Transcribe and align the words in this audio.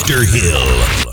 Mr. 0.00 0.24
Hill. 0.24 1.12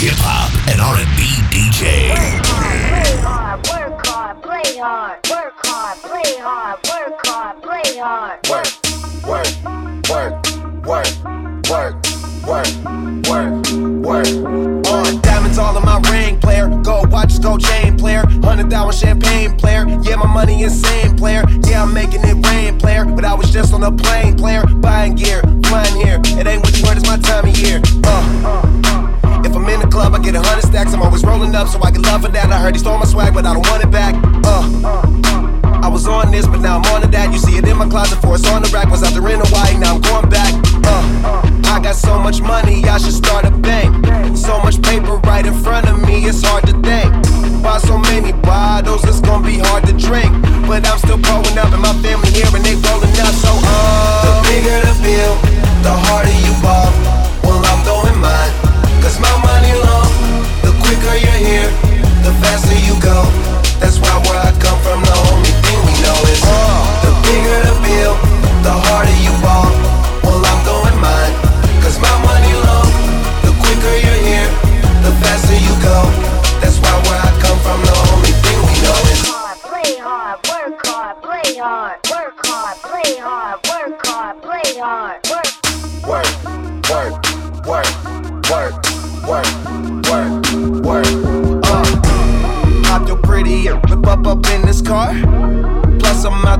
Hip 0.00 0.16
hop 0.16 0.48
and 0.72 0.80
R&B 0.80 1.20
DJ. 1.52 2.08
Work 2.08 2.46
hard, 2.48 3.62
play 3.62 3.68
hard, 3.68 3.68
work 3.68 4.00
hard, 4.02 4.38
play 4.40 4.78
hard, 4.78 5.28
work 5.28 5.60
hard, 5.66 5.98
play 6.00 6.38
hard, 6.40 6.78
work 6.88 7.26
hard, 7.26 7.62
play 7.62 7.98
hard. 7.98 8.40
Work, 8.48 8.72
work, 9.28 9.46
work, 10.08 10.32
work, 10.86 11.12
work, 11.68 11.94
work, 12.48 12.70
work, 13.28 13.52
work. 14.06 14.88
On 14.88 15.20
diamonds 15.20 15.58
all 15.58 15.76
in 15.76 15.84
my 15.84 16.00
ring, 16.10 16.40
player 16.40 16.68
Gold 17.42 17.60
chain, 17.60 17.98
player. 17.98 18.22
Hundred 18.44 18.70
thousand 18.70 19.08
champagne, 19.08 19.56
player. 19.56 19.84
Yeah, 20.02 20.14
my 20.14 20.26
money 20.32 20.62
insane, 20.62 21.16
player. 21.16 21.42
Yeah, 21.66 21.82
I'm 21.82 21.92
making 21.92 22.20
it 22.22 22.46
rain, 22.46 22.78
player. 22.78 23.04
But 23.04 23.24
I 23.24 23.34
was 23.34 23.50
just 23.50 23.74
on 23.74 23.82
a 23.82 23.90
plane, 23.90 24.36
player. 24.36 24.64
Buying 24.64 25.16
gear, 25.16 25.42
flying 25.66 25.96
here. 25.96 26.20
It 26.38 26.46
ain't 26.46 26.62
what 26.62 26.78
you 26.78 26.86
heard, 26.86 26.98
it's 26.98 27.06
my 27.06 27.18
time 27.18 27.48
of 27.48 27.58
year. 27.58 27.80
Uh. 28.04 29.42
If 29.44 29.56
I'm 29.56 29.68
in 29.68 29.80
the 29.80 29.88
club, 29.90 30.14
I 30.14 30.20
get 30.20 30.36
a 30.36 30.40
hundred 30.40 30.62
stacks. 30.62 30.94
I'm 30.94 31.02
always 31.02 31.24
rolling 31.24 31.54
up, 31.56 31.66
so 31.66 31.82
I 31.82 31.90
get 31.90 32.02
love 32.02 32.22
for 32.22 32.28
that. 32.28 32.50
I 32.50 32.60
heard 32.60 32.76
he 32.76 32.78
stole 32.78 32.98
my 32.98 33.06
swag, 33.06 33.34
but 33.34 33.44
I 33.44 33.54
don't 33.54 33.66
want 33.66 33.82
it 33.82 33.90
back. 33.90 34.14
Uh. 34.44 35.61
I 35.82 35.88
was 35.88 36.06
on 36.06 36.30
this, 36.30 36.46
but 36.46 36.60
now 36.60 36.78
I'm 36.78 36.86
on 36.94 37.02
to 37.02 37.08
that. 37.08 37.32
You 37.32 37.38
see 37.38 37.58
it 37.58 37.66
in 37.66 37.76
my 37.76 37.88
closet 37.88 38.22
for 38.22 38.38
it's 38.38 38.46
on 38.46 38.62
the 38.62 38.70
rack. 38.70 38.86
Was 38.86 39.02
out 39.02 39.18
there 39.18 39.26
in 39.26 39.42
Hawaii, 39.42 39.74
now 39.82 39.98
I'm 39.98 40.00
going 40.00 40.30
back. 40.30 40.54
Uh, 40.86 41.42
I 41.74 41.82
got 41.82 41.96
so 41.96 42.22
much 42.22 42.40
money, 42.40 42.86
I 42.86 42.98
should 42.98 43.18
start 43.18 43.44
a 43.44 43.50
bank. 43.50 43.90
So 44.38 44.62
much 44.62 44.80
paper 44.80 45.18
right 45.26 45.44
in 45.44 45.54
front 45.58 45.90
of 45.90 45.98
me, 46.06 46.22
it's 46.22 46.42
hard 46.46 46.70
to 46.70 46.74
think. 46.86 47.10
Buy 47.66 47.78
so 47.82 47.98
many 47.98 48.30
bottles, 48.30 49.02
it's 49.10 49.18
gonna 49.20 49.42
be 49.42 49.58
hard 49.58 49.82
to 49.90 49.92
drink. 49.92 50.30
But 50.70 50.86
I'm 50.86 50.98
still 51.02 51.18
pulling 51.18 51.58
up, 51.58 51.74
and 51.74 51.82
my 51.82 51.94
family 51.98 52.30
here, 52.30 52.46
and 52.54 52.62
they 52.62 52.78
rolling 52.78 53.10
up. 53.18 53.34
So, 53.34 53.50
uh, 53.50 54.22
the 54.22 54.32
bigger 54.46 54.78
the 54.86 54.94
bill, 55.02 55.34
the 55.82 55.90
harder 56.06 56.36
you 56.46 56.54
ball. 56.62 56.94
Well, 57.42 57.58
I'm 57.58 57.82
throwing 57.82 58.18
mine. 58.22 58.54
Cause 59.02 59.18
my 59.18 59.34
money 59.42 59.74
long, 59.82 60.10
the 60.62 60.70
quicker 60.78 61.18
you're 61.18 61.42
here, 61.42 61.70
the 62.22 62.30
faster 62.38 62.78
you 62.86 62.94
go. 63.02 63.26
That's 63.82 63.98
why 63.98 64.14
where 64.30 64.38
I 64.38 64.54
come 64.62 64.78
from, 64.86 65.02
the 65.02 65.16
only 65.34 65.61
thing 66.34 66.48
we 66.48 66.72
know 66.72 66.72
is 66.72 66.72
uh, 66.72 67.00
the 67.04 67.12
bigger 67.24 67.60
the 67.68 67.74
bill, 67.84 68.14
the 68.62 68.72
harder 68.72 69.16
you 69.20 69.32
ball. 69.42 69.68
Well, 70.24 70.40
I'm 70.44 70.58
throwing 70.64 70.98
mine, 71.00 71.34
cause 71.82 71.98
my 72.00 72.12
money 72.24 72.52
long, 72.56 72.88
the 73.44 73.52
quicker 73.60 73.94
you're 74.00 74.22
here, 74.24 74.48
the 75.04 75.12
faster 75.20 75.56
you 75.56 75.74
go. 75.82 75.98
That's 76.60 76.78
why 76.80 76.94
where 77.04 77.20
I 77.20 77.30
come 77.40 77.58
from, 77.60 77.80
the 77.84 77.94
only 78.12 78.32
thing 78.40 78.58
we 78.64 78.74
know 78.80 79.00
is 79.12 79.20
play 79.60 79.98
hard, 79.98 80.38
work 80.48 80.80
hard, 80.86 81.22
play 81.22 81.56
hard, 81.56 82.00
work 82.10 82.46
hard, 82.46 82.76
play 82.80 83.18
hard, 83.18 83.56
work 83.68 84.06
hard, 84.06 84.42
play 84.42 84.78
hard, 84.78 85.20
work, 85.28 85.50
work, 86.06 86.28
work, 86.88 87.14
work, 87.66 87.88
work 88.50 88.92
work, 89.26 89.46
work, 90.08 90.44
work. 90.84 91.06
Uh, 91.64 91.84
I 92.84 93.02
feel 93.06 93.16
pretty, 93.16 93.68
whip 93.68 94.06
up 94.06 94.26
up 94.26 94.46
in 94.50 94.62
this 94.62 94.82
car. 94.82 95.14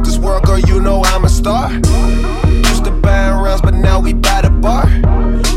This 0.05 0.19
world, 0.19 0.45
girl, 0.45 0.59
you 0.59 0.81
know 0.81 1.03
I'm 1.05 1.25
a 1.25 1.29
star. 1.29 1.71
Used 1.73 2.85
to 2.85 2.91
buying 2.91 3.41
rounds, 3.43 3.63
but 3.63 3.75
now 3.75 4.01
we 4.01 4.13
buy 4.13 4.43
the 4.43 4.51
bar. 4.51 4.87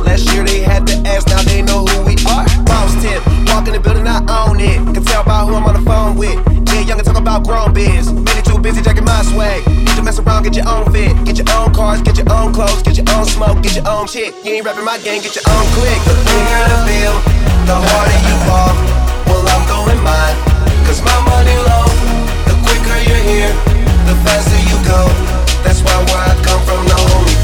Last 0.03 0.31
year 0.33 0.43
they 0.43 0.59
had 0.59 0.85
to 0.87 0.95
ask, 1.07 1.27
now 1.27 1.41
they 1.43 1.61
know 1.61 1.85
who 1.85 2.05
we 2.05 2.15
are. 2.29 2.45
Boss 2.65 2.93
tip, 3.01 3.25
walk 3.47 3.67
in 3.67 3.73
the 3.73 3.79
building, 3.79 4.07
I 4.07 4.19
own 4.27 4.59
it. 4.59 4.77
Can 4.93 5.03
tell 5.03 5.23
by 5.23 5.43
who 5.45 5.55
I'm 5.55 5.65
on 5.65 5.73
the 5.73 5.85
phone 5.89 6.15
with. 6.17 6.37
Yeah, 6.69 6.81
young 6.81 6.99
and 6.99 7.07
talk 7.07 7.17
about 7.17 7.45
grown 7.45 7.73
biz. 7.73 8.11
Many 8.11 8.41
too 8.41 8.59
busy 8.59 8.81
jacking 8.81 9.05
my 9.05 9.21
swag. 9.23 9.65
Need 9.67 9.95
to 9.95 10.03
mess 10.03 10.19
around, 10.19 10.43
get 10.43 10.55
your 10.55 10.67
own 10.67 10.91
fit. 10.91 11.15
Get 11.25 11.37
your 11.37 11.49
own 11.55 11.73
cars, 11.73 12.01
get 12.01 12.17
your 12.17 12.31
own 12.31 12.53
clothes, 12.53 12.83
get 12.83 12.97
your 12.97 13.07
own 13.15 13.25
smoke, 13.25 13.61
get 13.63 13.75
your 13.75 13.87
own 13.87 14.07
shit. 14.07 14.35
You 14.43 14.59
ain't 14.59 14.65
rapping 14.65 14.85
my 14.85 14.97
game, 14.99 15.21
get 15.21 15.35
your 15.35 15.47
own 15.47 15.65
click. 15.71 15.99
The 16.03 16.15
bigger 16.27 16.63
the 16.67 16.79
bill, 16.83 17.15
the 17.63 17.75
harder 17.79 18.19
you 18.27 18.35
fall. 18.43 18.75
Well, 19.25 19.47
I'm 19.47 19.63
going 19.71 19.99
mine, 20.03 20.37
cause 20.83 21.01
my 21.01 21.15
money 21.31 21.55
low. 21.63 21.87
The 22.47 22.55
quicker 22.67 22.99
you're 23.07 23.23
here, 23.23 23.51
faster 24.25 24.61
you 24.69 24.77
go. 24.83 25.01
That's 25.63 25.81
why 25.85 25.97
where 26.09 26.23
I 26.29 26.33
come 26.41 26.61
from, 26.65 26.81
the 26.89 26.97
only 27.13 27.34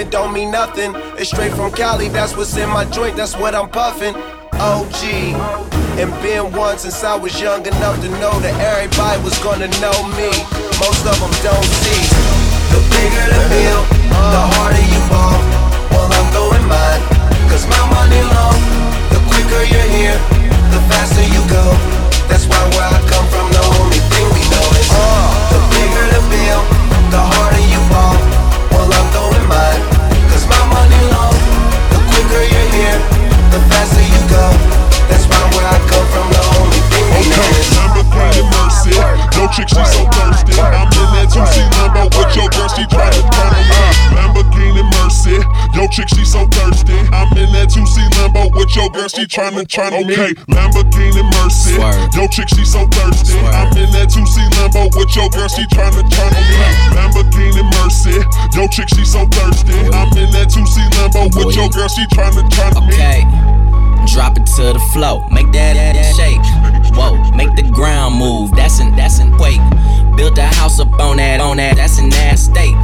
it 0.00 0.10
don't 0.10 0.32
mean 0.32 0.50
nothing. 0.50 0.92
It's 1.20 1.30
straight 1.30 1.52
from 1.52 1.70
Cali, 1.72 2.08
that's 2.08 2.34
what's 2.36 2.56
in 2.56 2.68
my 2.70 2.84
joint, 2.86 3.16
that's 3.16 3.36
what 3.36 3.54
I'm 3.54 3.68
puffing. 3.68 4.14
OG. 4.56 5.00
And 6.00 6.10
been 6.24 6.52
one 6.56 6.78
since 6.78 7.04
I 7.04 7.14
was 7.16 7.38
young 7.40 7.66
enough 7.66 8.00
to 8.00 8.08
know 8.16 8.32
that 8.40 8.56
everybody 8.56 9.20
was 9.22 9.36
gonna 9.44 9.68
know 9.84 9.96
me. 10.16 10.32
Most 10.80 11.04
of 11.04 11.16
them 11.20 11.34
don't 11.44 11.70
see. 11.84 12.02
The 12.72 12.80
bigger 12.88 13.26
the 13.28 13.42
bill, 13.52 13.80
the 14.08 14.42
harder 14.56 14.84
you 14.88 15.00
ball. 15.12 15.36
Well, 15.92 16.08
I'm 16.08 16.26
throwing 16.32 16.64
mine, 16.64 17.02
cause 17.52 17.68
my 17.68 17.82
money 17.92 18.22
long. 18.24 18.60
The 19.12 19.20
quicker 19.28 19.64
you're 19.68 19.90
here, 19.92 20.18
the 20.72 20.80
faster 20.88 21.24
you 21.28 21.42
go. 21.52 21.64
That's 22.32 22.48
why 22.48 22.60
where 22.72 22.88
I 22.88 23.00
come 23.04 23.26
from, 23.28 23.46
the 23.52 23.64
only 23.80 24.00
thing 24.08 24.26
we 24.32 24.42
know 24.48 24.66
is 24.80 24.90
uh, 24.96 25.29
chick, 39.50 39.68
she 39.68 39.74
so 39.74 40.06
thirsty. 40.14 40.54
I'm 40.60 40.86
in 40.86 41.08
that 41.18 41.28
2C 41.30 41.58
Lambo 41.74 42.06
with 42.14 42.34
your 42.36 42.48
girl, 42.50 42.68
she 42.70 42.84
try 42.86 43.10
to 43.10 43.22
turn 43.34 43.52
me 43.52 43.62
up. 43.70 43.94
Lamborghini 44.14 44.84
Mercy, 44.98 45.36
yo 45.74 45.86
chick, 45.90 46.08
she 46.08 46.24
so 46.24 46.46
thirsty. 46.46 46.94
I'm 47.10 47.30
in 47.36 47.50
that 47.52 47.70
2C 47.70 47.98
Lambo 48.18 48.50
with 48.54 48.74
your 48.76 48.90
girl, 48.90 49.08
she 49.08 49.26
tryna 49.26 49.66
turn 49.66 49.92
me. 50.06 50.14
Okay, 50.14 50.32
Lamborghini 50.50 51.22
Mercy, 51.42 51.74
yo 52.14 52.26
chick, 52.28 52.48
she 52.48 52.64
so 52.64 52.86
thirsty. 52.94 53.38
I'm 53.50 53.74
in 53.76 53.90
that 53.92 54.10
2C 54.10 54.38
Lambo 54.58 54.90
with 54.96 55.14
your 55.16 55.28
girl, 55.30 55.48
she 55.48 55.66
tryna 55.66 56.06
turn 56.06 56.32
me. 56.34 56.56
Lamborghini 56.94 57.64
Mercy, 57.82 58.16
yo 58.54 58.66
chick, 58.68 58.88
she 58.88 59.04
so 59.04 59.26
thirsty. 59.34 59.74
I'm 59.90 60.10
in 60.14 60.30
that 60.32 60.48
2C 60.50 60.78
Lambo 60.98 61.26
with 61.34 61.56
your 61.56 61.68
girl, 61.70 61.88
she 61.88 62.06
tryna 62.14 62.46
turn 62.50 62.74
me. 62.86 62.94
Okay. 62.94 63.89
Drop 64.06 64.36
it 64.36 64.46
to 64.56 64.72
the 64.72 64.82
flow, 64.92 65.26
make 65.30 65.52
that, 65.52 65.74
that 65.74 66.14
shake. 66.16 66.40
Whoa, 66.96 67.16
make 67.36 67.54
the 67.56 67.62
ground 67.62 68.16
move. 68.16 68.50
That's 68.52 68.80
an 68.80 68.96
that's 68.96 69.18
an 69.18 69.36
quake. 69.36 69.60
Build 70.16 70.38
a 70.38 70.46
house 70.46 70.80
up 70.80 70.92
on 71.00 71.18
that 71.18 71.40
on 71.40 71.58
that. 71.58 71.76
That's 71.76 71.98
an 71.98 72.12
ass 72.12 72.42
state. 72.42 72.74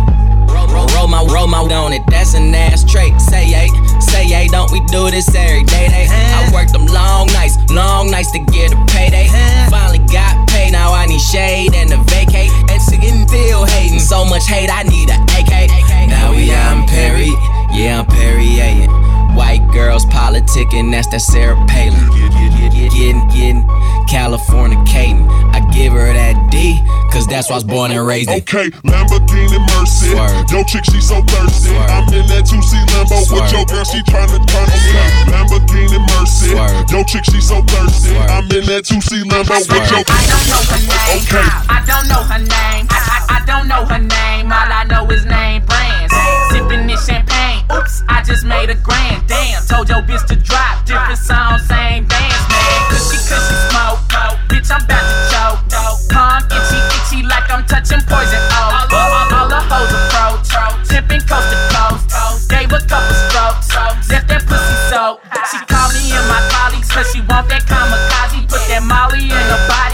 Roll, 0.72 0.87
roll, 0.94 1.09
my 1.09 1.25
roll 1.25 1.47
my 1.47 1.59
on 1.59 1.93
it. 1.93 2.03
That's 2.09 2.34
an 2.34 2.54
ass 2.54 2.84
trait. 2.84 3.21
Say 3.21 3.44
hey, 3.47 3.69
say 4.00 4.25
hey. 4.25 4.49
Don't 4.49 4.71
we 4.71 4.81
do 4.87 5.10
this 5.10 5.28
every 5.34 5.65
day? 5.65 5.88
They, 5.88 6.06
I 6.10 6.50
worked 6.53 6.72
them 6.72 6.87
long 6.87 7.27
nights, 7.28 7.56
long 7.71 8.10
nights 8.10 8.31
to 8.33 8.38
get 8.38 8.72
a 8.72 8.78
payday. 8.87 9.28
Finally 9.71 10.06
got 10.12 10.48
paid. 10.48 10.72
Now 10.72 10.93
I 10.93 11.06
need 11.06 11.21
shade 11.21 11.75
and 11.75 11.93
a 11.93 11.98
vacate. 12.10 12.50
And 12.71 12.81
sitting 12.81 13.27
still 13.27 13.65
hating. 13.65 14.00
So 14.00 14.25
much 14.25 14.47
hate, 14.47 14.71
I 14.71 14.83
need 14.83 15.10
a 15.10 15.19
AK. 15.37 16.09
Now 16.09 16.33
we 16.33 16.53
out 16.53 16.77
in 16.77 16.87
Perry. 16.87 17.31
Yeah, 17.72 18.00
I'm 18.00 18.06
Perry. 18.06 19.16
White 19.37 19.60
girls 19.71 20.05
politicking, 20.07 20.91
that's 20.91 21.09
that 21.09 21.21
Sarah 21.21 21.57
Palin. 21.69 22.01
Getting, 22.97 23.21
getting, 23.28 23.69
California 24.09 24.78
Caden. 24.89 25.28
I 25.53 25.60
give 25.77 25.93
her 25.93 26.09
that 26.13 26.34
D, 26.51 26.81
cause 27.13 27.27
that's 27.27 27.51
why 27.51 27.55
I 27.55 27.60
was 27.60 27.65
born 27.65 27.93
and 27.93 28.07
raised 28.07 28.31
in. 28.31 28.41
Okay, 28.41 28.71
Lamborghini 28.89 29.60
Mercy. 29.77 30.16
Swerve. 30.16 30.49
Yo, 30.49 30.65
chick, 30.65 30.84
she 30.89 31.01
so 31.01 31.21
thirsty. 31.28 31.69
Swerve. 31.69 31.91
I'm 31.93 32.09
in 32.16 32.25
that 32.33 32.49
2C 32.49 32.72
Lambo 32.97 33.21
Swerve. 33.28 33.45
with 33.45 33.53
your 33.53 33.65
girl, 33.69 33.84
she 33.84 34.01
tryna 34.09 34.41
turn 34.49 34.66
me 34.72 34.81
up. 34.97 35.28
Lamborghini 35.28 36.01
Mercy. 36.16 36.57
Swerve. 36.57 36.89
Yo, 36.89 37.05
chick, 37.05 37.25
she 37.28 37.41
so 37.45 37.60
thirsty. 37.69 38.16
Swerve. 38.16 38.31
I'm 38.33 38.49
in 38.49 38.65
that 38.72 38.89
2C 38.89 39.28
Lambo 39.28 39.60
Swerve. 39.60 39.84
with 39.84 39.91
your 39.93 40.05
girl. 40.09 40.16
I 40.16 40.25
don't 40.33 40.49
know 40.49 40.65
her 40.65 40.81
name. 40.81 41.28
Okay. 41.28 41.49
I 41.69 41.78
don't 41.84 42.09
know 42.09 42.22
her 42.25 42.41
name. 42.41 42.84
I, 42.89 43.01
I, 43.05 43.37
I 43.37 43.39
don't 43.45 43.69
know 43.69 43.84
her 43.84 44.01
name. 44.01 44.49
All 44.49 44.71
I 44.72 44.84
know 44.89 45.05
is 45.13 45.28
name 45.28 45.60
brands. 45.69 46.16
Sipping 46.77 46.93
this 46.93 47.07
champagne. 47.07 47.65
Oops, 47.73 48.03
I 48.09 48.23
just 48.23 48.45
made 48.45 48.69
a 48.69 48.75
grand. 48.75 49.27
Damn, 49.27 49.65
told 49.65 49.89
your 49.89 50.03
bitch 50.03 50.27
to 50.28 50.37
drop. 50.37 50.84
Different 50.84 51.17
song, 51.17 51.59
same 51.65 52.05
dance, 52.05 52.45
man. 52.53 52.81
Cushy, 52.93 53.17
cushy 53.17 53.57
smoke. 53.73 54.05
Bitch, 54.53 54.69
I'm 54.69 54.84
about 54.84 55.01
to 55.01 55.17
choke. 55.33 55.61
Palm 56.13 56.45
itchy, 56.53 56.81
itchy 57.01 57.25
like 57.25 57.49
I'm 57.49 57.65
touching 57.65 58.05
poison 58.05 58.45
oak. 58.53 58.93
All, 58.93 59.49
the 59.49 59.61
hoes 59.73 59.89
approach. 59.89 60.53
Tipping 60.89 61.25
coast 61.25 61.49
to 61.49 61.59
coast. 61.73 62.51
Gave 62.51 62.69
a 62.69 62.81
couple 62.84 63.17
strokes. 63.25 63.72
Left 64.13 64.29
that 64.29 64.45
pussy 64.45 64.77
soaked. 64.93 65.25
She 65.49 65.57
called 65.65 65.97
me 65.97 66.13
and 66.13 66.29
my 66.29 66.45
colleagues 66.53 66.93
cause 66.93 67.09
she 67.13 67.21
want 67.25 67.49
that 67.49 67.65
kamikaze 67.65 68.37
Turning 68.77 69.85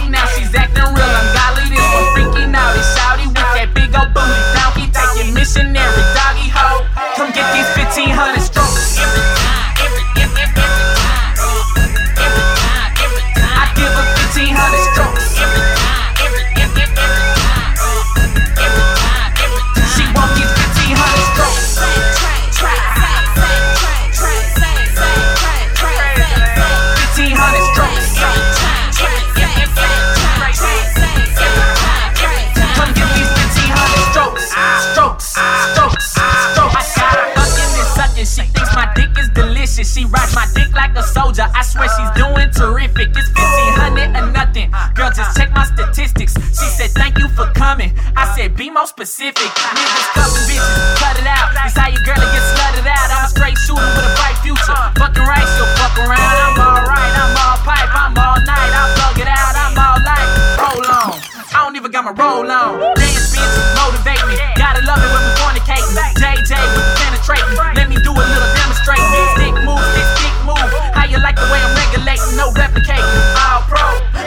cuffing. 47.88 48.16
I 48.16 48.24
said, 48.36 48.56
be 48.56 48.70
more 48.70 48.86
specific. 48.86 49.50
Niggas 49.74 50.08
cuffing 50.14 50.46
bitches, 50.46 50.98
cut 50.98 51.18
it 51.18 51.26
out. 51.26 51.50
That's 51.54 51.74
how 51.76 51.88
your 51.88 52.02
girl 52.04 52.18
get 52.18 52.44
slutted 52.54 52.86
out. 52.86 53.08
I'm 53.10 53.26
a 53.26 53.28
straight 53.28 53.58
shooter 53.58 53.82
with 53.82 54.06
a 54.06 54.12
bright 54.18 54.38
future. 54.42 54.78
Fucking 54.98 55.26
right, 55.26 55.46
she'll 55.56 55.70
fuck 55.78 55.96
around. 55.98 56.36
I'm 56.38 56.58
alright, 56.58 57.14
I'm 57.18 57.34
all 57.34 57.58
pipe, 57.66 57.90
I'm 57.90 58.14
all 58.14 58.38
night. 58.46 58.70
I 58.70 58.82
plug 58.94 59.18
it 59.18 59.30
out, 59.30 59.54
I'm 59.56 59.74
all 59.78 59.98
light. 60.02 60.28
Roll 60.58 60.86
on. 60.86 61.18
I 61.52 61.58
don't 61.64 61.76
even 61.76 61.90
got 61.90 62.04
my 62.04 62.14
roll 62.14 62.48
on. 62.48 62.80
Dance 62.96 63.34
bitches 63.34 63.66
motivate 63.76 64.22
me. 64.28 64.36
Gotta 64.56 64.82
love 64.86 65.00
it 65.00 65.10
when 65.10 65.22
we 65.22 65.32
fornicating. 65.40 65.94
JJ 66.16 66.52
with 66.56 66.86
the 66.86 66.94
penetrating. 67.02 67.56
Let 67.76 67.88
me 67.88 67.96
do 68.00 68.12
a 68.12 68.24
little 68.24 68.50
demonstrating. 68.56 69.08
Stick 69.36 69.54
move, 69.66 69.84
this 69.96 70.08
stick 70.16 70.36
move. 70.46 70.70
How 70.96 71.04
you 71.04 71.18
like 71.20 71.36
the 71.36 71.48
way 71.50 71.60
I'm 71.60 71.74
regulating? 71.76 72.36
No 72.36 72.52
replicating. 72.56 73.10
All 73.36 73.62
pro. 73.68 73.84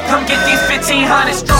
Come 0.10 0.26
get 0.30 0.38
these 0.46 0.62
1500 0.70 1.34
strong. 1.34 1.55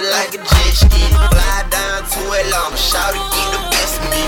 It 0.00 0.10
like 0.12 0.32
a 0.34 0.40
jet 0.40 0.72
ski. 0.72 1.02
Fly 1.12 1.66
down 1.68 2.02
to 2.04 2.20
Atlanta, 2.32 2.76
Shawty 2.76 3.20
get 3.20 3.48
the 3.52 3.60
best 3.70 4.00
of 4.00 4.08
me. 4.08 4.22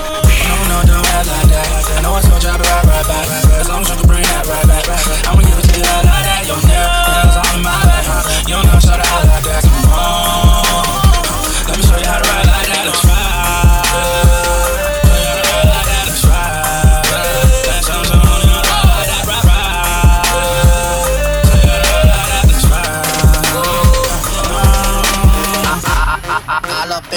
No, 0.69 0.79
don't 0.85 1.07
act 1.17 1.29
like 1.29 1.49
that. 1.49 1.69
I 1.97 2.00
know 2.02 2.12
I 2.17 2.21
you 2.21 2.50
I'd 2.50 2.61
be 2.61 2.69
right, 2.69 2.85
right 2.85 3.07
back. 3.09 3.26
As 3.61 3.69
long 3.69 3.83
as 3.83 3.88
you 3.91 3.97
can 3.97 4.07
bring 4.07 4.23
that 4.23 4.45
right 4.47 4.67
back. 4.69 4.85
I'ma 5.29 5.41
give 5.41 5.59
it 5.59 5.64
to 5.69 5.73
you 5.76 5.85
like, 5.85 6.05
like 6.05 6.25
that. 6.29 6.45
Nail, 6.45 6.88
nails 7.09 7.37
all 7.41 7.57
in 7.57 7.62
my 7.64 7.73
back. 7.88 8.05
You 8.49 8.59
know, 8.61 8.79
shout 8.81 9.00
out 9.00 9.25
like 9.25 9.45
that. 9.45 9.62
Come 9.64 9.93
on. 9.93 10.64
Let 11.69 11.76
me 11.76 11.83
show 11.85 11.97
you 11.97 12.09
how 12.09 12.21
to 12.21 12.29
ride 12.29 12.47
like 12.47 12.52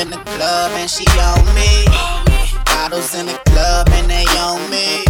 in 0.06 0.12
the 0.12 0.18
club 0.18 0.72
and 0.76 0.90
she 0.90 1.06
on 1.20 1.46
me. 1.56 1.86
Bottles 2.66 3.16
in 3.16 3.26
the 3.26 3.38
club 3.50 3.88
and 3.92 4.10
they 4.10 4.26
on 4.38 4.62
me. 4.70 5.04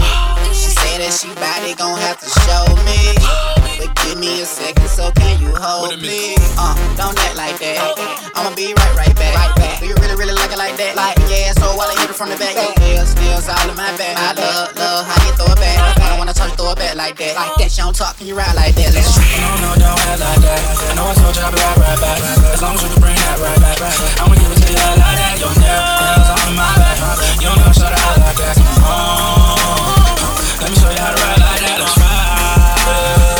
She 0.53 0.69
say 0.71 0.97
that 0.99 1.11
she 1.11 1.27
body 1.35 1.75
gon' 1.75 1.99
have 1.99 2.19
to 2.19 2.29
show 2.47 2.65
me. 2.87 3.64
But 3.77 3.91
give 4.03 4.17
me 4.17 4.41
a 4.41 4.45
second, 4.45 4.87
so 4.87 5.11
can 5.11 5.41
you 5.41 5.51
hold 5.55 5.99
me? 5.99 6.35
Uh, 6.55 6.75
don't 6.95 7.17
act 7.19 7.35
like 7.35 7.59
that. 7.59 8.31
I'ma 8.35 8.55
be 8.55 8.71
right, 8.71 8.95
right 8.95 9.15
back. 9.15 9.35
Right 9.35 9.55
back. 9.55 9.79
Do 9.79 9.87
you 9.87 9.95
really, 9.99 10.15
really 10.15 10.33
like 10.33 10.51
it 10.51 10.57
like 10.57 10.77
that? 10.79 10.95
Like, 10.95 11.19
yeah, 11.27 11.51
so 11.51 11.75
while 11.75 11.91
I 11.91 11.95
hit 11.99 12.09
it 12.09 12.15
from 12.15 12.31
the 12.31 12.39
back, 12.39 12.55
your 12.55 12.71
nails, 12.79 13.11
nails 13.19 13.51
all 13.51 13.67
in 13.67 13.75
my 13.75 13.91
back. 13.99 14.15
I 14.15 14.31
love, 14.31 14.71
love 14.79 15.03
how 15.03 15.19
you 15.27 15.31
throw 15.35 15.51
it 15.51 15.59
back. 15.59 15.75
I 15.99 16.09
don't 16.09 16.19
wanna 16.19 16.33
touch, 16.33 16.55
throw 16.55 16.71
it 16.71 16.79
back 16.79 16.95
like 16.95 17.19
that. 17.19 17.35
Like 17.35 17.55
that, 17.59 17.69
she 17.71 17.81
don't 17.83 17.95
talk, 17.95 18.15
can 18.15 18.27
you 18.27 18.35
ride 18.35 18.55
like 18.55 18.75
that? 18.79 18.95
Let's 18.95 19.11
No, 19.19 19.51
no, 19.59 19.69
don't 19.75 19.99
act 20.07 20.19
like 20.23 20.39
that. 20.39 20.61
I 20.63 20.93
know 20.95 21.11
I 21.11 21.13
told 21.19 21.35
you 21.35 21.43
I'd 21.43 21.51
be 21.51 21.59
right, 21.59 21.79
right 21.83 21.99
back. 21.99 22.19
As 22.55 22.61
long 22.63 22.75
as 22.75 22.81
you 22.83 22.89
can 22.95 23.01
bring 23.03 23.15
that 23.19 23.37
right 23.43 23.59
back. 23.59 23.77
I'ma 24.23 24.35
give 24.39 24.51
it 24.55 24.59
to 24.63 24.67
you 24.71 24.79
like, 24.79 25.03
like 25.03 25.17
that. 25.19 25.35
Your 25.35 25.51
nail, 25.59 25.83
nails 25.83 26.29
all 26.31 26.47
in 26.47 26.55
my 26.55 26.71
back. 26.79 26.95
Huh? 27.03 27.43
You 27.43 27.51
know, 27.51 27.71
shout 27.75 27.91
out 27.91 28.15
like 28.23 28.39
that. 28.39 28.55
Come 28.55 28.87
on. 28.87 29.59
Huh. 29.59 30.63
Let 30.63 30.67
me 30.71 30.75
show 30.79 30.87
you 30.87 31.01
how 31.03 31.11
to 31.11 31.19
ride 31.19 31.43
like 31.43 31.59
that. 31.59 31.77
Let's 31.83 31.97
ride. 31.99 33.34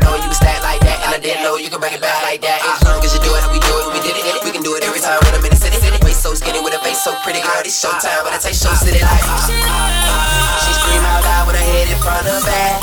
Didn't 0.00 0.16
know 0.16 0.16
you 0.16 0.32
could 0.32 0.40
stack 0.40 0.64
like 0.64 0.80
that, 0.80 0.96
and 1.04 1.12
I 1.12 1.20
didn't 1.20 1.44
know 1.44 1.60
you 1.60 1.68
could 1.68 1.84
bring 1.84 1.92
it 1.92 2.00
back 2.00 2.24
like 2.24 2.40
that. 2.40 2.64
As 2.64 2.80
long 2.88 3.04
as 3.04 3.12
you 3.12 3.20
do 3.20 3.36
it, 3.36 3.44
how 3.44 3.52
we 3.52 3.60
do 3.60 3.68
it, 3.68 3.92
we 3.92 4.00
did 4.00 4.16
it. 4.16 4.24
We 4.40 4.48
can 4.48 4.64
do 4.64 4.72
it 4.72 4.82
every 4.82 4.96
time 4.96 5.20
when 5.20 5.36
I'm 5.36 5.44
in 5.44 5.52
the 5.52 5.60
city. 5.60 5.76
city. 5.76 6.00
Waist 6.00 6.24
so 6.24 6.32
skinny 6.32 6.64
with 6.64 6.72
a 6.72 6.80
face 6.80 7.04
so 7.04 7.12
pretty, 7.20 7.44
girl. 7.44 7.60
It's 7.60 7.76
showtime, 7.76 8.24
but 8.24 8.32
I 8.32 8.40
take 8.40 8.56
show 8.56 8.72
city 8.80 9.04
like. 9.04 9.20
Uh, 9.28 9.44
uh, 9.44 9.60
uh. 9.60 10.64
She 10.64 10.72
scream 10.72 11.04
out 11.04 11.20
loud 11.20 11.52
with 11.52 11.60
her 11.60 11.66
head 11.68 11.92
in 11.92 12.00
front 12.00 12.24
of 12.24 12.40
back. 12.48 12.80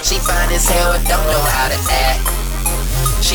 She 0.00 0.16
fine 0.16 0.48
as 0.48 0.64
hell, 0.64 0.96
but 0.96 1.04
don't 1.04 1.28
know 1.28 1.44
how 1.44 1.68
to 1.68 1.78
act. 1.92 2.43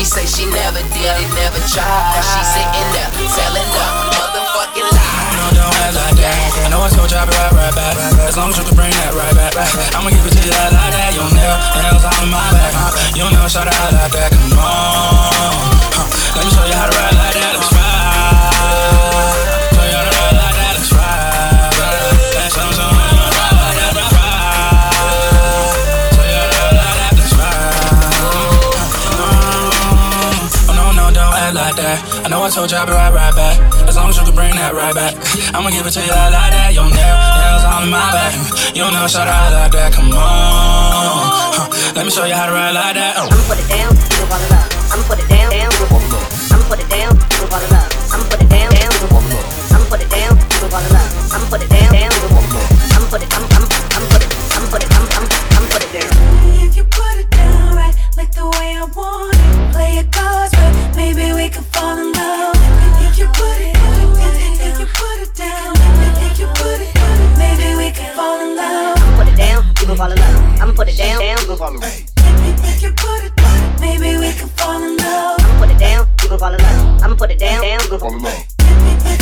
She 0.00 0.06
say 0.08 0.24
she 0.24 0.48
never 0.48 0.80
did 0.96 1.12
it, 1.12 1.28
never 1.36 1.60
tried. 1.68 2.24
She 2.24 2.40
sitting 2.56 2.88
there 2.96 3.04
telling 3.36 3.68
the 3.68 3.84
motherfucking 4.08 4.88
lie. 4.96 5.28
No, 5.36 5.60
don't 5.60 5.76
act 5.76 5.92
like 5.92 6.16
that. 6.16 6.64
I 6.64 6.72
know 6.72 6.80
I 6.80 6.88
told 6.88 7.12
you 7.12 7.20
I'd 7.20 7.28
be 7.28 7.36
right, 7.36 7.52
right 7.52 7.74
back. 7.76 8.00
As 8.24 8.34
long 8.34 8.48
as 8.48 8.56
you 8.56 8.64
can 8.64 8.80
bring 8.80 8.88
that 8.96 9.12
right 9.12 9.36
back. 9.36 9.52
I'ma 9.92 10.08
give 10.08 10.24
it 10.24 10.32
to 10.32 10.40
you 10.40 10.56
like, 10.56 10.72
that. 10.72 11.12
Nail, 11.12 11.28
nails 11.36 12.00
all 12.00 12.16
in 12.24 12.32
my 12.32 12.40
back. 12.48 12.72
Huh? 12.72 13.12
You 13.12 13.28
know, 13.28 13.44
shout 13.44 13.68
out 13.68 13.92
like 13.92 14.12
that. 14.16 14.32
Come 14.32 14.56
on. 14.56 15.68
Huh. 15.92 16.08
Let 16.32 16.48
me 16.48 16.50
show 16.56 16.64
you 16.64 16.72
how 16.80 16.88
to 16.88 16.96
ride 16.96 17.16
like 17.20 17.36
that. 17.36 17.60
Let's 17.60 17.68
ride. 17.68 19.09
Know 32.30 32.46
I 32.46 32.48
told 32.48 32.70
you 32.70 32.78
I'd 32.78 32.86
be 32.86 32.94
right, 32.94 33.10
right 33.10 33.34
back. 33.34 33.58
As 33.90 33.98
long 33.98 34.08
as 34.08 34.16
you 34.16 34.22
can 34.22 34.34
bring 34.38 34.54
that 34.54 34.70
right 34.70 34.94
back. 34.94 35.18
I'ma 35.50 35.74
give 35.74 35.82
it 35.82 35.90
to 35.98 36.00
you 36.00 36.14
like, 36.14 36.30
like 36.30 36.54
that. 36.54 36.70
Your 36.70 36.86
nail, 36.86 37.18
nails 37.42 37.66
in 37.66 37.90
my 37.90 37.98
back. 38.14 38.32
You 38.70 38.86
know, 38.86 39.10
shout 39.10 39.26
out 39.26 39.50
like 39.50 39.74
that. 39.74 39.90
Come 39.90 40.14
on. 40.14 41.50
Huh. 41.58 41.66
Let 41.98 42.06
me 42.06 42.10
show 42.14 42.24
you 42.24 42.38
how 42.38 42.46
to 42.46 42.54
ride 42.54 42.70
like 42.70 42.94
that. 42.94 43.18
Oh. 43.18 43.26
I'ma 43.26 43.44
put 43.50 43.58
it 43.58 43.66
down, 43.66 43.90
gon' 43.90 44.30
fall 44.30 44.38
in 44.38 44.46
love. 44.46 44.70
I'ma 44.94 45.02
put 45.10 45.18
it 45.18 45.26
down, 45.26 45.50
down, 45.50 45.70
gon' 45.74 45.90
fall 45.90 45.98
in 45.98 46.10
love. 46.14 46.30
I'ma 46.54 46.64
put 46.70 46.78
it 46.78 46.86
down, 46.86 47.12
gon' 47.18 47.50
fall 47.50 47.64
in 47.66 47.70
love. 47.74 47.90
I'ma 48.14 48.24
put 48.30 48.38
it 48.38 48.48
down, 48.48 48.70
down, 48.78 48.90
you 48.94 48.98
gon' 49.02 49.10
fall 49.10 49.26
in. 49.26 49.42
I'ma 49.74 49.86
put 49.90 49.98
it 49.98 50.10
down, 50.14 50.32
fall 50.70 50.86
in 50.86 50.92
love. 50.94 51.10
I'ma 51.34 51.46
put 51.50 51.60
it 51.66 51.70
down, 51.74 51.89
fall 78.10 78.16
in 78.16 78.22
love. 78.22 78.46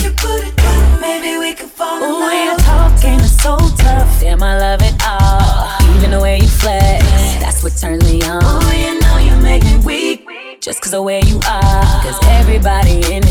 You 0.02 0.10
put 0.12 0.44
it, 0.44 1.00
maybe 1.00 1.38
we 1.38 1.54
could 1.54 1.70
fall 1.70 1.98
in 1.98 2.10
Ooh, 2.10 2.20
love. 2.20 2.44
your 2.44 2.56
talking 2.58 3.20
is 3.20 3.36
so 3.42 3.56
tough. 3.76 4.20
Damn, 4.20 4.42
I 4.42 4.58
love 4.58 4.80
it 4.82 4.94
all. 5.06 5.96
Even 5.96 6.10
the 6.12 6.20
way 6.20 6.38
you 6.38 6.46
flex, 6.46 7.04
that's 7.40 7.62
what 7.62 7.76
turns 7.76 8.04
me 8.04 8.22
on. 8.22 8.42
Ooh, 8.42 8.76
you 8.76 9.00
know 9.00 9.18
you 9.18 9.36
make 9.42 9.64
me 9.64 9.76
weak. 9.78 10.28
Just 10.60 10.80
cause 10.82 10.92
the 10.92 11.02
way 11.02 11.20
you 11.22 11.36
are. 11.48 12.02
Cause 12.02 12.18
everybody 12.24 13.00
in 13.12 13.27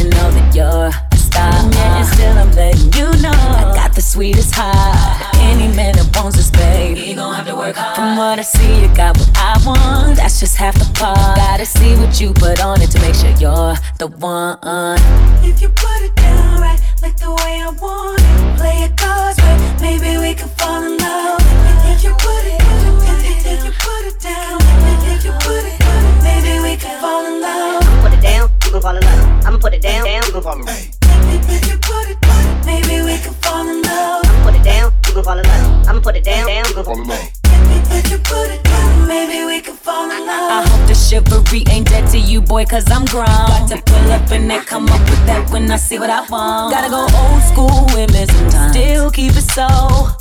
From 7.96 8.18
what 8.18 8.40
I 8.40 8.42
see, 8.42 8.82
you 8.82 8.88
got 8.96 9.18
what 9.18 9.30
I 9.38 9.54
want. 9.66 10.18
That's 10.18 10.40
just 10.40 10.56
half 10.58 10.74
the 10.74 10.86
part. 10.98 11.38
Gotta 11.38 11.66
see 11.66 11.96
what 11.96 12.20
you 12.20 12.34
put 12.34 12.60
on 12.64 12.82
it 12.82 12.90
to 12.92 13.00
make 13.02 13.14
sure 13.14 13.30
you're 13.38 13.76
the 14.00 14.08
one. 14.18 14.58
If 15.46 15.62
you 15.62 15.70
put 15.70 16.02
it 16.02 16.16
down 16.16 16.60
right, 16.62 16.80
like 17.04 17.18
the 17.18 17.30
way 17.30 17.62
I 17.62 17.70
want 17.78 18.18
it, 18.18 18.58
play 18.58 18.80
your 18.82 18.94
cards 18.98 19.38
right, 19.46 19.62
maybe 19.80 20.18
we 20.18 20.34
could 20.34 20.50
fall 20.58 20.82
in 20.82 20.98
love. 20.98 21.38
If 21.94 22.04
you 22.04 22.14
put 22.18 22.44
it, 22.50 22.58
if, 22.58 23.46
if 23.46 23.66
you 23.66 23.74
put 23.78 24.04
it 24.10 24.18
down, 24.26 24.58
if 25.14 25.26
you 25.26 25.34
put 25.46 25.62
it, 25.62 25.78
maybe 26.26 26.58
we 26.66 26.78
could 26.78 26.98
fall 26.98 27.26
in 27.30 27.42
love. 27.42 27.86
I'ma 27.86 28.02
put 28.02 28.14
it 28.18 28.22
down, 28.22 28.50
you 28.66 28.72
gon' 28.72 28.82
fall 28.82 28.98
in 28.98 29.04
love. 29.06 29.46
I'ma 29.46 29.58
put 29.58 29.74
it 29.74 29.82
down, 29.82 30.06
down, 30.06 30.24
you 30.26 30.32
gon' 30.34 30.42
fall 30.42 30.60
in 30.60 30.66
love. 30.66 30.90
If 31.46 31.70
you 31.70 31.78
put 31.78 32.10
it, 32.10 32.18
maybe 32.66 33.06
we 33.06 33.18
could 33.22 33.38
fall 33.46 33.70
in 33.70 33.82
love. 33.86 34.26
I'ma 34.26 34.50
put 34.50 34.56
it 34.58 34.64
down, 34.64 34.94
you 35.06 35.14
gon' 35.14 35.24
fall 35.24 35.38
in 35.38 35.46
love. 35.46 35.88
I'ma 35.88 36.00
put 36.02 36.16
it 36.16 36.24
down, 36.24 36.48
down, 36.48 36.66
you 36.66 36.74
gon' 36.74 36.86
fall 36.86 37.02
in 37.02 37.08
love. 37.08 37.37
It, 37.54 37.88
the 40.88 40.96
chivalry 40.96 41.64
ain't 41.70 41.88
dead 41.88 42.10
to 42.12 42.18
you, 42.18 42.42
boy, 42.42 42.66
cause 42.66 42.90
I'm 42.90 43.06
grown. 43.06 43.26
Got 43.26 43.70
to 43.70 43.82
pull 43.82 44.12
up 44.12 44.30
and 44.32 44.50
then 44.50 44.64
come 44.64 44.88
up 44.88 45.00
with 45.02 45.26
that 45.26 45.50
when 45.52 45.70
I 45.72 45.78
see 45.78 46.00
what 46.00 46.10
I 46.10 46.26
want. 46.28 46.74
Gotta 46.74 46.90
go 46.90 47.02
old 47.04 47.44
school 47.44 47.86
with 47.96 48.14
me 48.14 48.26
sometimes. 48.26 48.72
Still 48.72 49.12
keep 49.12 49.32
it 49.32 49.48
so 49.52 49.68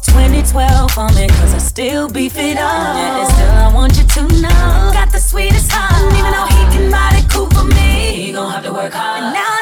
2012 0.02 0.98
on 0.98 1.14
me, 1.14 1.28
cause 1.28 1.54
I 1.54 1.58
still 1.58 2.08
beef 2.08 2.36
it 2.36 2.58
up. 2.58 2.96
And 2.96 3.28
still 3.32 3.50
I 3.50 3.72
want 3.74 3.96
you 3.96 4.04
to 4.04 4.22
know. 4.40 4.90
Got 4.92 5.12
the 5.12 5.18
sweetest 5.18 5.70
heart. 5.70 6.12
Even 6.18 6.32
though 6.32 6.46
he 6.46 6.76
can 6.76 6.92
ride 6.92 7.22
it 7.22 7.30
cool 7.30 7.48
for 7.50 7.64
me, 7.64 8.16
he 8.16 8.32
gon' 8.32 8.50
have 8.50 8.64
to 8.64 8.72
work 8.72 8.92
hard. 8.92 9.55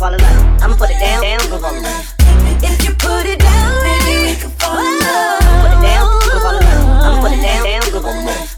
Love. 0.00 0.62
I'ma 0.62 0.76
put 0.76 0.90
it 0.90 1.00
down, 1.00 1.22
down, 1.22 1.38
gon' 1.50 1.60
fall 1.60 1.74
in 1.74 1.82
love. 1.82 2.14
If 2.62 2.84
you 2.84 2.94
put 2.94 3.26
it 3.26 3.38
down, 3.40 3.82
maybe 3.82 4.28
we 4.28 4.34
can 4.36 4.50
fall 4.50 4.76
in 4.76 4.98
love. 5.00 5.40
Put 5.62 5.72
it 5.72 5.80
down, 5.82 6.04
gon' 6.20 6.40
fall 6.40 6.56
in 6.56 6.64
love. 6.64 7.04
I'ma 7.06 7.20
put 7.22 7.32
it 7.32 7.42
down, 7.42 7.64
down, 7.64 7.82
gon' 7.92 8.02
fall 8.02 8.12
in 8.12 8.26
love. 8.26 8.56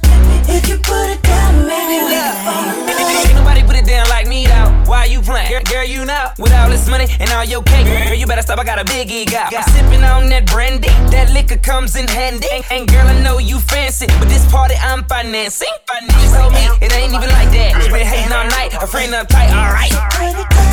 If 0.49 0.69
you 0.69 0.79
put 0.79 1.11
it 1.11 1.23
down, 1.23 1.67
maybe 1.67 2.05
we 2.05 2.15
can 2.15 2.35
fall 2.45 2.65
in 2.65 2.87
love. 2.87 2.99
Ain't 2.99 3.35
nobody 3.35 3.63
put 3.63 3.77
it 3.77 3.87
down 3.87 4.09
like 4.09 4.27
me 4.27 4.47
though. 4.47 4.71
Why 4.87 5.05
you 5.05 5.21
playing? 5.21 5.51
Girl, 5.51 5.63
girl, 5.63 5.85
you 5.85 6.05
know, 6.05 6.29
with 6.39 6.53
all 6.55 6.71
this 6.71 6.89
money 6.89 7.07
and 7.21 7.31
all 7.31 7.45
your 7.45 7.63
cake, 7.63 7.87
girl, 7.87 8.15
you 8.15 8.27
better 8.27 8.43
stop. 8.43 8.59
I 8.59 8.65
got 8.65 8.81
a 8.81 8.85
big 8.85 9.11
ego. 9.11 9.37
I'm 9.39 9.63
sipping 9.75 10.03
on 10.03 10.29
that 10.31 10.47
brandy. 10.47 10.89
That 11.13 11.31
liquor 11.33 11.59
comes 11.59 11.95
in 11.97 12.09
handy. 12.09 12.49
And, 12.51 12.65
and 12.71 12.89
girl, 12.89 13.07
I 13.07 13.21
know 13.23 13.39
you 13.39 13.59
fancy, 13.61 14.07
but 14.19 14.29
this 14.29 14.51
party 14.51 14.75
I'm 14.81 15.05
financing. 15.05 15.69
You 15.99 16.29
told 16.31 16.55
me 16.55 16.63
it 16.79 16.95
ain't 16.95 17.11
even 17.11 17.31
like 17.35 17.51
that. 17.51 17.83
She 17.83 17.91
been 17.91 18.07
hating 18.07 18.31
all 18.31 18.47
night, 18.55 18.71
her 18.73 18.87
friend 18.87 19.11
uptight. 19.11 19.51
Alright. 19.51 19.91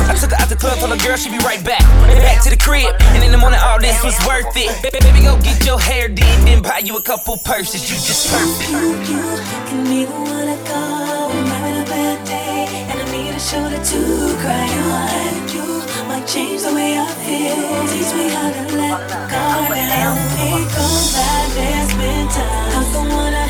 I 0.06 0.14
took 0.14 0.30
her 0.30 0.38
out 0.38 0.48
the 0.48 0.54
club, 0.54 0.78
told 0.78 0.94
her 0.94 1.02
girl 1.02 1.16
she 1.16 1.30
be 1.30 1.38
right 1.42 1.58
back. 1.66 1.82
Back 2.22 2.44
to 2.44 2.50
the 2.50 2.56
crib, 2.56 2.94
and 3.10 3.24
in 3.24 3.32
the 3.32 3.38
morning 3.38 3.58
all 3.58 3.80
this 3.80 3.98
was 4.06 4.14
worth 4.22 4.54
it. 4.54 4.70
Baby, 4.86 5.26
go 5.26 5.34
get 5.42 5.66
your 5.66 5.80
hair 5.80 6.06
did, 6.06 6.22
then 6.46 6.62
buy 6.62 6.78
you 6.78 6.96
a 6.96 7.02
couple 7.02 7.36
purses. 7.42 7.90
You 7.90 7.98
just 7.98 8.30
perfect. 8.30 8.70
You 8.70 9.34
can 9.66 9.82
be 9.90 10.06
the 10.06 10.14
one 10.14 10.46
I 10.46 10.58
call 10.62 11.34
when 11.34 11.42
I'm 11.42 11.50
having 11.50 11.82
a 11.82 11.86
bad 11.90 12.22
day 12.22 12.86
and 12.86 13.02
I 13.02 13.06
need 13.10 13.34
a 13.34 13.40
shoulder 13.42 13.82
to 13.82 14.00
cry 14.38 14.70
on. 14.78 15.42
You 15.50 15.82
might 16.06 16.26
change 16.30 16.62
the 16.62 16.70
way 16.70 17.02
I 17.02 17.06
feel. 17.26 17.82
Teach 17.90 18.14
me 18.14 18.30
how 18.30 18.46
to 18.46 18.62
let 18.78 19.10
go 19.10 19.42
down. 19.74 20.22
It 20.38 20.70
goes 20.70 21.18
by, 21.18 21.50
there's 21.58 21.90
been 21.98 22.30
time. 22.30 22.70
Cause 22.78 22.90
the 22.94 23.02
one 23.02 23.34
I 23.34 23.42
had 23.42 23.42
was 23.42 23.42
the 23.42 23.45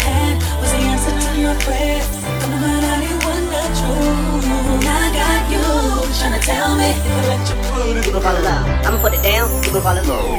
answer 1.46 1.70
to. 1.70 2.26
Don't 2.40 2.50
know 2.50 2.78
about 2.78 2.98
anyone 2.98 3.44
not 3.50 3.70
true. 3.78 4.82
I 4.82 5.06
got 5.14 5.42
you 5.52 5.62
trying 6.18 6.34
to 6.34 6.42
tell 6.46 6.74
me. 6.76 6.90
Let 7.28 7.42
you 7.48 7.56
put 7.70 7.96
it 7.96 8.06
you 8.06 8.12
can 8.12 8.22
fall 8.22 8.36
in 8.36 8.44
love. 8.44 8.66
I'ma 8.86 8.98
put 9.00 9.14
it 9.14 9.22
down, 9.22 9.46
you 9.62 9.70
gon' 9.72 9.82
fall 9.82 9.96
in 9.96 10.06
love. 10.08 10.38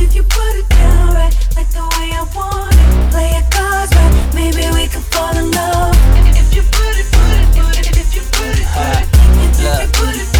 If 0.00 0.14
you 0.14 0.22
put 0.22 0.54
it 0.56 0.68
down 0.68 1.14
right, 1.14 1.34
like 1.56 1.70
the 1.70 1.82
way 1.82 2.08
I 2.12 2.22
want 2.34 2.74
it, 2.74 3.10
play 3.12 3.28
your 3.36 3.46
cards 3.50 3.92
right, 3.94 4.14
maybe 4.34 4.64
we 4.74 4.86
can 4.88 5.02
fall 5.12 5.36
in 5.36 5.50
love. 5.50 5.94
If 6.40 6.54
you 6.54 6.62
put 6.62 6.94
it, 7.00 7.06
put 7.12 7.36
it, 7.36 7.48
put 7.56 7.76
it, 7.78 7.96
if 7.96 8.14
you 8.14 8.22
put 8.36 8.56
it, 8.56 8.66
put 8.72 8.96
it, 8.96 9.08
if 9.44 9.60
you 9.60 9.76
put 9.76 9.82
it, 9.82 9.92
put 9.92 10.14
it, 10.16 10.35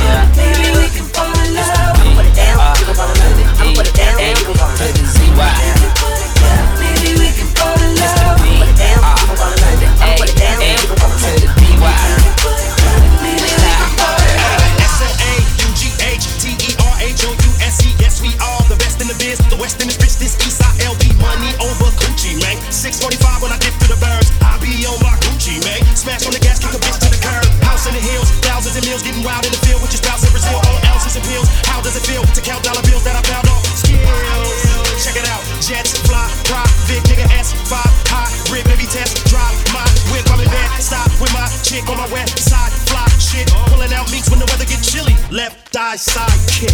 of 28.96 29.04
getting 29.04 29.20
wild 29.20 29.44
in 29.44 29.52
the 29.52 29.60
field 29.60 29.84
with 29.84 29.92
your 29.92 30.00
spouse 30.00 30.24
in 30.24 30.32
Brazil. 30.32 30.56
All 30.56 30.80
ounces 30.88 31.20
and 31.20 31.24
pills. 31.28 31.44
How 31.68 31.84
does 31.84 32.00
it 32.00 32.04
feel 32.08 32.24
to 32.24 32.40
count 32.40 32.64
dollar 32.64 32.80
bills 32.88 33.04
that 33.04 33.12
I 33.12 33.22
found 33.28 33.44
off 33.52 33.60
skills? 33.76 34.56
Check 35.04 35.20
it 35.20 35.28
out. 35.28 35.44
Jets 35.60 36.00
fly, 36.08 36.24
private 36.48 37.04
nigga 37.04 37.28
S5 37.36 37.76
high, 38.08 38.24
hybrid, 38.24 38.64
baby 38.64 38.88
test 38.88 39.20
drive 39.28 39.52
my 39.76 39.84
whip. 40.08 40.24
I'm 40.32 40.40
in 40.40 40.48
bed, 40.48 40.80
stop 40.80 41.12
with 41.20 41.32
my 41.36 41.44
chick 41.60 41.84
on 41.92 42.00
my 42.00 42.08
west 42.08 42.40
side, 42.40 42.72
fly 42.88 43.04
shit. 43.20 43.52
Pulling 43.68 43.92
out 43.92 44.08
meats 44.08 44.32
when 44.32 44.40
the 44.40 44.48
weather 44.48 44.64
get 44.64 44.80
chilly. 44.80 45.14
Left 45.28 45.68
thigh 45.68 46.00
side 46.00 46.40
kick. 46.48 46.72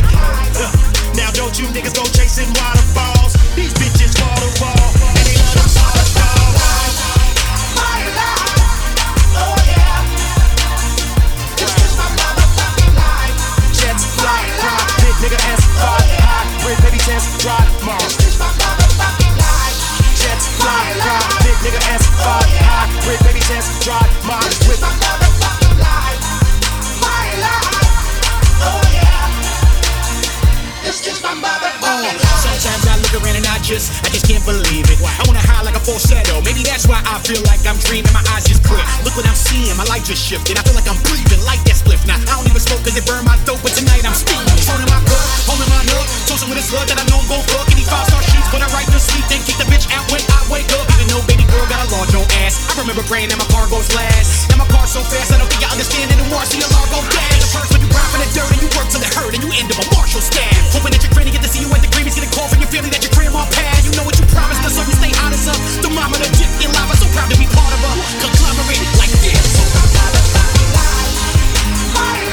Now 1.18 1.34
don't 1.34 1.58
you 1.58 1.66
niggas 1.74 1.98
go 1.98 2.06
chasing 2.14 2.46
waterfalls. 2.54 3.31
Test 17.22 17.40
my 18.98 19.14
life. 19.38 19.78
Jets 20.18 20.46
fly, 20.58 20.84
private 20.98 21.58
nigga 21.62 21.80
S5 21.94 22.26
hybrid, 22.66 23.20
baby 23.24 23.40
test 23.40 23.82
drive 23.82 24.10
my 24.26 24.42
whip. 24.66 24.80
My 24.80 24.90
motherfucking 24.90 25.78
life. 25.78 26.22
My 26.98 27.26
life. 27.38 27.78
Oh. 28.62 28.82
This 30.82 31.06
is 31.06 31.22
my. 31.22 31.32
Sometimes 32.42 32.86
I 32.86 32.96
look 33.02 33.14
around 33.22 33.36
and 33.36 33.46
I 33.46 33.58
just, 33.62 33.90
I 34.04 34.08
just 34.10 34.26
can't 34.26 34.44
believe 34.44 34.86
it. 34.90 34.98
I 35.02 35.22
wanna 35.26 35.42
high 35.42 35.62
like 35.62 35.76
a 35.76 35.80
falsetto. 35.80 36.40
Maybe 36.42 36.62
that's 36.72 36.88
why 36.88 37.04
I 37.04 37.20
feel 37.20 37.44
like 37.44 37.60
I'm 37.68 37.76
dreaming. 37.84 38.08
My 38.16 38.24
eyes 38.32 38.48
just 38.48 38.64
clear. 38.64 38.80
Look 39.04 39.12
what 39.12 39.28
I'm 39.28 39.36
seeing. 39.36 39.76
My 39.76 39.84
life 39.92 40.08
just 40.08 40.24
shifted. 40.24 40.56
I 40.56 40.64
feel 40.64 40.72
like 40.72 40.88
I'm 40.88 40.96
breathing 41.04 41.44
like 41.44 41.60
that 41.68 41.76
spliff. 41.76 42.00
Now 42.08 42.16
I 42.16 42.40
don't 42.40 42.48
even 42.48 42.64
smoke 42.64 42.80
'cause 42.80 42.96
it 42.96 43.04
burned 43.04 43.28
my 43.28 43.36
throat, 43.44 43.60
but 43.60 43.76
tonight 43.76 44.00
I'm 44.08 44.16
steaming. 44.16 44.48
Holding 44.64 44.88
my 44.88 44.96
cup, 45.04 45.20
holding 45.44 45.68
my 45.68 45.84
hook, 45.92 46.08
toasting 46.24 46.48
with 46.48 46.56
a 46.56 46.64
slug 46.64 46.88
that 46.88 46.96
I 46.96 47.04
know 47.12 47.20
I'm 47.20 47.28
gon' 47.28 47.44
fuck. 47.52 47.68
Any 47.68 47.84
five 47.84 48.08
star 48.08 48.24
sheets, 48.24 48.48
but 48.48 48.64
I 48.64 48.72
right 48.72 48.88
to 48.88 48.98
sleep, 48.98 49.28
then 49.28 49.44
kick 49.44 49.60
the 49.60 49.68
bitch 49.68 49.84
out 49.92 50.08
when 50.08 50.24
I 50.32 50.40
wake 50.48 50.72
up. 50.72 50.88
Even 50.96 51.12
though 51.12 51.20
baby 51.28 51.44
girl 51.52 51.66
got 51.68 51.84
a 51.84 51.88
large 51.92 52.14
old 52.16 52.32
ass, 52.40 52.56
I 52.72 52.80
remember 52.80 53.04
praying 53.04 53.28
that 53.28 53.36
my 53.36 53.48
car 53.52 53.68
goes 53.68 53.92
last. 53.92 54.48
Now 54.48 54.56
my 54.64 54.68
car's 54.72 54.96
so 54.96 55.04
fast, 55.12 55.28
I 55.28 55.36
don't 55.36 55.52
think 55.52 55.60
I 55.60 55.70
understand 55.76 56.08
anymore. 56.08 56.40
I 56.40 56.48
see 56.48 56.64
a 56.64 56.68
largo 56.72 57.04
dash. 57.12 57.36
The 57.44 57.48
first 57.52 57.68
when 57.68 57.84
you 57.84 57.88
grind 57.92 58.08
for 58.16 58.20
the 58.24 58.28
dirt 58.32 58.48
and 58.48 58.60
you 58.64 58.68
work 58.72 58.88
till 58.88 59.04
it 59.04 59.12
hurt 59.12 59.34
and 59.36 59.44
you 59.44 59.50
end 59.60 59.68
up 59.68 59.76
a 59.76 59.86
Marshall 59.92 60.24
staff. 60.24 60.56
Hoping 60.72 60.96
that 60.96 61.04
your 61.04 61.12
granny 61.12 61.36
get 61.36 61.44
to 61.44 61.52
see 61.52 61.60
you 61.60 61.68
at 61.76 61.84
the 61.84 61.90
Grammys, 61.92 62.16
get 62.16 62.24
a 62.24 62.30
call 62.32 62.48
from 62.48 62.64
your 62.64 62.72
family 62.72 62.88
that 62.88 63.04
your 63.04 63.12
grandma 63.12 63.44
passed. 63.52 63.84
You 63.84 63.92
know 63.92 64.08
what 64.08 64.16
you 64.16 64.24
promised, 64.32 64.64
the 64.64 64.70
sun 64.72 64.88
stay 64.88 65.12
hot 65.20 65.36
as 65.36 65.44
up. 65.52 65.60
The 65.84 65.90
mama, 65.92 66.16
the 66.16 66.28
dip 66.32 66.48
in 66.72 66.80
lava, 66.80 66.96
so 66.96 67.06
proud 67.12 67.28
to 67.30 67.36
be 67.38 67.46
part 67.46 67.72
of 67.72 67.80
a 67.84 67.92
conglomerate 68.20 68.80
like 68.96 69.12
this. 69.20 69.60
Life 71.92 72.32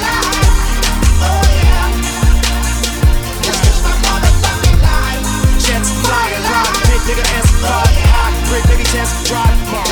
Jets 5.60 5.92
fly, 6.02 6.30
ride, 6.48 6.76
big 6.88 7.02
nigga 7.08 7.26
S5 7.44 7.68
hybrid, 8.16 8.64
baby 8.68 8.84
test 8.84 9.28
drive 9.28 9.60
my 9.72 9.84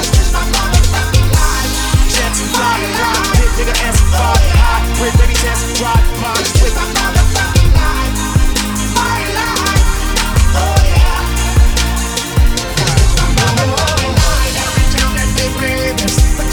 Jets 2.16 2.42
fly, 2.52 2.80
big 3.36 3.52
nigga 3.58 3.76
S5 3.92 4.16
hybrid, 4.64 5.14
baby 5.20 5.36
test 5.36 5.64
drive 5.76 6.08
my 6.22 7.27
whip. 15.98 16.47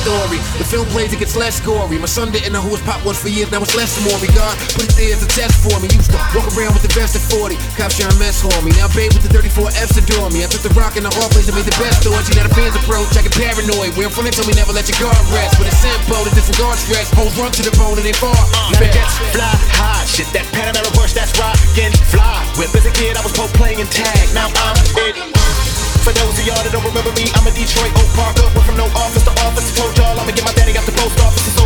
Story. 0.00 0.40
The 0.56 0.64
film 0.64 0.86
plays, 0.88 1.12
it 1.12 1.20
gets 1.20 1.36
less 1.36 1.60
gory. 1.60 2.00
My 2.00 2.08
son 2.08 2.32
didn't 2.32 2.52
know 2.52 2.64
who 2.64 2.72
his 2.72 2.82
pop 2.82 3.04
was 3.04 3.20
for 3.20 3.28
years, 3.28 3.52
now 3.52 3.60
it's 3.60 3.76
less 3.76 3.96
more. 4.04 4.16
God 4.32 4.54
put 4.76 4.88
it 4.88 4.94
there 4.96 5.12
as 5.12 5.22
a 5.22 5.30
test 5.30 5.60
for 5.60 5.76
me. 5.80 5.88
Used 5.92 6.12
to 6.12 6.20
walk 6.32 6.48
around 6.56 6.72
with 6.76 6.84
the 6.84 6.92
vest 6.92 7.16
at 7.16 7.24
40. 7.28 7.56
Cops 7.76 8.00
to 8.00 8.08
mess 8.16 8.40
on 8.44 8.60
me. 8.64 8.72
Now 8.80 8.88
babe 8.92 9.12
with 9.12 9.24
the 9.24 9.32
34 9.32 9.72
F's 9.76 9.96
adore 10.00 10.30
me. 10.32 10.44
I 10.44 10.48
took 10.48 10.64
the 10.64 10.72
rock 10.72 10.96
in 10.96 11.04
the 11.04 11.12
hard 11.12 11.30
place 11.32 11.48
and 11.48 11.56
made 11.56 11.68
the 11.68 11.76
best 11.76 12.00
story. 12.00 12.20
Now 12.36 12.48
the 12.48 12.54
fans 12.56 12.76
approach, 12.76 13.12
I 13.16 13.22
get 13.24 13.34
paranoid. 13.36 13.96
Where 13.96 14.08
I'm 14.08 14.12
from, 14.12 14.24
they 14.24 14.34
told 14.34 14.48
me 14.48 14.56
never 14.56 14.72
let 14.72 14.88
your 14.88 14.98
guard 15.00 15.20
rest. 15.32 15.60
But 15.60 15.68
it's 15.68 15.80
simple 15.80 16.24
to 16.24 16.30
disregard 16.32 16.80
stress. 16.80 17.12
Hoes 17.12 17.34
run 17.36 17.52
to 17.52 17.62
the 17.62 17.74
bone 17.76 18.00
and 18.00 18.06
they 18.06 18.16
fall. 18.16 18.36
Now 18.72 18.80
the 18.80 18.90
jets 18.90 19.16
fly 19.36 19.52
high, 19.76 20.04
shit 20.08 20.28
that 20.32 20.48
Panamera 20.54 20.88
Rush, 20.96 21.12
that's 21.12 21.32
rockin' 21.36 21.92
fly. 22.08 22.40
Whip 22.56 22.72
as 22.72 22.86
a 22.86 22.92
kid, 22.92 23.16
I 23.16 23.22
was 23.24 23.32
pro 23.32 23.46
playing 23.56 23.86
tag, 23.92 24.32
now 24.32 24.48
I'm 24.48 24.76
it. 25.08 25.69
For 26.04 26.12
those 26.12 26.38
of 26.38 26.46
y'all 26.46 26.62
that 26.64 26.72
don't 26.72 26.84
remember 26.84 27.12
me, 27.12 27.28
I'm 27.36 27.46
a 27.46 27.52
Detroit 27.52 27.92
Oak 28.00 28.08
Parker. 28.16 28.46
Went 28.56 28.66
from 28.66 28.76
no 28.76 28.86
office 28.96 29.24
to 29.24 29.32
office. 29.44 29.68
Told 29.76 29.96
y'all 29.98 30.18
I'ma 30.18 30.32
get 30.32 30.44
my 30.44 30.52
daddy 30.52 30.76
out 30.76 30.86
the 30.86 30.92
post 30.92 31.20
office. 31.20 31.59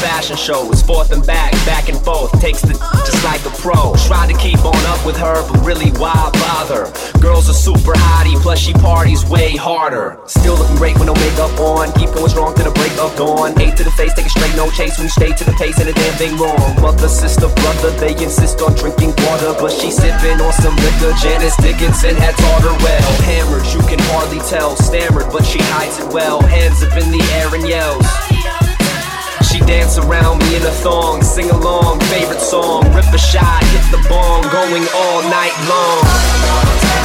Fashion 0.00 0.36
shows, 0.36 0.82
forth 0.82 1.12
and 1.12 1.24
back, 1.26 1.52
back 1.68 1.88
and 1.88 1.98
forth, 2.00 2.32
takes 2.40 2.62
the 2.62 2.72
just 3.04 3.22
like 3.22 3.44
a 3.44 3.52
pro. 3.60 3.94
Try 4.08 4.26
to 4.26 4.36
keep 4.40 4.58
on 4.64 4.80
up 4.88 5.04
with 5.04 5.16
her, 5.16 5.44
but 5.46 5.60
really 5.64 5.92
why 6.00 6.16
bother? 6.40 6.88
Girls 7.20 7.48
are 7.48 7.56
super 7.56 7.92
hottie, 7.92 8.40
plus 8.40 8.58
she 8.58 8.72
parties 8.72 9.24
way 9.28 9.56
harder. 9.56 10.18
Still 10.26 10.56
looking 10.56 10.76
great 10.76 10.96
with 10.98 11.06
no 11.06 11.14
makeup 11.14 11.52
on, 11.60 11.92
keep 11.92 12.10
going 12.16 12.28
strong 12.32 12.56
to 12.56 12.64
the 12.64 12.72
break 12.72 12.92
of 12.96 13.14
dawn. 13.16 13.52
Eight 13.60 13.76
to 13.76 13.84
the 13.84 13.92
face, 13.92 14.14
take 14.14 14.26
a 14.26 14.30
straight 14.32 14.56
no 14.56 14.70
chase 14.70 14.96
when 14.96 15.04
you 15.04 15.12
stay 15.12 15.32
to 15.32 15.44
the 15.44 15.52
pace, 15.60 15.78
and 15.78 15.88
a 15.88 15.92
damn 15.92 16.16
thing 16.16 16.36
wrong. 16.40 16.74
Mother, 16.80 17.08
sister, 17.08 17.48
brother, 17.60 17.90
they 18.00 18.16
insist 18.16 18.60
on 18.62 18.74
drinking 18.74 19.12
water, 19.28 19.52
but 19.60 19.70
she 19.70 19.90
sipping 19.90 20.40
on 20.40 20.52
some 20.56 20.76
liquor. 20.76 21.12
Janice 21.20 21.56
Dickinson 21.60 22.16
had 22.16 22.34
taught 22.36 22.62
her 22.64 22.76
well. 22.80 23.10
Hammered, 23.28 23.66
you 23.68 23.80
can 23.84 24.00
hardly 24.08 24.40
tell, 24.48 24.76
stammered, 24.76 25.28
but 25.30 25.44
she 25.44 25.60
hides 25.76 25.98
it 26.00 26.08
well. 26.12 26.40
Hands 26.40 26.82
up 26.82 26.96
in 26.96 27.12
the 27.12 27.22
air 27.36 27.52
and 27.54 27.68
yells. 27.68 28.29
Dance 29.66 29.98
around 29.98 30.38
me 30.40 30.56
in 30.56 30.62
a 30.62 30.70
thong, 30.82 31.22
sing 31.22 31.50
along, 31.50 32.00
favorite 32.12 32.40
song, 32.40 32.82
rip 32.94 33.06
a 33.12 33.18
shot, 33.18 33.62
hit 33.64 33.84
the 33.90 34.08
bong, 34.08 34.42
going 34.50 34.86
all 34.94 35.22
night 35.22 35.54
long. 35.68 36.99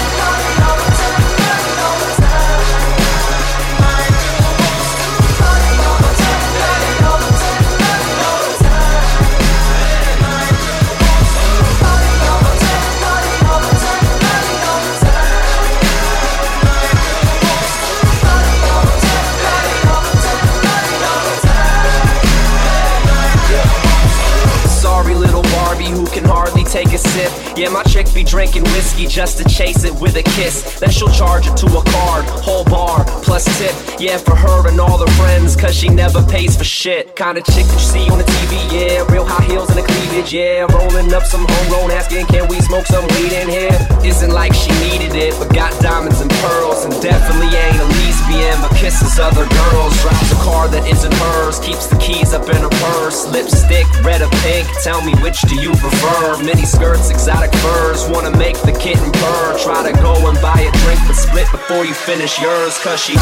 Take 26.75 26.91
a 26.91 26.97
sip. 26.97 27.31
Yeah, 27.55 27.69
my 27.69 27.83
chick 27.83 28.05
be 28.13 28.21
drinking 28.21 28.63
whiskey 28.75 29.07
just 29.07 29.38
to 29.38 29.45
chase 29.47 29.85
it 29.85 29.95
with 30.01 30.17
a 30.17 30.23
kiss. 30.35 30.77
Then 30.77 30.91
she'll 30.91 31.15
charge 31.21 31.47
it 31.47 31.55
to 31.63 31.67
a 31.67 31.83
card, 31.95 32.25
whole 32.43 32.65
bar, 32.65 33.05
plus 33.23 33.45
tip. 33.57 33.73
Yeah, 33.97 34.17
for 34.17 34.35
her 34.35 34.67
and 34.67 34.77
all 34.81 34.97
her 34.97 35.11
friends, 35.15 35.55
cause 35.55 35.73
she 35.73 35.88
never 35.88 36.21
pays 36.23 36.57
for 36.57 36.65
shit. 36.65 37.15
Kinda 37.15 37.41
chick 37.43 37.65
that 37.65 37.79
you 37.79 37.79
see 37.79 38.09
on 38.09 38.17
the 38.17 38.25
TV, 38.25 38.53
yeah. 38.75 39.07
Real 39.09 39.23
high 39.23 39.45
heels 39.45 39.69
and 39.69 39.79
a 39.79 39.83
cleavage, 39.83 40.33
yeah. 40.33 40.67
Rolling 40.75 41.13
up 41.13 41.23
some 41.23 41.45
homegrown, 41.47 41.91
asking, 41.91 42.25
can 42.25 42.45
we 42.49 42.59
smoke 42.59 42.85
some 42.88 43.07
weed 43.15 43.31
in 43.31 43.47
here? 43.47 43.77
Isn't 44.03 44.31
like 44.31 44.53
she 44.53 44.71
needed 44.91 45.15
it, 45.15 45.33
but 45.39 45.53
got 45.55 45.71
diamonds 45.79 46.19
and 46.19 46.29
pearls. 46.43 46.83
And 46.83 46.91
definitely 47.01 47.55
ain't 47.55 47.79
a 47.79 47.88
lesbian, 48.36 48.62
but 48.62 48.76
kisses 48.76 49.19
other 49.19 49.48
girls. 49.48 50.02
Drives 50.02 50.32
a 50.32 50.36
car 50.36 50.67
that 50.67 50.88
isn't 50.88 51.13
hers, 51.13 51.60
keeps 51.60 51.88
the 51.88 51.98
keys 51.98 52.34
up 52.34 52.48
in 52.50 52.56
her 52.58 52.69
purse. 52.69 53.28
Lipstick, 53.28 53.86
red 54.04 54.21
or 54.21 54.30
pink, 54.43 54.67
tell 54.84 55.02
me 55.04 55.13
which 55.21 55.41
do 55.41 55.56
you 55.56 55.71
prefer? 55.71 56.43
Mini 56.43 56.65
skirts, 56.65 57.10
exotic 57.10 57.54
furs, 57.56 58.08
wanna 58.10 58.36
make 58.38 58.58
the 58.62 58.74
kitten 58.74 59.12
purr. 59.12 59.58
Try 59.60 59.91
to 59.91 59.93
go 60.02 60.13
and 60.28 60.39
buy 60.41 60.60
a 60.60 60.71
drink, 60.84 61.00
but 61.08 61.15
split 61.15 61.50
before 61.52 61.86
you 61.86 61.93
finish 61.93 62.39
yours, 62.39 62.78
cause 62.80 63.02
she. 63.02 63.15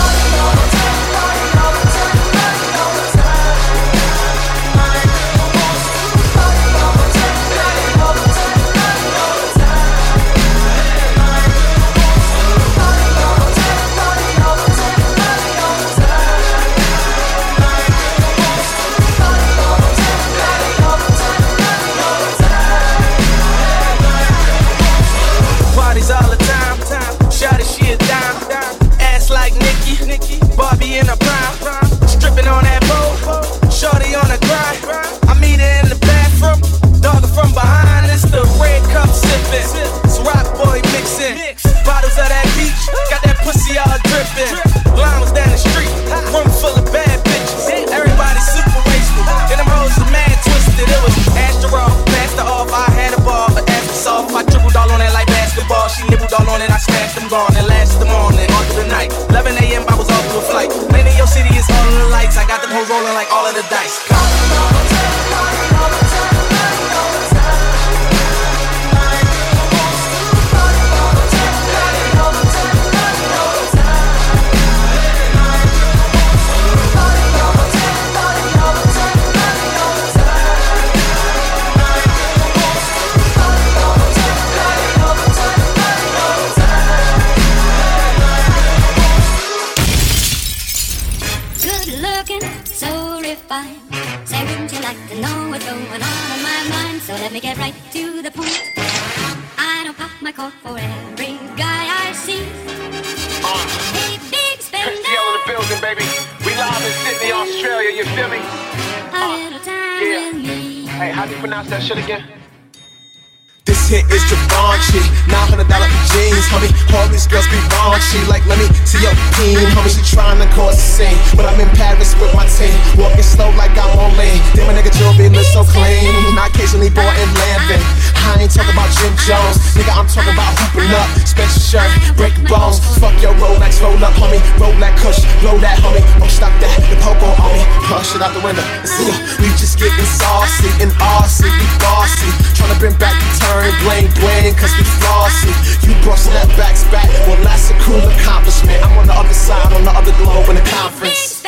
Raunchy, 118.14 118.28
like 118.30 118.46
let 118.46 118.58
me 118.60 118.66
see 118.86 119.02
your 119.02 119.14
peen, 119.36 119.58
homie. 119.74 119.90
She 119.90 120.04
trying 120.16 120.40
to 120.40 120.48
cause 120.56 120.78
a 120.78 120.82
scene, 120.82 121.18
but 121.36 121.46
I'm 121.46 121.60
in 121.60 121.70
Paris 121.76 122.16
with 122.20 122.34
my 122.34 122.46
team, 122.48 122.74
walking 122.98 123.24
slow 123.24 123.50
like 123.58 123.72
I'm 123.78 123.98
on 123.98 124.18
lean. 124.18 124.42
Damn, 124.54 124.68
my 124.68 124.74
nigga 124.74 124.94
jewelry 124.94 125.30
look 125.30 125.46
so 125.46 125.64
clean. 125.64 126.14
I 126.38 126.48
occasionally 126.48 126.90
bought 126.90 127.16
in 127.18 127.30
Lambin. 127.34 127.82
I 128.24 128.40
ain't 128.40 128.54
talking 128.54 128.74
about 128.74 128.90
Jim 129.00 129.14
Jones, 129.26 129.58
nigga. 129.76 129.94
I'm 129.94 130.08
talking 130.08 130.34
about 130.34 130.52
hooping 130.60 130.92
up, 130.94 131.10
special 131.26 131.62
shirt, 131.62 131.90
break 132.16 132.34
bones. 132.48 132.80
Fuck 133.00 133.16
your 133.22 133.34
Rolex, 133.42 133.82
roll 133.82 133.98
up, 134.00 134.14
homie. 134.16 134.42
Roll 134.60 134.74
that 134.80 134.96
cush, 135.00 135.22
blow 135.42 135.58
that, 135.60 135.80
homie. 135.80 136.04
Don't 136.20 136.32
stop 136.32 136.54
that, 136.62 136.72
the 136.90 136.98
popo 137.02 137.28
on 137.28 137.52
me. 137.54 137.64
Push 137.90 138.16
it 138.16 138.22
out 138.22 138.34
the 138.34 138.44
window. 138.44 138.64
See 138.86 139.12
we 139.42 139.50
just 139.60 139.80
getting 139.80 140.08
saucy 140.08 140.70
and 140.80 140.92
RC, 141.00 141.50
we 141.50 141.68
bossy. 141.82 142.30
Tryna 142.56 142.80
bring 142.80 142.96
back 142.96 143.16
the 143.18 143.30
turn, 143.44 143.72
bling 143.84 144.08
bling, 144.20 144.56
cause 144.56 144.72
we 144.78 144.86
flossy. 145.02 145.52
You 145.84 145.92
brought 146.04 146.22
snapbacks 146.22 146.88
back, 146.92 147.10
well 147.28 147.40
that's 147.44 147.72
a 147.72 147.76
cool 147.84 148.03
accomplishment. 148.10 148.84
I'm 148.84 148.98
on 148.98 149.08
the 149.08 149.14
other 149.14 149.34
side, 149.34 149.72
on 149.74 149.84
the 149.84 149.92
other 149.92 150.12
globe 150.18 150.50
in 150.50 150.56
the 150.56 150.66
conference. 150.70 151.44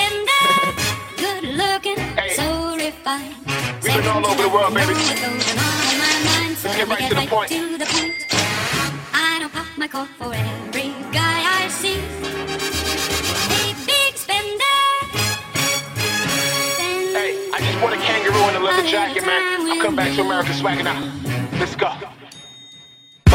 Good 1.18 1.44
looking, 1.56 1.98
so 2.36 2.76
refined. 2.76 3.36
We've 3.84 3.96
been 3.96 4.08
all 4.08 4.26
over 4.26 4.42
the 4.42 4.50
world, 4.50 4.74
baby. 4.74 4.94
What's 4.94 5.14
going 5.14 5.24
on 5.26 5.84
in 5.92 5.98
my 6.00 6.14
mind? 6.26 6.58
So 6.58 6.68
Let's 6.68 6.78
get 6.78 6.88
right 6.88 7.10
to 7.10 7.16
the 7.16 7.28
point. 7.28 7.50
to 7.52 7.78
the 7.78 7.86
point. 7.86 8.14
I 9.14 9.38
don't 9.40 9.52
pop 9.54 9.68
my 9.78 9.88
cork 9.88 10.10
for 10.18 10.34
every 10.34 10.90
guy 11.12 11.38
I 11.64 11.68
see. 11.70 12.00
Hey, 13.54 13.74
big 13.86 14.16
spender. 14.18 14.76
Hey, 17.14 17.50
I 17.54 17.60
just 17.60 17.80
bought 17.82 17.94
a 17.94 17.98
kangaroo 17.98 18.50
in 18.50 18.56
a 18.56 18.60
leather 18.60 18.88
jacket, 18.88 19.26
man. 19.26 19.62
I'm 19.72 19.82
coming 19.82 19.96
back 19.96 20.16
to 20.16 20.22
America 20.22 20.52
swagging 20.54 20.88
out. 20.88 21.04
Let's 21.60 21.76
go. 21.76 21.94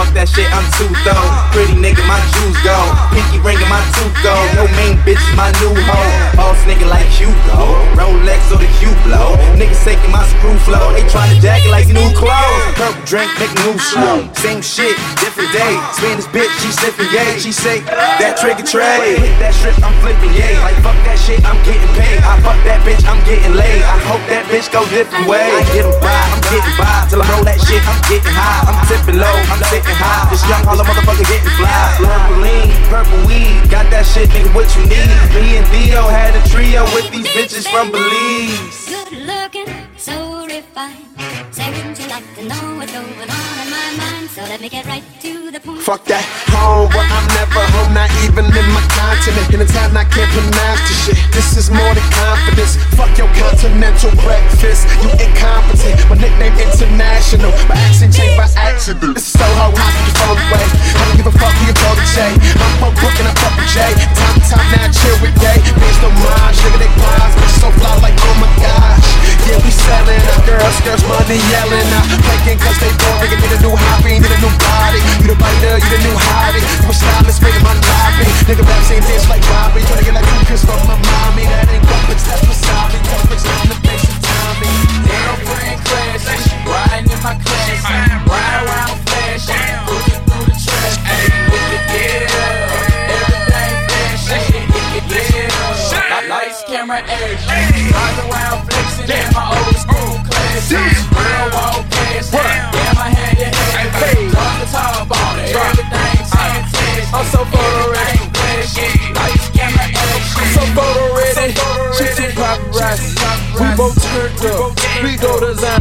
Fuck 0.00 0.16
that 0.16 0.32
shit, 0.32 0.48
I'm 0.48 0.64
too 0.80 0.88
throw. 1.04 1.12
Pretty 1.52 1.76
nigga, 1.76 2.00
my 2.08 2.16
jewels 2.32 2.56
gone. 2.64 2.88
Pinky 3.12 3.36
ring 3.44 3.60
and 3.60 3.68
my 3.68 3.84
tooth 3.92 4.16
gone. 4.24 4.48
No 4.56 4.64
main 4.72 4.96
bitch, 5.04 5.20
my 5.36 5.52
new 5.60 5.76
hoe. 5.76 6.40
Boss 6.40 6.56
nigga 6.64 6.88
like 6.88 7.04
Hugo. 7.12 7.76
Rolex 7.92 8.48
or 8.48 8.56
the 8.56 8.70
Hublot. 8.80 9.36
Niggas 9.60 9.84
taking 9.84 10.08
my 10.08 10.24
screw 10.24 10.56
flow. 10.64 10.96
They 10.96 11.04
tryna 11.04 11.36
jack 11.44 11.60
it 11.60 11.68
like 11.68 11.92
new 11.92 12.08
clothes. 12.16 12.64
Purple 12.80 12.96
drink, 13.04 13.28
make 13.36 13.52
new 13.60 13.76
slow. 13.76 14.24
Same 14.40 14.64
shit, 14.64 14.96
different 15.20 15.52
day. 15.52 15.76
Spin 15.92 16.16
this 16.16 16.24
bitch, 16.32 16.48
she 16.64 16.72
sniffing 16.72 17.12
yay. 17.12 17.36
She 17.36 17.52
say, 17.52 17.84
that 17.84 18.40
trigger 18.40 18.64
tray. 18.64 19.20
Hit 19.20 19.36
that 19.36 19.52
strip, 19.52 19.76
I'm 19.84 19.92
flipping 20.00 20.32
yay. 20.32 20.56
Like 20.64 20.80
fuck 20.80 20.96
that 21.04 21.20
shit, 21.20 21.44
I'm 21.44 21.60
getting 21.68 21.92
paid. 21.92 22.24
I 22.24 22.40
fuck 22.40 22.56
that 22.64 22.80
bitch, 22.88 23.04
I'm 23.04 23.20
getting 23.28 23.52
laid. 23.52 23.84
I 23.84 24.00
hope 24.08 24.24
that 24.32 24.48
bitch 24.48 24.72
go 24.72 24.80
different 24.88 25.28
way. 25.28 25.44
I 25.44 25.60
get 25.76 25.84
'em 25.84 25.92
by, 26.00 26.08
I'm 26.08 26.40
getting 26.48 26.76
by. 26.80 26.88
Till 27.12 27.20
I 27.20 27.28
roll 27.36 27.44
that 27.44 27.60
shit, 27.60 27.84
I'm 27.84 28.00
getting 28.08 28.32
high. 28.32 28.64
I'm 28.64 28.80
tipping 28.88 29.20
low, 29.20 29.36
I'm 29.52 29.60
sitting 29.90 30.02
high. 30.02 30.30
This 30.30 30.42
young 30.48 30.64
holla 30.64 30.84
motherfucker 30.84 31.26
getting 31.26 31.50
fly. 31.58 31.96
Purple 31.98 32.38
lean, 32.42 32.70
purple 32.88 33.20
weed. 33.26 33.70
Got 33.70 33.90
that 33.90 34.06
shit, 34.06 34.28
nigga, 34.30 34.54
what 34.54 34.68
you 34.76 34.82
need. 34.86 35.10
Me 35.34 35.56
and 35.58 35.66
Theo 35.68 36.08
had 36.08 36.34
a 36.34 36.42
trio 36.48 36.84
with 36.94 37.10
these 37.10 37.26
bitches 37.28 37.66
from 37.68 37.90
Belize. 37.90 38.86
Good 38.86 39.26
looking, 39.26 39.68
so 39.96 40.46
refined. 40.46 41.06
Say 41.50 41.70
wouldn't 41.74 41.98
you 41.98 42.08
like 42.08 42.26
to 42.36 42.42
know 42.44 42.76
what's 42.76 42.92
going 42.92 43.30
on 43.30 43.54
in 43.62 43.68
my 43.70 43.88
mind? 43.98 44.30
So 44.30 44.42
let 44.42 44.60
me 44.60 44.68
get 44.68 44.86
right 44.86 45.04
to. 45.22 45.39
Fuck 45.50 46.06
that 46.06 46.22
home, 46.54 46.86
where 46.94 47.02
I'm 47.10 47.26
never 47.34 47.58
home, 47.74 47.90
not 47.90 48.06
even 48.22 48.46
in 48.46 48.66
my 48.70 48.86
continent. 48.94 49.50
In 49.50 49.58
a 49.58 49.66
time 49.66 49.90
I 49.98 50.06
can't 50.06 50.30
pronounce 50.30 50.78
the 50.86 50.94
shit. 50.94 51.18
This 51.34 51.58
is 51.58 51.74
more 51.74 51.90
than 51.90 52.06
confidence. 52.14 52.78
Fuck 52.94 53.18
your 53.18 53.26
continental 53.34 54.14
breakfast, 54.22 54.86
you 55.02 55.10
incompetent. 55.18 55.98
My 56.06 56.14
nickname 56.22 56.54
international, 56.54 57.50
my 57.66 57.74
accent 57.82 58.14
changed 58.14 58.38
by 58.38 58.46
accident. 58.62 59.18
This 59.18 59.26
is 59.26 59.42
so 59.42 59.48
hard, 59.58 59.74
can 59.74 59.90
you 60.06 60.14
fall 60.22 60.38
away? 60.38 60.66
I 60.70 61.02
don't 61.10 61.18
give 61.18 61.26
a 61.26 61.34
fuck 61.34 61.50
who 61.58 61.66
you 61.66 61.74
call 61.74 61.98
the 61.98 62.06
J. 62.14 62.30
I'm 62.30 62.72
fuck 62.78 62.94
Brook 63.02 63.16
and 63.18 63.26
I'm 63.26 63.34
fucking 63.42 63.70
J. 63.74 63.90
Time 64.06 64.34
to 64.38 64.42
time 64.46 64.68
now, 64.70 64.86
chill 64.94 65.18
with 65.18 65.34
day. 65.42 65.58
Bitch, 65.66 65.98
no 65.98 66.14
mind, 66.14 66.54
nigga, 66.62 66.78
they 66.78 66.90
blinds. 66.94 67.34
Bitch, 67.34 67.58
so 67.58 67.74
fly 67.74 67.98
like, 67.98 68.14
oh 68.22 68.36
my 68.38 68.50
gosh. 68.62 69.29
Yeah, 69.48 69.58
we 69.64 69.70
selling 69.72 70.22
our 70.36 70.40
girls, 70.46 70.78
girls, 70.84 71.02
money 71.08 71.38
yelling. 71.50 71.88
Out, 71.96 72.06
faking 72.28 72.58
cause 72.60 72.78
they 72.78 72.92
boring. 73.00 73.40
Need 73.40 73.52
a 73.56 73.60
new 73.64 73.74
hobby, 73.74 74.20
need 74.20 74.30
a 74.30 74.38
new 74.38 74.52
body. 74.60 75.00
You 75.20 75.32
the 75.32 75.36
writer, 75.38 75.74
you 75.80 75.88
the 75.90 76.00
new 76.04 76.16
hobby. 76.16 76.60
You 76.60 76.90
a 76.90 76.94
stylist, 76.94 77.40
making 77.42 77.64
my 77.66 77.74
lobby. 77.74 78.26
Nigga 78.46 78.62
rap 78.62 78.82
same 78.86 79.02
dance 79.02 79.26
like 79.26 79.42
Bobby. 79.50 79.82
Tryna 79.82 80.04
get 80.04 80.14
like 80.14 80.29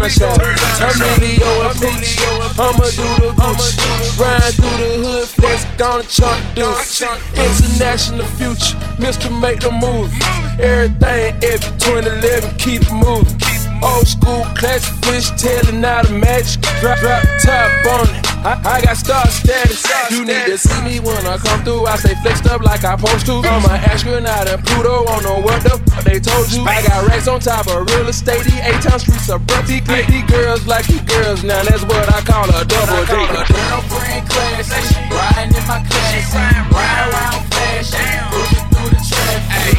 I'm 0.09 1.21
Leo 1.21 1.69
and 1.69 1.79
Peach. 1.79 2.17
I'ma 2.57 2.89
do 2.97 3.05
the 3.21 3.29
Gucci. 3.37 4.19
Ride 4.19 4.53
through 4.55 4.77
the 4.81 5.05
hood, 5.05 5.27
flex, 5.27 5.65
gonna 5.77 6.03
chunk 6.03 6.43
dudes. 6.55 7.01
International 7.37 8.25
future, 8.25 8.75
Mr. 8.97 9.29
Make 9.39 9.59
the 9.59 9.71
move. 9.71 10.11
Everything 10.59 11.35
every 11.43 11.77
2011, 11.77 12.57
keep 12.57 12.81
it 12.81 12.91
moving. 12.91 13.37
Old 13.83 14.07
school 14.07 14.45
classic 14.55 14.95
fish 15.05 15.29
telling 15.37 15.85
out 15.85 16.05
of 16.09 16.15
magic. 16.17 16.59
Drop, 16.81 16.97
drop 16.99 17.23
top 17.43 17.85
on 17.85 18.09
it. 18.15 18.28
I, 18.39 18.55
I 18.63 18.81
got 18.81 18.95
star 18.95 19.27
status. 19.27 19.83
You 20.09 20.23
need 20.23 20.45
to 20.47 20.57
see 20.57 20.81
me 20.81 20.99
when 20.99 21.19
I 21.27 21.37
come 21.37 21.63
through. 21.63 21.85
I 21.85 21.97
stay 21.97 22.15
flexed 22.23 22.47
up 22.47 22.61
like 22.61 22.83
I 22.83 22.95
supposed 22.95 23.25
to. 23.27 23.43
I'm 23.43 23.65
an 23.67 23.83
astronaut 23.91 24.47
and 24.47 24.63
Pluto. 24.63 25.03
Don't 25.05 25.23
know 25.23 25.39
what 25.41 25.61
the 25.63 25.75
fuck 25.91 26.03
they 26.03 26.19
told 26.19 26.51
you. 26.51 26.63
I 26.63 26.81
got 26.87 27.07
racks 27.07 27.27
on 27.27 27.39
top 27.41 27.67
of 27.67 27.85
real 27.91 28.07
estate. 28.07 28.43
The 28.47 28.55
A-town 28.63 28.99
streets 28.99 29.29
are 29.29 29.39
breath. 29.39 29.67
These 29.67 29.83
these 29.83 30.23
girls 30.31 30.65
like 30.67 30.87
you 30.87 31.01
girls 31.03 31.43
now. 31.43 31.63
That's 31.63 31.83
what 31.83 32.07
I 32.07 32.21
call 32.23 32.47
a 32.47 32.63
double 32.63 33.03
date. 33.11 33.27
girlfriend 33.27 34.23
class, 34.29 34.71
riding 35.11 35.55
in 35.55 35.63
my 35.67 35.83
class, 35.83 36.31
ride 36.31 37.11
around 37.11 37.43
flashing, 37.51 38.23
looking 38.31 38.67
through 38.71 38.89
the 38.95 39.01
traffic, 39.03 39.77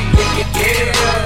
yeah, 0.60 1.19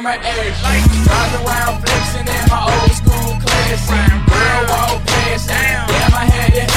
camera, 0.00 0.18
action, 0.22 1.04
drive 1.04 1.34
around 1.44 1.80
flexing 1.82 2.26
in 2.26 2.48
my 2.48 2.60
old 2.64 2.92
school 2.92 3.32
class, 3.40 3.88
girl 3.88 4.62
walk 4.68 5.06
past, 5.06 5.48
damn 5.48 6.14
I 6.14 6.24
had 6.24 6.52
it, 6.54 6.68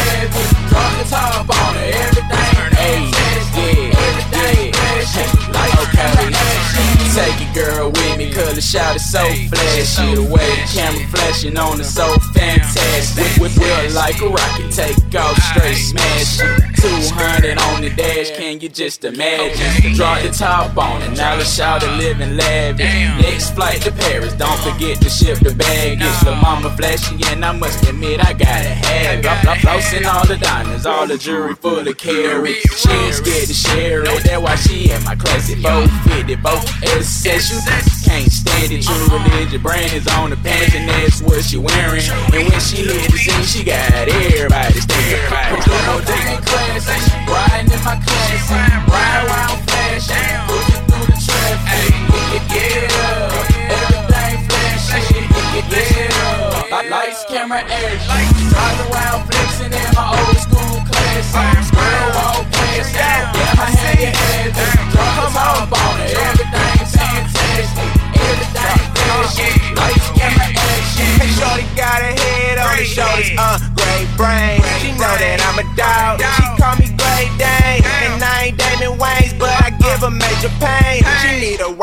drop 0.69 0.91
the 0.97 1.09
top 1.09 1.49
on 1.49 1.75
it, 1.77 1.95
everything, 1.95 2.71
hey, 2.75 3.11
yeah, 3.13 3.99
everything 4.07 4.73
flashing, 4.73 5.42
action. 5.69 6.93
Take 7.13 7.37
it, 7.45 7.53
girl, 7.53 7.91
with 7.91 8.17
me, 8.17 8.31
cause 8.31 8.55
the 8.55 8.61
shot 8.61 8.95
is 8.95 9.05
so 9.05 9.21
flashy. 9.21 10.15
The 10.15 10.23
way 10.23 10.49
the 10.57 10.67
camera 10.73 11.05
flashing 11.13 11.57
on 11.57 11.79
is 11.79 11.93
so 11.93 12.07
fantastic. 12.33 13.41
Whip, 13.41 13.53
whip 13.57 13.93
like 13.93 14.19
a 14.21 14.29
rocket, 14.29 14.71
take 14.71 14.97
off 15.13 15.37
straight 15.53 15.75
smash 15.75 16.41
it. 16.41 16.73
200 16.81 17.57
on 17.59 17.81
the 17.81 17.89
dash, 17.91 18.31
can 18.31 18.59
you 18.59 18.69
just 18.69 19.05
imagine? 19.05 19.93
Draw 19.93 20.21
the 20.21 20.29
top 20.29 20.75
on 20.77 21.01
it, 21.03 21.15
now 21.15 21.35
the 21.37 21.43
shot 21.43 21.83
of 21.83 21.97
living 21.97 22.35
lavish. 22.35 22.81
Next 23.21 23.51
flight 23.51 23.81
to 23.83 23.91
Paris, 23.91 24.33
don't 24.33 24.59
forget 24.61 24.99
to 25.01 25.09
ship 25.09 25.37
the 25.39 25.53
baggage. 25.53 26.01
The 26.23 26.35
mama 26.41 26.75
flashy, 26.75 27.15
and 27.27 27.45
I 27.45 27.51
must 27.51 27.87
admit, 27.87 28.25
I 28.25 28.33
gotta 28.33 28.73
have 28.73 29.19
it. 29.19 29.25
I'm 29.25 29.57
flossing 29.57 30.05
all 30.05 30.25
the 30.25 30.37
diamonds, 30.37 30.85
all 30.85 31.05
the 31.05 31.17
jewelry 31.17 31.55
full 31.55 31.87
of 31.87 31.97
carats. 31.97 32.81
She 32.81 32.89
ain't 32.89 33.13
scared 33.13 33.47
to 33.47 33.53
share 33.53 34.01
it, 34.01 34.23
that's 34.23 34.41
why 34.41 34.55
she 34.55 34.89
in 34.91 35.03
my 35.03 35.15
classic 35.61 35.91
450, 36.29 36.35
both 36.35 36.65
essential. 36.83 37.59
Can't 38.03 38.31
stand 38.31 38.71
it, 38.71 38.83
true 38.83 39.17
religion 39.17 39.61
brand 39.61 39.93
is 39.93 40.07
on 40.07 40.29
the 40.29 40.37
pants, 40.37 40.75
and 40.75 40.87
that's 40.89 41.21
what 41.21 41.43
she 41.43 41.57
wearing. 41.57 42.03
And 42.33 42.49
when 42.49 42.59
she 42.59 42.77
hit 42.83 43.11
the 43.11 43.17
scene, 43.17 43.43
she 43.43 43.63
got 43.63 43.91
everybody 43.91 44.79
staring. 44.79 45.23
Everything 45.23 46.41
class, 46.41 46.87
riding 47.27 47.71
in 47.71 47.83
my 47.83 47.95
class, 47.99 48.51
ride 48.51 49.42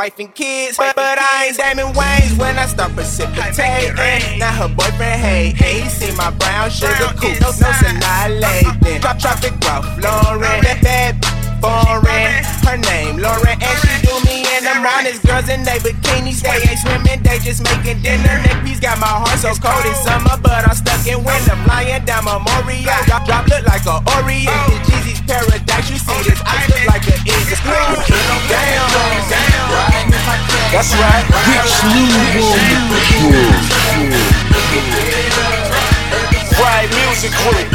wife 0.00 0.18
and 0.18 0.34
kids, 0.34 0.78
but, 0.78 0.96
but 0.96 1.18
I 1.18 1.48
ain't 1.48 1.58
Damon 1.58 1.92
Wayans 1.92 2.38
when 2.38 2.56
I 2.56 2.64
start 2.64 2.90
precipitating. 2.96 4.38
Now 4.38 4.50
her 4.56 4.68
boyfriend 4.74 5.20
hate, 5.20 5.60
and 5.60 5.84
he 5.84 5.90
see 5.90 6.16
my 6.16 6.30
brown 6.40 6.70
sugar 6.70 7.12
coupe, 7.20 7.38
no, 7.44 7.52
no 7.60 7.68
annihilating. 7.84 9.02
Drop, 9.02 9.18
drop 9.18 9.44
it, 9.44 9.52
Ralph 9.62 9.84
Lauren, 10.00 10.64
that 10.64 10.80
bad 10.80 11.20
foreign. 11.60 12.40
Her 12.64 12.78
name 12.80 13.18
Lauren, 13.18 13.60
and 13.60 13.76
she 13.84 13.92
do 14.00 14.14
me 14.24 14.29
in 14.60 14.68
the 14.68 14.76
mornings. 14.84 15.18
Girls 15.24 15.48
in 15.48 15.64
they 15.64 15.80
bikinis, 15.80 16.44
they 16.44 16.60
ain't 16.68 16.80
swimming, 16.84 17.20
they 17.24 17.40
just 17.40 17.64
making 17.64 18.04
dinner. 18.04 18.36
Neck 18.44 18.60
piece 18.64 18.80
got 18.80 19.00
my 19.00 19.08
heart 19.08 19.40
so 19.40 19.56
cold. 19.56 19.84
In 19.88 19.96
oh. 19.96 20.04
summer, 20.04 20.36
but 20.40 20.68
I'm 20.68 20.76
stuck 20.76 21.00
in 21.08 21.24
winter. 21.24 21.56
Flying 21.64 22.04
down 22.04 22.28
Memorial, 22.28 22.84
drop, 23.08 23.24
drop 23.24 23.44
look 23.48 23.64
like 23.64 23.84
a 23.88 23.96
Oreo. 24.04 24.52
Oh. 24.52 24.68
This 24.68 25.16
Jeezy's 25.16 25.20
paradise, 25.24 25.88
you 25.88 25.96
see 25.96 26.20
this 26.28 26.40
ice 26.44 26.68
look 26.68 26.84
like 26.92 27.04
a 27.08 27.16
easy 27.24 27.56
Damn, 27.64 28.84
damn, 29.32 30.10
that's 30.70 30.92
right. 30.94 31.24
Rich 31.48 31.74
Right. 36.60 36.88
Music 36.92 37.32
group, 37.40 37.68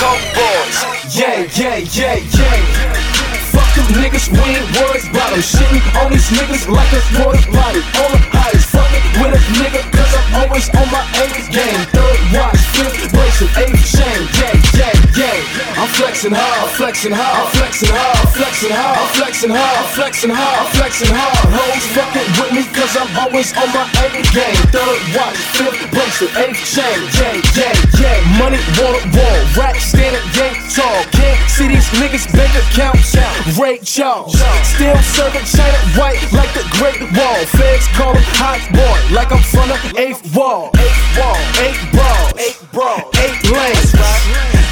Coke 0.00 0.26
Boys. 0.34 0.76
Yeah, 1.14 1.46
yeah, 1.54 1.76
yeah, 1.78 2.16
yeah. 2.16 3.11
Fuck 3.52 3.74
them 3.76 3.88
niggas, 4.00 4.32
we 4.32 4.40
ain't 4.40 4.68
worried 4.76 5.04
about 5.10 5.30
them. 5.30 5.40
Shitting 5.40 5.84
on 6.00 6.12
these 6.12 6.28
niggas 6.30 6.68
like 6.68 6.92
a 6.92 7.00
water 7.20 7.44
body. 7.52 7.80
On 8.00 8.08
the 8.12 8.20
highest, 8.32 8.68
fuck 8.72 8.91
with 9.20 9.36
a 9.36 9.40
nigga, 9.60 9.82
cause 9.92 10.12
I'm 10.14 10.44
always 10.44 10.68
on 10.72 10.88
my 10.88 11.02
A's 11.20 11.48
game. 11.52 11.80
Third 11.92 12.20
watch, 12.32 12.60
fifth 12.72 13.12
bracelet, 13.12 13.52
eighth 13.58 13.84
chain, 13.84 14.20
yeah, 14.38 14.54
yeah, 14.78 14.94
yeah. 15.16 15.80
I'm 15.80 15.88
flexing 15.98 16.32
hard, 16.32 16.70
flexing 16.76 17.12
hard, 17.12 17.48
flexing 17.52 17.92
hard, 17.92 18.28
flexing 18.32 18.72
hard, 18.72 19.08
flexing 19.16 19.52
hard, 19.52 19.84
flexing 19.92 20.32
hard, 20.32 20.64
flexing 20.72 21.12
hard. 21.12 21.44
Hoes 21.52 21.84
fucking 21.92 22.28
with 22.38 22.52
me, 22.56 22.62
cause 22.72 22.94
I'm 22.96 23.10
always 23.18 23.52
on 23.56 23.68
my 23.74 23.84
A 24.00 24.22
game. 24.32 24.60
Third 24.72 25.00
watch, 25.12 25.38
fifth 25.58 25.82
bracelet, 25.92 26.32
eighth 26.48 26.62
chain, 26.64 26.98
yeah, 27.20 27.36
yeah, 27.58 27.74
yeah. 28.00 28.38
Money, 28.40 28.60
water, 28.80 29.04
wall, 29.12 29.38
rack, 29.58 29.76
standing, 29.76 30.24
yeah, 30.32 30.56
tall. 30.72 31.04
Can't 31.12 31.40
see 31.50 31.68
these 31.68 31.88
niggas, 32.00 32.30
bank 32.32 32.52
accounts, 32.56 33.12
Ray 33.58 33.78
Charles. 33.84 34.38
Still 34.62 34.96
serving 35.12 35.44
China 35.44 35.78
white 35.98 36.22
like 36.32 36.52
the 36.54 36.64
Great 36.78 37.02
Wall. 37.12 37.40
Feds 37.52 37.86
call 37.98 38.14
him 38.14 38.24
hot 38.40 38.62
boy 38.72 39.01
like 39.10 39.32
I'm 39.32 39.42
from 39.42 39.68
the 39.68 39.78
eighth 39.98 40.22
wall. 40.36 40.70
Eighth 40.78 41.18
wall, 41.18 41.36
eight 41.58 41.80
ball, 41.92 42.24
eight 42.38 42.58
brawl, 42.72 43.10
eight 43.18 43.40
lanes. 43.50 43.92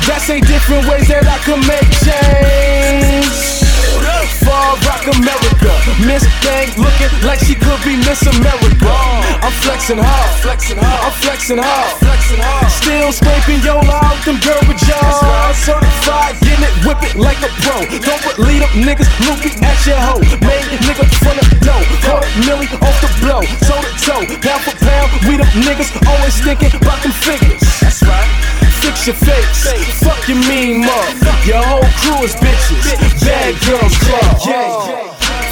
That's 0.07 0.31
eight 0.31 0.47
different 0.47 0.87
ways 0.89 1.09
that 1.09 1.27
I 1.27 1.39
can 1.43 1.61
make 1.67 1.91
change. 2.05 3.61
Far 4.41 4.75
Rock 4.89 5.05
America, 5.05 5.73
Miss 6.01 6.25
Thing 6.41 6.73
looking 6.81 7.13
like 7.23 7.39
she 7.45 7.55
could 7.55 7.77
be 7.85 8.01
Miss 8.09 8.25
America. 8.25 8.89
I'm 9.45 9.53
flexing 9.61 10.01
hard, 10.01 10.31
flexing 10.41 10.81
hard, 10.81 11.01
I'm 11.05 11.15
flexing 11.21 11.61
hard, 11.61 11.93
flexing 12.01 12.41
hard. 12.41 12.71
Still 12.73 13.13
scraping 13.13 13.61
yo 13.61 13.77
out 13.85 14.17
them 14.25 14.41
garbage 14.41 14.81
jars. 14.81 15.57
Certified, 15.61 16.41
getting 16.41 16.65
it, 16.65 16.75
whip 16.89 17.01
it 17.05 17.15
like 17.21 17.41
a 17.45 17.51
pro. 17.61 17.85
Don't 18.01 18.23
believe 18.37 18.65
them 18.65 18.81
niggas, 18.81 19.11
loopy 19.29 19.53
at 19.61 19.77
your 19.85 20.01
hoe. 20.01 20.25
Made 20.41 20.81
nigga 20.89 21.05
niggas 25.59 25.91
always 26.07 26.37
thinking 26.43 26.71
about 26.77 27.03
them 27.03 27.13
figures. 27.13 27.63
That's 27.81 28.03
right. 28.03 28.31
Fix 28.81 29.07
your 29.07 29.17
face, 29.17 30.01
fuck 30.01 30.17
your 30.29 30.39
mean 30.49 30.87
mug. 30.87 31.11
Your 31.45 31.61
whole 31.63 31.85
crew 32.01 32.25
is 32.25 32.35
bitches. 32.37 32.87
Bad 33.21 33.59
girls 33.67 33.97
club. 33.99 34.41
Yeah. 34.47 35.11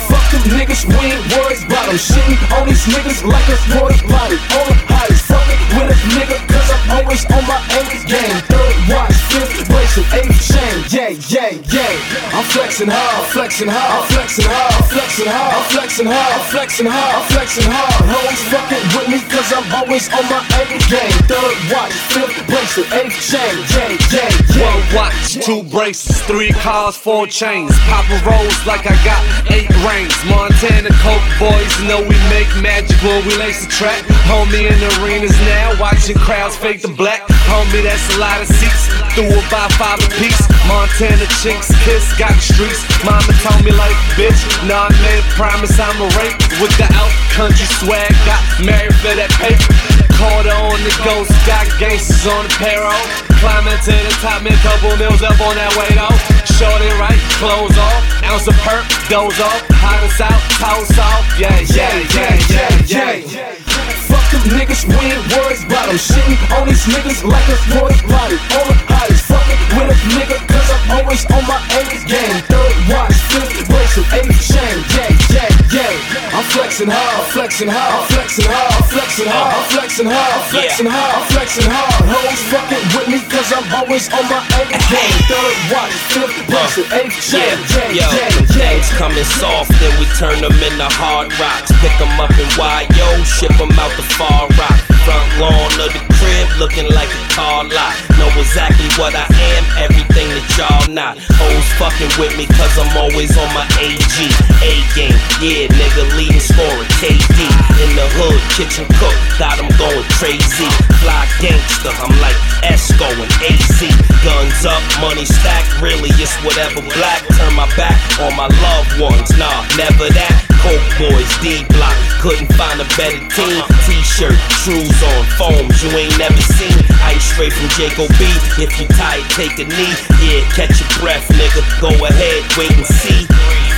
Fuck 0.08 0.24
them 0.32 0.44
niggas, 0.56 0.88
we 0.88 1.12
ain't 1.12 1.24
worried 1.34 1.62
about 1.66 1.87
them. 1.92 1.98
Shitting 1.98 2.40
on 2.56 2.66
these 2.66 2.84
niggas 2.88 3.24
like 3.26 3.44
a 3.52 3.56
water 3.76 4.00
body. 4.08 4.38
All 4.56 4.64
the 4.64 4.76
hottest, 4.88 5.26
fucking 5.28 5.61
with 5.76 5.92
a 5.92 5.98
nigga, 6.16 6.37
cause 6.48 6.68
I'm 6.72 7.02
always 7.02 7.22
on 7.28 7.44
my 7.44 7.58
A 7.76 7.80
game. 8.08 8.38
Third 8.48 8.76
watch, 8.88 9.16
fifth 9.28 9.68
bracelet, 9.68 10.24
eighth. 10.24 10.58
Yeah, 10.88 11.12
yeah, 11.29 11.53
yeah. 11.68 12.33
I'm 12.33 12.44
flexing 12.48 12.88
hard, 12.88 13.29
flexing 13.29 13.68
hard, 13.68 13.92
I'm 13.92 14.09
flexing 14.09 14.48
hard, 14.48 14.72
I'm 14.72 14.88
flexing 14.88 15.29
hard, 15.29 15.53
I'm 15.53 15.68
flexing 15.68 16.09
hard, 16.09 16.33
I'm 16.33 16.48
flexing 16.48 16.88
hard, 16.88 17.12
I'm 17.12 17.27
flexing 17.29 17.68
hard. 17.68 18.09
Hoes 18.09 18.40
fucking 18.48 18.85
with 18.96 19.09
me, 19.12 19.20
cause 19.29 19.53
I'm 19.53 19.68
always 19.68 20.09
on 20.09 20.24
my 20.33 20.40
A 20.57 20.64
game. 20.88 21.12
Third 21.29 21.57
watch, 21.68 21.92
fifth 22.09 22.40
bracelet, 22.48 22.88
eighth 23.05 23.20
chain. 23.20 23.53
Yeah, 23.68 24.01
yeah, 24.16 24.33
yeah. 24.33 24.64
One 24.64 24.81
watch, 24.96 25.37
two 25.44 25.61
braces, 25.68 26.24
three 26.24 26.57
cars, 26.57 26.96
four 26.96 27.29
chains. 27.29 27.68
Papa 27.85 28.16
rolls 28.24 28.57
like 28.64 28.88
I 28.88 28.96
got 29.05 29.20
eight 29.53 29.68
rings. 29.85 30.16
Montana 30.24 30.88
Coke 31.05 31.29
boys 31.37 31.74
know 31.85 32.01
we 32.01 32.16
make 32.33 32.48
magic 32.64 32.96
when 33.05 33.29
we 33.29 33.37
lace 33.37 33.61
the 33.61 33.68
track. 33.68 34.09
Homie 34.24 34.64
in 34.64 34.79
the 34.81 34.88
arenas 35.05 35.37
now, 35.44 35.77
watching 35.77 36.16
crowds 36.16 36.57
fake 36.57 36.81
the 36.81 36.88
black. 36.88 37.29
Homie, 37.44 37.85
that's 37.85 38.09
a 38.16 38.18
lot 38.18 38.40
of 38.40 38.48
seats. 38.48 38.88
Threw 39.12 39.29
about 39.29 39.68
five 39.77 40.01
apiece. 40.01 40.40
Montana 40.79 41.27
chinks 41.43 41.75
kiss, 41.83 42.07
got 42.14 42.31
the. 42.38 42.87
Mama 43.03 43.35
told 43.43 43.67
me 43.67 43.75
like 43.75 43.99
bitch. 44.14 44.38
Nah, 44.62 44.87
I 44.87 44.95
made 45.03 45.19
a 45.19 45.27
promise 45.35 45.75
I'm 45.75 45.99
a 45.99 46.07
rape 46.14 46.38
with 46.62 46.71
the 46.79 46.87
out 46.95 47.11
country 47.35 47.67
swag. 47.83 48.14
Got 48.23 48.38
married 48.62 48.95
for 49.03 49.11
that 49.11 49.27
paper. 49.43 49.75
Caught 50.14 50.47
on 50.47 50.79
the 50.87 50.95
ghost, 51.03 51.35
got 51.51 51.67
gangsters 51.83 52.31
on 52.31 52.47
the 52.47 52.55
payroll. 52.62 52.95
Climbing 53.43 53.75
to 53.91 53.91
the 53.91 54.14
top, 54.23 54.47
man, 54.47 54.55
couple 54.62 54.95
meals 55.03 55.19
up 55.19 55.35
on 55.43 55.59
that 55.59 55.75
way 55.75 55.91
though. 55.99 56.14
Shorty 56.47 56.95
right, 57.03 57.19
clothes 57.43 57.75
off, 57.75 57.99
ounce 58.31 58.47
of 58.47 58.55
perk, 58.62 58.87
doze 59.11 59.35
off, 59.43 59.59
hot 59.83 59.99
and 59.99 60.14
south, 60.14 60.43
toast 60.62 60.95
off. 60.95 61.27
Yeah, 61.43 61.59
yeah, 61.75 62.07
yeah, 62.14 62.38
yeah, 62.87 63.19
yeah. 63.27 63.78
Fuck 64.09 64.25
them 64.33 64.40
niggas, 64.57 64.88
we 64.88 64.97
ain't 65.12 65.21
worried 65.29 65.61
about 65.68 65.92
them. 65.92 66.01
Shitting 66.01 66.40
on 66.57 66.64
these 66.64 66.85
niggas 66.88 67.21
like 67.29 67.44
a 67.53 67.57
water 67.77 68.01
body. 68.09 68.40
On 68.57 68.64
the 68.73 68.77
hottest, 68.88 69.29
fucking 69.29 69.61
with 69.77 69.92
a 69.92 69.97
nigga, 70.16 70.40
cause 70.49 70.68
I'm 70.73 70.97
always 70.97 71.23
on 71.29 71.44
my 71.44 71.61
A 71.77 71.85
game. 72.09 72.40
Third 72.49 72.77
watch, 72.88 73.12
fifth 73.29 73.68
bracelet, 73.68 74.09
eighth 74.16 74.40
chain. 74.40 74.81
Yeah, 74.97 75.12
yeah, 75.29 75.92
yeah. 75.92 76.33
I'm 76.33 76.44
flexing 76.57 76.88
hard, 76.88 77.21
flexing 77.37 77.68
hard, 77.68 78.09
flexing 78.09 78.49
hard, 78.49 78.81
flexing 78.88 79.29
hard, 79.29 79.53
I'm 79.53 79.64
flexing 79.77 80.09
hard, 80.09 80.40
flexing 80.49 80.88
hard, 80.88 81.21
flexing 81.29 81.68
hard. 81.68 82.01
Hoes 82.09 82.40
fucking 82.49 82.85
with 82.97 83.09
me, 83.12 83.21
cause 83.29 83.53
I'm 83.53 83.66
always 83.77 84.09
on 84.09 84.25
my 84.33 84.40
A 84.57 84.62
game. 84.73 85.16
Third 85.29 85.57
watch, 85.68 85.94
fifth 86.16 86.40
bracelet, 86.49 86.88
eighth 86.97 87.21
chain. 87.21 87.61
Yeah, 87.68 87.92
yeah, 87.92 88.16
yeah. 88.16 88.49
things 88.57 88.88
coming 88.97 89.29
soft, 89.37 89.68
then 89.77 89.92
we 90.01 90.09
turn 90.16 90.40
them 90.40 90.57
into 90.57 90.88
hard 90.97 91.29
rocks. 91.37 91.68
Pick 91.85 91.92
them 92.01 92.16
up 92.16 92.33
in 92.40 92.49
YO, 92.57 93.09
ship 93.29 93.53
them 93.61 93.68
out 93.77 93.92
the 93.98 94.06
far 94.14 94.46
rock. 94.54 94.78
Front 95.02 95.26
lawn 95.40 95.72
of 95.82 95.90
the 95.90 96.02
crib, 96.14 96.46
looking 96.62 96.87
like 96.94 97.11
a 97.11 97.22
car 97.34 97.64
lot. 97.66 97.94
Know 98.14 98.30
exactly 98.38 98.87
what 98.94 99.16
I 99.16 99.26
am, 99.26 99.64
everything 99.82 100.28
that 100.30 100.46
y'all 100.54 100.87
not. 100.92 101.18
Hoes 101.18 101.68
fucking 101.80 102.12
with 102.20 102.37
me, 102.38 102.46
cause 102.46 102.78
I'm 102.78 102.92
always 102.94 103.34
on 103.34 103.50
my 103.56 103.66
AG. 103.82 104.16
A 104.62 104.72
game, 104.94 105.18
yeah, 105.42 105.66
nigga, 105.74 106.04
leading 106.14 106.38
scorer, 106.38 106.87
KD. 107.02 107.38
In 107.82 107.90
the 107.98 108.06
hood, 108.20 108.38
kitchen 108.54 108.87
cook, 109.00 109.16
got 109.40 109.58
'em 109.58 109.70
going 109.80 110.06
crazy. 110.20 110.68
Fly 111.02 111.26
gangster, 111.40 111.94
I'm 111.98 112.14
like 112.20 112.38
Esco 112.62 113.08
and 113.08 113.32
AZ. 113.50 113.80
Guns 114.22 114.62
up, 114.66 114.82
money 115.00 115.24
stacked, 115.24 115.80
really 115.80 116.11
it's 116.22 116.34
whatever 116.44 116.82
black. 116.94 117.26
Turn 117.34 117.55
my 117.55 117.66
back 117.74 117.99
on 118.20 118.36
my 118.36 118.46
loved 118.46 119.01
ones, 119.01 119.30
nah, 119.40 119.64
never 119.74 120.07
that. 120.12 120.36
Coke 120.61 120.90
boys, 120.99 121.32
D 121.40 121.64
block, 121.70 121.96
couldn't 122.20 122.53
find 122.59 122.80
a 122.82 122.88
better 122.99 123.22
team. 123.32 123.62
T-shirt, 123.89 124.36
shoes 124.61 125.01
on, 125.01 125.24
foams 125.41 125.80
you 125.80 125.89
ain't 125.97 126.12
never 126.20 126.36
seen. 126.61 126.76
Ice 127.09 127.24
straight 127.32 127.57
from 127.57 127.72
Jacob 127.72 128.12
B. 128.20 128.28
If 128.61 128.68
you 128.76 128.84
tired, 129.01 129.24
take 129.32 129.57
a 129.57 129.64
knee. 129.64 129.97
Yeah, 130.20 130.45
catch 130.53 130.76
your 130.76 130.93
breath, 131.01 131.24
nigga. 131.32 131.64
Go 131.80 131.89
ahead, 131.89 132.45
wait 132.61 132.76
and 132.76 132.84
see. 132.84 133.24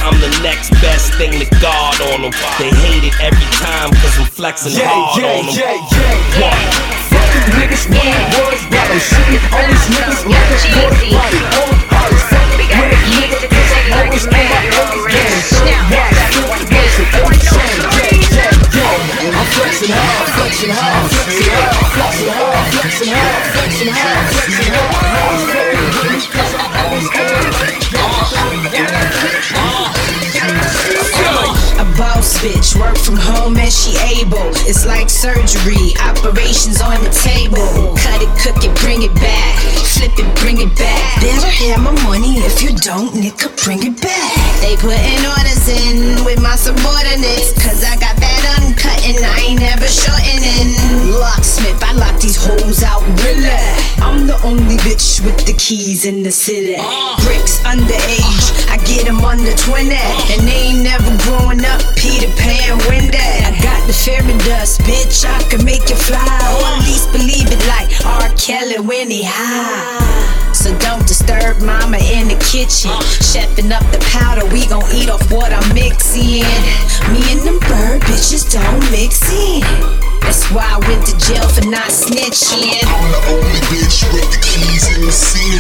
I'm 0.02 0.18
the 0.18 0.32
next 0.42 0.74
best 0.82 1.14
thing 1.14 1.38
to 1.38 1.46
guard 1.62 2.02
on 2.10 2.26
them. 2.26 2.34
They 2.58 2.74
hate 2.74 3.06
it 3.06 3.14
every 3.22 3.46
time, 3.62 3.94
cause 4.02 4.18
I'm 4.18 4.26
flexing 4.26 4.74
Yeah, 4.74 4.90
hard 4.90 5.22
yeah, 5.22 5.30
on 5.30 5.46
them. 5.46 5.54
yeah, 5.54 5.78
yeah, 5.78 6.42
yeah. 6.42 6.58
Fuck 7.14 7.30
them 7.30 7.46
niggas, 7.54 7.86
we 7.86 8.02
ain't 8.02 8.34
worried 8.34 8.66
about 8.66 8.90
them. 8.90 8.98
Shitting 8.98 9.46
on 9.54 9.62
these 9.70 9.86
niggas 9.94 10.26
like 10.26 10.50
a 10.50 10.70
water 10.74 11.06
body. 11.06 11.38
On 11.54 11.70
the 11.70 11.78
hottest, 11.86 12.26
fucking 12.34 12.66
with 12.66 12.98
a 12.98 13.00
nigga, 13.14 13.46
cause 13.46 13.70
I'm 13.78 13.94
always 13.94 14.26
on 14.26 14.34
my 14.34 14.58
A 14.58 14.74
game. 15.06 15.38
Third 15.54 15.86
watch, 15.94 16.18
fifth 16.34 16.66
bracelet, 16.66 17.14
eighth 17.14 17.46
chain. 17.46 17.62
Yeah, 17.62 17.70
yeah, 17.70 17.78
yeah. 17.78 17.86
I'm 17.86 17.89
flexing 19.54 19.90
hard, 19.90 20.28
flexing 20.36 20.70
hard, 20.70 21.10
flexing 21.10 22.30
hard, 22.30 22.72
flexing 22.74 23.12
hard, 23.12 23.42
flexing 23.54 23.92
hard, 23.92 24.26
flexing 24.30 24.68
hard, 24.70 24.70
flexing 24.70 24.72
hard. 24.72 25.50
A 31.80 31.84
boss 31.96 32.38
bitch, 32.44 32.76
work 32.78 32.96
from 32.96 33.16
home 33.16 33.56
as 33.56 33.72
she 33.72 33.96
able. 34.20 34.52
It's 34.68 34.86
like 34.86 35.08
surgery, 35.08 35.96
operations 36.04 36.80
on 36.80 37.02
the 37.02 37.10
table. 37.10 37.96
Cut 37.96 38.20
it, 38.22 38.28
cook 38.40 38.62
it, 38.64 38.74
bring 38.80 39.02
it 39.02 39.14
back. 39.16 39.56
Flip 39.96 40.12
it, 40.18 40.28
bring 40.40 40.60
it 40.60 40.72
back. 40.78 41.20
Better 41.20 41.48
have 41.48 41.80
my 41.82 41.92
money 42.04 42.38
if 42.44 42.62
you 42.62 42.70
don't, 42.76 43.12
nigga, 43.14 43.48
bring 43.64 43.82
it 43.82 44.00
back. 44.00 44.32
They 44.60 44.76
putting 44.76 45.24
orders 45.24 45.68
in 45.68 46.24
with 46.24 46.40
my 46.40 46.56
subordinates. 46.56 47.52
Cause 47.60 47.82
I 47.84 47.96
got 47.96 48.16
that 48.16 48.42
uncut 48.60 48.69
and 48.86 49.18
I 49.24 49.38
ain't 49.48 49.60
never 49.60 49.86
shortening. 49.86 50.76
Locksmith, 51.18 51.82
I 51.82 51.92
lock 51.92 52.20
these 52.20 52.36
hoes 52.36 52.82
out, 52.82 53.02
really. 53.24 53.50
I'm 54.00 54.26
the 54.26 54.38
only 54.44 54.76
bitch 54.86 55.24
with 55.24 55.44
the 55.46 55.52
keys 55.54 56.04
in 56.04 56.22
the 56.22 56.30
city. 56.30 56.76
Bricks 57.24 57.60
underage, 57.64 58.46
I 58.70 58.78
get 58.86 59.06
them 59.06 59.20
under 59.24 59.52
20. 59.52 59.90
And 60.32 60.40
they 60.46 60.72
ain't 60.72 60.84
never 60.84 61.10
growing 61.24 61.64
up, 61.64 61.82
Peter 61.96 62.30
Pan, 62.36 62.78
Wendy. 62.88 63.18
I 63.18 63.52
got 63.62 63.80
the 63.86 63.92
fairy 63.92 64.36
dust, 64.46 64.80
bitch, 64.82 65.24
I 65.24 65.42
can 65.50 65.64
make 65.64 65.88
you 65.90 65.96
fly. 65.96 66.20
Or 66.20 66.66
at 66.76 66.84
least 66.86 67.12
believe 67.12 67.48
it 67.50 67.62
like 67.66 67.90
R. 68.06 68.28
Kelly 68.36 68.80
when 68.80 69.10
he 69.10 69.22
high. 69.24 70.30
So 70.52 70.76
don't 70.78 71.06
disturb 71.06 71.62
mama 71.62 71.96
in 71.96 72.28
the 72.28 72.36
kitchen. 72.52 72.92
Chefing 73.24 73.72
up 73.72 73.86
the 73.92 74.02
powder, 74.12 74.44
we 74.52 74.66
gon' 74.66 74.84
eat 74.92 75.08
off 75.08 75.24
what 75.32 75.52
I'm 75.52 75.64
mixing. 75.72 76.44
Me 77.14 77.22
and 77.32 77.40
them 77.46 77.58
bird 77.64 78.02
bitches 78.04 78.44
don't 78.52 78.69
in. 78.72 80.09
That's 80.20 80.50
why 80.52 80.66
I 80.66 80.78
went 80.88 81.06
to 81.06 81.14
jail 81.18 81.46
for 81.48 81.66
not 81.68 81.90
snitching. 81.90 82.78
I'm 82.86 83.06
the 83.10 83.20
only 83.34 83.60
bitch 83.70 84.04
with 84.12 84.28
the 84.30 84.38
keys 84.42 84.86
in 84.94 85.02
the 85.06 85.12
city. 85.12 85.58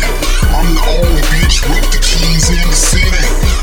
I'm 0.50 0.68
the 0.74 0.82
only 1.00 1.22
bitch 1.32 1.62
with 1.68 1.86
the 1.90 2.00
keys 2.02 2.50
in 2.50 2.62
the 2.62 2.74
city. 2.76 3.10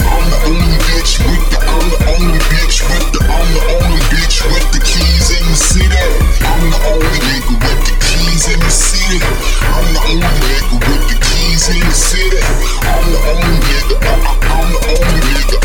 I'm 0.03 0.25
the 0.29 0.39
only 0.51 0.77
bitch 0.87 1.19
with 1.23 1.43
the, 1.51 1.59
I'm 1.63 1.85
the 1.91 1.99
only 2.11 2.39
bitch 2.51 2.81
with 2.87 3.07
the, 3.13 3.19
I'm 3.27 3.47
the 3.53 3.63
only 3.77 4.03
bitch 4.11 4.37
with 4.47 4.67
the 4.73 4.81
keys 4.83 5.27
in 5.31 5.43
the 5.47 5.57
city. 5.57 6.03
I'm 6.43 6.63
the 6.71 6.79
only 6.91 7.19
nigga 7.27 7.55
with 7.55 7.81
the 7.87 7.95
keys 8.03 8.43
in 8.51 8.59
the 8.59 8.71
city. 8.71 9.19
I'm 9.67 9.87
the 9.93 10.01
only 10.11 10.31
nigga 10.43 10.75
with 10.81 11.03
the 11.07 11.17
keys 11.23 11.63
in 11.71 11.79
the 11.79 11.95
city. 11.95 12.41
I'm 12.83 13.05
the 13.11 13.19
only 13.31 13.57
nigga, 13.67 13.95
I'm 14.03 14.67
the 14.71 14.79
only 14.91 15.19
nigga, 15.23 15.57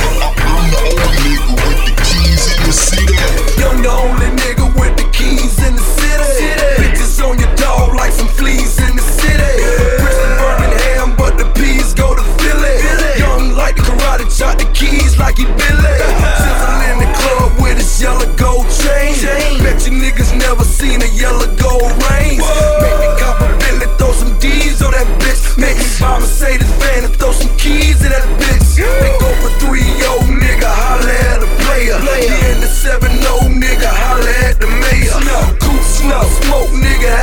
I'm 0.42 0.64
the 0.70 0.78
only 0.86 1.18
nigga 1.26 1.54
with 1.62 1.80
the 1.86 1.94
keys 2.02 2.42
in 2.50 2.58
the 2.66 2.72
city. 2.72 3.16
You're 3.58 3.74
the 3.82 3.90
only 3.90 4.28
nigga 4.38 4.66
with 4.78 4.94
the 4.98 5.06
keys 5.12 5.56
in 5.66 5.76
the 5.76 5.82
city. 5.82 6.24
city. 6.40 6.70
Bitches 6.80 7.20
on 7.22 7.38
your 7.38 7.54
dog 7.56 7.94
like 7.94 8.12
some 8.12 8.28
fleas 8.28 8.80
in 8.80 8.96
the 8.96 9.02
city. 9.02 9.52
Yeah. 9.60 10.40
Birmingham, 10.40 11.16
but 11.16 11.38
the 11.38 11.46
peas 11.54 11.94
go 11.94 12.16
to 12.16 12.24
Philly. 12.40 12.76
Philly. 12.80 13.14
Young 13.20 13.54
like 13.54 13.76
the 13.76 13.82
karate, 13.82 14.26
chop, 14.36 14.58
the 14.58 14.66
keys 14.72 15.18
like 15.18 15.38
he 15.38 15.44
Billy. 15.44 15.96
Sizzle 16.42 16.80
in 16.90 16.96
the 17.04 17.10
club 17.20 17.52
with 17.62 17.76
his 17.78 17.92
yellow 18.00 18.26
gold 18.36 18.66
chain. 18.82 19.14
chain. 19.14 19.62
Bet 19.62 19.86
you 19.86 19.92
niggas 19.92 20.32
never 20.36 20.64
seen 20.64 21.00
a 21.02 21.10
yellow 21.12 21.48
gold 21.56 21.92
range. 22.10 22.42
Whoa. 22.42 22.82
Make 22.82 22.98
me 23.04 23.08
cop 23.20 23.40
a 23.40 23.48
Bentley, 23.62 23.88
throw 23.98 24.12
some 24.12 24.34
D's 24.40 24.82
on 24.82 24.92
that 24.92 25.06
bitch. 25.20 25.40
Make 25.60 25.78
me 25.78 25.86
buy 26.00 26.18
Mercedes 26.18 26.72
van 26.80 27.04
and 27.04 27.14
throw 27.14 27.32
some 27.32 27.52
keys 27.56 28.02
in 28.02 28.10
that 28.10 28.26
bitch. 28.40 28.78
Yeah. 28.78 28.88
They 29.04 29.12
go 29.20 29.30
three, 29.60 29.86
yo 30.00 30.18
nigga, 30.26 30.66
holla 30.66 31.12
at 31.30 31.42
a 31.44 31.48
player. 31.62 31.98
player. 32.00 32.28
He 32.28 32.52
in 32.52 32.60
the 32.60 32.66
seven. 32.66 33.21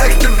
Smoke 0.00 0.18
nigga, 0.18 0.39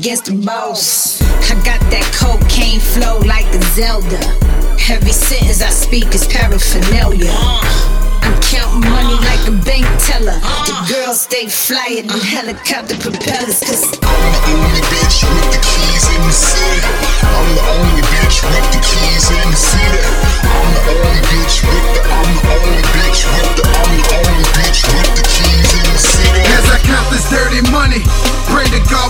against 0.00 0.24
the 0.24 0.32
boss. 0.32 1.20
I 1.52 1.54
got 1.60 1.80
that 1.92 2.06
cocaine 2.16 2.80
flow 2.80 3.20
like 3.28 3.44
a 3.52 3.60
Zelda. 3.76 4.16
Every 4.88 5.12
sentence 5.12 5.60
I 5.60 5.68
speak 5.68 6.08
is 6.16 6.24
paraphernalia. 6.26 7.28
I'm 8.24 8.36
counting 8.40 8.88
money 8.88 9.20
like 9.28 9.44
a 9.44 9.52
bank 9.60 9.84
teller. 10.00 10.40
The 10.64 10.76
girls 10.88 11.20
stay 11.28 11.48
flyer 11.48 12.00
than 12.00 12.16
helicopter 12.16 12.96
propellers. 12.96 13.60
Cause 13.60 13.84
I'm 14.00 14.24
the 14.32 14.40
only 14.56 14.80
bitch 14.88 15.20
with 15.20 15.48
the 15.52 15.60
keys 15.68 16.04
in 16.16 16.20
the 16.24 16.32
city. 16.32 16.80
I'm 17.20 17.48
the 17.52 17.64
only 17.76 18.02
bitch 18.08 18.40
with 18.40 18.66
the 18.72 18.80
keys 18.80 19.24
in 19.28 19.46
the 19.52 19.60
city. 19.60 20.29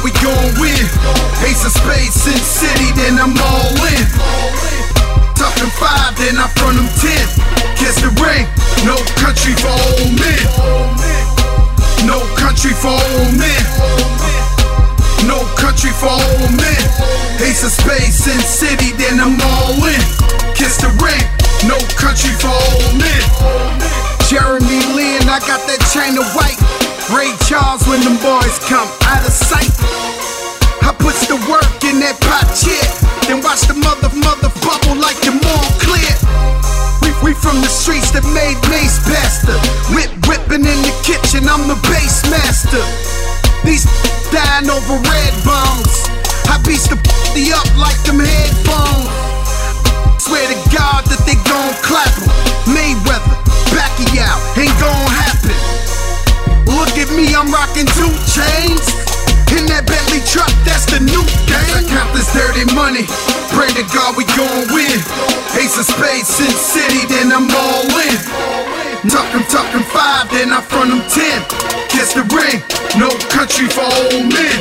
We 0.02 0.10
gon' 0.22 0.52
win. 0.60 0.84
Ace 1.44 1.64
of 1.64 1.72
spades, 1.72 2.14
Sin 2.14 2.36
City, 2.36 2.92
then 2.96 3.18
I'm 3.20 3.36
all 3.36 3.72
in. 3.92 4.04
Talking 5.36 5.72
five, 5.76 6.16
then 6.16 6.36
I 6.36 6.48
front 6.56 6.76
them 6.76 6.88
ten. 7.00 7.24
Kiss 7.76 8.00
the 8.00 8.12
ring, 8.20 8.44
no 8.84 8.96
country 9.20 9.52
for 9.56 9.72
old 9.72 10.12
men. 10.16 10.44
No 12.06 12.20
country 12.36 12.72
for 12.72 12.92
old 12.92 13.32
men. 13.36 13.64
No 15.28 15.44
country 15.56 15.92
for 15.92 16.12
old 16.12 16.52
men. 16.56 16.82
Ace 17.40 17.64
of 17.64 17.72
spades, 17.72 18.16
Sin 18.16 18.40
City, 18.40 18.92
then 18.96 19.20
I'm 19.20 19.40
all 19.40 19.76
in. 19.84 20.02
Kiss 20.54 20.76
the 20.80 20.92
ring, 21.00 21.24
no 21.68 21.76
country 21.96 22.32
for 22.40 22.52
old 22.52 22.96
men. 22.96 23.24
Jeremy 24.28 24.80
Lin, 24.94 25.28
I 25.28 25.40
got 25.44 25.60
that 25.66 25.82
chain 25.92 26.16
of 26.16 26.24
white. 26.36 26.60
Ray 27.10 27.34
Charles 27.50 27.82
when 27.90 27.98
them 28.06 28.22
boys 28.22 28.58
come 28.70 28.86
bass 41.88 42.24
master. 42.28 42.82
These 43.64 43.84
dying 44.32 44.68
over 44.70 44.96
red 45.00 45.34
bones. 45.44 45.92
I 46.50 46.58
beats 46.66 46.88
the 46.88 46.96
the 47.34 47.54
up 47.54 47.68
like 47.78 47.98
them 48.02 48.18
headphones. 48.18 49.08
Swear 50.18 50.42
to 50.50 50.58
God 50.74 51.06
that 51.06 51.22
they 51.26 51.38
gon' 51.46 51.74
clap 51.82 52.10
'em. 52.18 52.28
Mayweather, 52.74 53.36
Pacquiao, 53.70 54.36
ain't 54.58 54.74
gon' 54.80 55.10
happen. 55.10 55.56
Look 56.66 56.94
at 56.98 57.10
me, 57.14 57.34
I'm 57.34 57.50
rocking 57.50 57.86
two 57.98 58.12
chains. 58.30 58.84
In 59.50 59.66
that 59.66 59.82
Bentley 59.86 60.22
truck, 60.30 60.50
that's 60.62 60.86
the 60.86 61.00
new 61.02 61.24
game. 61.50 61.74
I 61.74 61.82
count 61.82 62.14
this 62.14 62.30
dirty 62.32 62.66
money. 62.74 63.02
Pray 63.50 63.70
to 63.74 63.82
God 63.90 64.16
we 64.16 64.24
gon' 64.38 64.70
win. 64.70 64.98
Ace 65.58 65.76
of 65.78 65.86
spades, 65.86 66.28
Sin 66.28 66.50
City, 66.54 67.02
then 67.10 67.32
I'm 67.32 67.50
all 67.50 67.86
in. 67.98 68.69
Talking, 69.08 69.40
talking 69.48 69.82
five, 69.88 70.28
then 70.28 70.52
I 70.52 70.60
front 70.60 70.90
them 70.90 71.00
ten. 71.08 71.40
Kiss 71.88 72.12
the 72.12 72.20
ring, 72.36 72.60
no 73.00 73.08
country 73.32 73.64
for 73.64 73.80
old 73.80 74.28
men. 74.28 74.58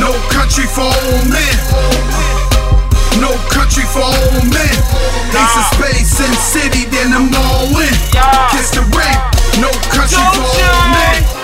No 0.00 0.16
country 0.32 0.64
for 0.64 0.88
old 0.88 1.28
men. 1.28 1.56
No 3.20 3.36
country 3.52 3.84
for 3.84 4.00
old 4.00 4.48
men. 4.48 4.76
Ace 5.28 5.56
of 5.60 5.66
spades, 5.76 6.08
Sin 6.08 6.32
City, 6.40 6.88
then 6.88 7.12
I'm 7.12 7.28
all 7.36 7.68
in. 7.68 7.94
Kiss 8.48 8.72
the 8.72 8.80
ring, 8.96 9.18
no 9.60 9.68
country 9.92 10.16
for 10.32 10.40
old 10.40 10.88
men. 10.96 11.39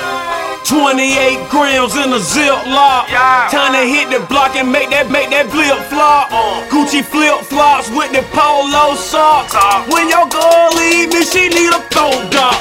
28 0.66 1.46
grams 1.48 1.94
in 1.94 2.10
a 2.10 2.18
ziplock. 2.18 3.06
Time 3.54 3.70
to 3.70 3.86
hit 3.86 4.10
the 4.10 4.18
block 4.26 4.58
and 4.58 4.66
make 4.66 4.90
that 4.90 5.06
make 5.14 5.30
that 5.30 5.46
flip 5.46 5.78
flop. 5.86 6.26
Gucci 6.74 7.06
flip 7.06 7.38
flops 7.46 7.86
with 7.94 8.10
the 8.10 8.26
polo 8.34 8.98
socks. 8.98 9.54
When 9.86 10.10
your 10.10 10.26
girl 10.26 10.74
leave 10.74 11.14
me, 11.14 11.22
she 11.22 11.46
need 11.54 11.70
a 11.70 11.78
phone 11.94 12.26
dog. 12.34 12.58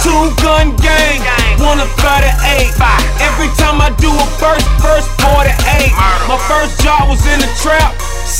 Two 0.00 0.32
gun 0.40 0.72
gang, 0.80 1.20
one 1.60 1.76
of 1.76 1.92
38. 2.00 2.72
Every 3.20 3.52
time 3.60 3.84
I 3.84 3.92
do 4.00 4.08
a 4.08 4.26
first, 4.40 4.64
first 4.80 5.12
48. 5.20 5.92
My 6.32 6.40
first 6.48 6.80
job 6.80 7.12
was 7.12 7.20
in 7.28 7.36
the 7.36 7.52
trap. 7.60 7.92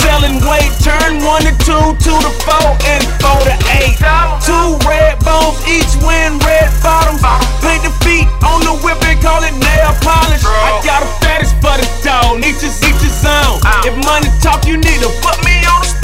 Selling 0.03 0.43
weight, 0.45 0.73
turn 0.83 1.23
one 1.23 1.43
to 1.47 1.55
two, 1.63 1.87
two 2.03 2.19
to 2.19 2.31
four, 2.43 2.75
and 2.91 3.03
four 3.23 3.39
to 3.47 3.55
eight. 3.79 3.97
Two 4.43 4.77
red 4.83 5.19
bones, 5.23 5.63
each 5.71 5.95
win 6.03 6.39
red 6.43 6.69
bottoms. 6.83 7.23
Paint 7.63 7.87
the 7.87 7.95
feet 8.03 8.27
on 8.43 8.61
the 8.67 8.75
whip 8.83 8.99
and 9.07 9.21
call 9.23 9.43
it 9.47 9.55
nail 9.55 9.95
polish. 10.03 10.43
I 10.43 10.83
got 10.83 11.07
a 11.07 11.11
fetish 11.23 11.55
for 11.63 11.79
the 11.79 11.89
dog, 12.03 12.43
each 12.43 12.67
is 12.67 12.83
each 12.83 12.99
his 12.99 13.23
own. 13.25 13.63
If 13.87 13.95
money 14.05 14.29
talk, 14.43 14.67
you 14.67 14.77
need 14.77 15.01
to 15.07 15.11
put 15.23 15.39
me 15.47 15.63
on 15.71 15.87
the 15.87 16.02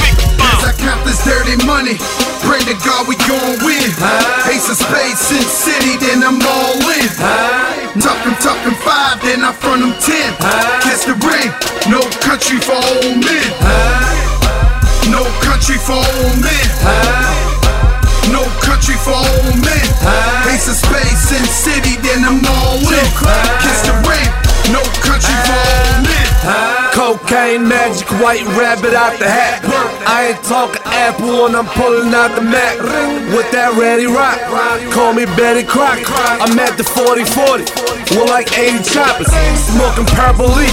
I 0.68 0.76
count 0.76 1.00
this 1.08 1.16
dirty 1.24 1.56
money, 1.64 1.96
pray 2.44 2.60
to 2.60 2.76
God 2.84 3.08
we 3.08 3.16
gon' 3.24 3.56
win. 3.64 3.88
Ace 4.52 4.68
of 4.68 4.76
spades, 4.76 5.16
Sin 5.16 5.40
City, 5.40 5.96
then 5.96 6.20
I'm 6.20 6.36
all 6.44 6.76
in. 6.92 7.08
Talking, 7.96 8.36
talking 8.44 8.76
five, 8.84 9.16
then 9.24 9.40
I 9.48 9.56
front 9.56 9.80
them 9.80 9.96
ten. 10.04 10.28
Kiss 10.84 11.08
the 11.08 11.16
ring, 11.24 11.48
no 11.88 12.04
country 12.20 12.60
for 12.60 12.76
old 12.76 13.16
men. 13.16 13.48
No 15.08 15.24
country 15.40 15.80
for 15.80 15.96
old 15.96 16.36
men. 16.44 16.68
No 18.28 18.44
country 18.60 19.00
for 19.00 19.16
old 19.16 19.56
men. 19.64 19.88
Ace 20.52 20.68
of 20.68 20.76
spades, 20.76 21.32
Sin 21.32 21.48
City, 21.48 21.96
then 22.04 22.28
I'm 22.28 22.44
all 22.44 22.76
in. 22.76 23.08
Kiss 23.64 23.88
the 23.88 23.96
ring, 24.04 24.28
no 24.68 24.84
country 25.00 25.32
for 25.48 25.56
old 25.56 26.04
men. 26.04 26.28
Cocaine 26.92 27.66
magic, 27.66 28.08
white 28.20 28.44
rabbit 28.52 28.92
out 28.92 29.18
the 29.18 29.28
hat. 29.28 29.64
I 30.08 30.32
ain't 30.32 30.42
talking 30.42 30.80
apple 30.88 31.44
when 31.44 31.54
I'm 31.54 31.68
pulling 31.76 32.08
out 32.16 32.32
the 32.32 32.40
Mac. 32.40 32.80
With 33.36 33.52
that 33.52 33.76
ready 33.76 34.08
rock, 34.08 34.40
call 34.88 35.12
me 35.12 35.28
Betty 35.36 35.68
Crock. 35.68 36.00
I'm 36.40 36.56
at 36.56 36.80
the 36.80 36.84
40 36.84 37.28
40 37.28 37.68
with 38.16 38.28
like 38.32 38.48
80 38.56 38.88
choppers. 38.88 39.28
Smoking 39.68 40.08
purple 40.16 40.48
leaf, 40.48 40.72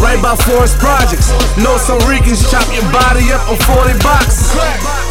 right 0.00 0.16
by 0.24 0.32
Forest 0.48 0.80
Projects. 0.80 1.28
Know 1.60 1.76
some 1.76 2.00
Ricans 2.08 2.40
chop 2.48 2.64
your 2.72 2.88
body 2.88 3.28
up 3.36 3.44
on 3.52 3.60
40 3.68 4.00
boxes. 4.00 4.48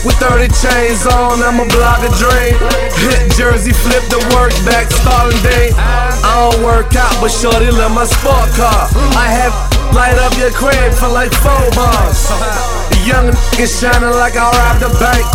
With 0.07 0.15
30 0.23 0.47
chains 0.55 1.03
on, 1.05 1.43
I'ma 1.43 1.67
block 1.75 1.99
a 2.07 2.11
drain. 2.15 2.55
Hit 3.03 3.35
Jersey, 3.35 3.75
flip 3.75 4.03
the 4.07 4.19
work 4.31 4.55
back, 4.63 4.87
starting 4.91 5.35
Day. 5.43 5.71
I 5.75 6.15
don't 6.39 6.63
work 6.63 6.95
out, 6.95 7.11
but 7.19 7.31
shorty 7.31 7.69
love 7.71 7.91
my 7.91 8.05
sport 8.07 8.47
car. 8.55 8.87
I 9.19 9.27
have 9.27 9.51
light 9.91 10.15
up 10.23 10.31
your 10.39 10.51
crib 10.55 10.93
for 10.95 11.11
like 11.11 11.31
four 11.43 11.67
bars. 11.75 12.31
The 12.91 12.99
young 13.03 13.27
niggas 13.27 13.75
shining 13.75 14.15
like 14.15 14.39
I 14.39 14.47
robbed 14.47 14.87
a 14.87 14.91
bank. 15.03 15.25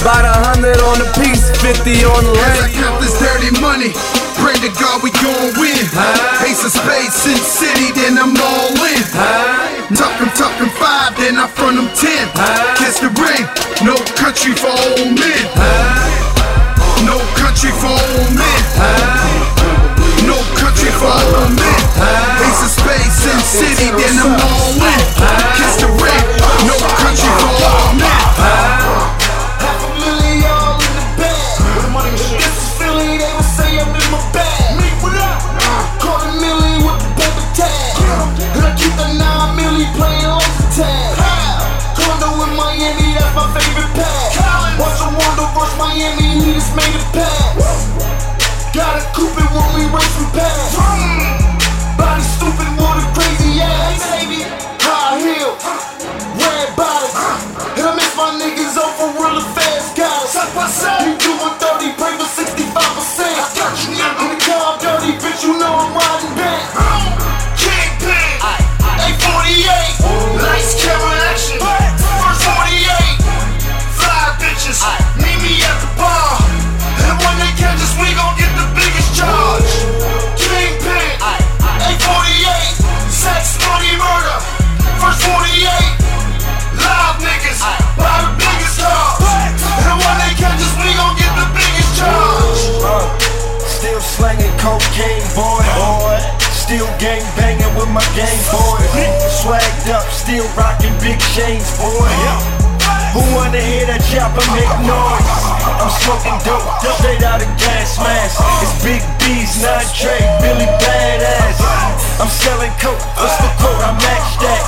About 0.00 0.24
a 0.24 0.36
hundred 0.48 0.80
on 0.80 0.96
the 1.00 1.08
piece, 1.20 1.44
50 1.60 2.04
on 2.08 2.24
the 2.24 2.32
As 2.32 2.40
I 2.40 2.68
lane. 2.68 2.72
count 2.76 3.00
this 3.04 3.16
dirty 3.20 3.52
money, 3.60 3.92
pray 4.40 4.56
to 4.64 4.70
God 4.80 5.02
we 5.04 5.10
gon' 5.20 5.52
win. 5.60 5.84
Ace 6.48 6.64
of 6.64 6.72
spades, 6.72 7.14
Sin 7.14 7.36
City, 7.36 7.92
then 7.92 8.18
I'm 8.18 8.34
all 8.36 8.72
in. 8.92 9.04
Tuck 9.94 10.16
'em, 10.20 10.30
tuck 10.34 10.54
'em 10.60 10.70
five, 10.80 11.16
then 11.16 11.36
I 11.36 11.46
front 11.46 11.76
front 11.76 11.76
'em 11.78 11.88
ten. 11.94 12.24
Kiss 12.78 12.98
the 13.04 13.10
ring, 13.20 13.44
no 13.84 13.94
country 14.16 14.54
for 14.54 14.72
old 14.72 15.12
men. 15.20 15.44
No 17.04 17.16
country 17.40 17.72
for 17.80 17.92
old 17.92 18.30
men. 18.42 18.62
No 20.30 20.38
country 20.60 20.90
for 21.00 21.12
old 21.12 21.52
men. 21.62 21.82
Ace 22.46 22.62
of 22.66 22.72
spades, 22.78 23.20
in 23.30 23.40
City, 23.58 23.88
then 24.00 24.14
I'm 24.24 24.40
all 24.48 24.72
in. 24.94 25.02
Kiss 25.58 25.74
the 25.82 25.90
ring, 26.04 26.24
no 26.70 26.76
country 27.02 27.32
for 27.40 27.52
old 27.68 27.94
men. 28.02 28.20
Half 28.40 28.99
with 97.80 97.90
my 97.96 98.04
gang 98.12 98.40
boys. 98.52 98.92
Swagged 99.40 99.88
up, 99.88 100.04
still 100.12 100.44
rocking 100.52 100.92
big 101.00 101.16
chains, 101.32 101.72
boy. 101.80 102.12
Who 103.16 103.24
wanna 103.34 103.58
hear 103.58 103.88
that 103.88 104.04
chopper 104.06 104.44
make 104.54 104.70
noise? 104.84 105.26
I'm 105.80 105.90
smoking 106.04 106.38
dope, 106.44 106.62
straight 107.00 107.24
out 107.24 107.40
of 107.40 107.50
gas 107.56 107.98
mask. 107.98 108.38
It's 108.62 108.76
Big 108.84 109.02
B's, 109.24 109.64
not 109.64 109.82
Trey, 109.96 110.20
Billy 110.44 110.68
Badass. 110.78 111.58
I'm 112.20 112.28
selling 112.28 112.70
coke, 112.78 113.00
what's 113.16 113.34
the 113.40 113.50
quote? 113.58 113.80
I 113.80 113.96
match 113.96 114.30
that. 114.44 114.62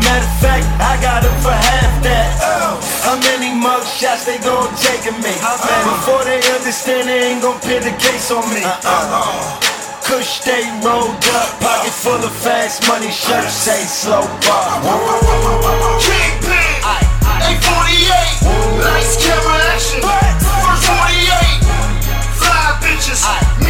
Matter 0.00 0.24
of 0.24 0.36
fact, 0.40 0.64
I 0.78 0.94
got 1.02 1.26
it 1.26 1.36
for 1.42 1.52
half 1.52 1.92
that. 2.06 2.30
How 3.02 3.18
many 3.18 3.52
mug 3.52 3.84
shots 3.84 4.24
they 4.24 4.38
gon' 4.38 4.70
take 4.78 5.04
of 5.10 5.18
me? 5.18 5.34
Before 5.84 6.24
they 6.24 6.40
understand, 6.54 7.08
they 7.08 7.34
ain't 7.34 7.42
gon' 7.42 7.58
pin 7.60 7.82
the 7.82 7.92
case 7.98 8.30
on 8.30 8.46
me. 8.48 8.62
Uh-uh. 8.62 9.71
Kush 10.04 10.40
stay 10.40 10.64
rolled 10.84 11.24
up, 11.32 11.60
pocket 11.60 11.92
full 11.92 12.22
of 12.22 12.32
fast 12.32 12.86
money, 12.88 13.10
shirt 13.10 13.48
say 13.48 13.84
slow 13.84 14.22
bar. 14.42 14.82
Kingpin, 16.00 16.82
A48, 16.82 18.42
lights, 18.82 19.16
camera, 19.22 19.58
action. 19.72 20.02
First 20.02 20.86
48, 20.86 21.62
fly 22.34 22.78
bitches, 22.82 23.61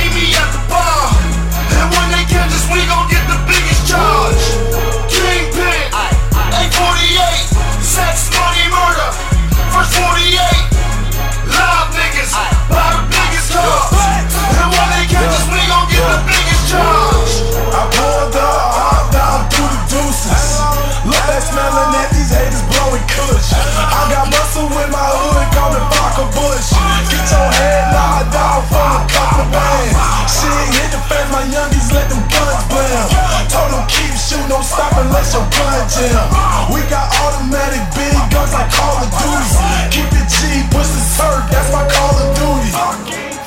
Shit, 30.42 30.74
hit 30.74 30.90
the 30.90 30.98
fence, 31.06 31.30
my 31.30 31.46
youngies 31.46 31.94
let 31.94 32.10
them 32.10 32.18
guns 32.26 32.66
blam. 32.66 33.06
Told 33.46 33.70
them 33.70 33.86
keep 33.86 34.10
shooting, 34.18 34.50
don't 34.50 34.66
stop 34.66 34.90
unless 34.98 35.30
your 35.30 35.46
gun 35.54 35.86
jam. 35.86 36.26
We 36.74 36.82
got 36.90 37.06
automatic 37.22 37.82
big 37.94 38.10
guns 38.34 38.50
like 38.50 38.66
Call 38.74 38.98
of 38.98 39.10
Duty. 39.22 39.54
Keep 39.94 40.10
it 40.18 40.26
G, 40.26 40.66
push 40.74 40.90
the 40.90 41.02
turf, 41.14 41.46
that's 41.46 41.70
my 41.70 41.86
Call 41.86 42.18
of 42.18 42.34
Duty. 42.34 42.74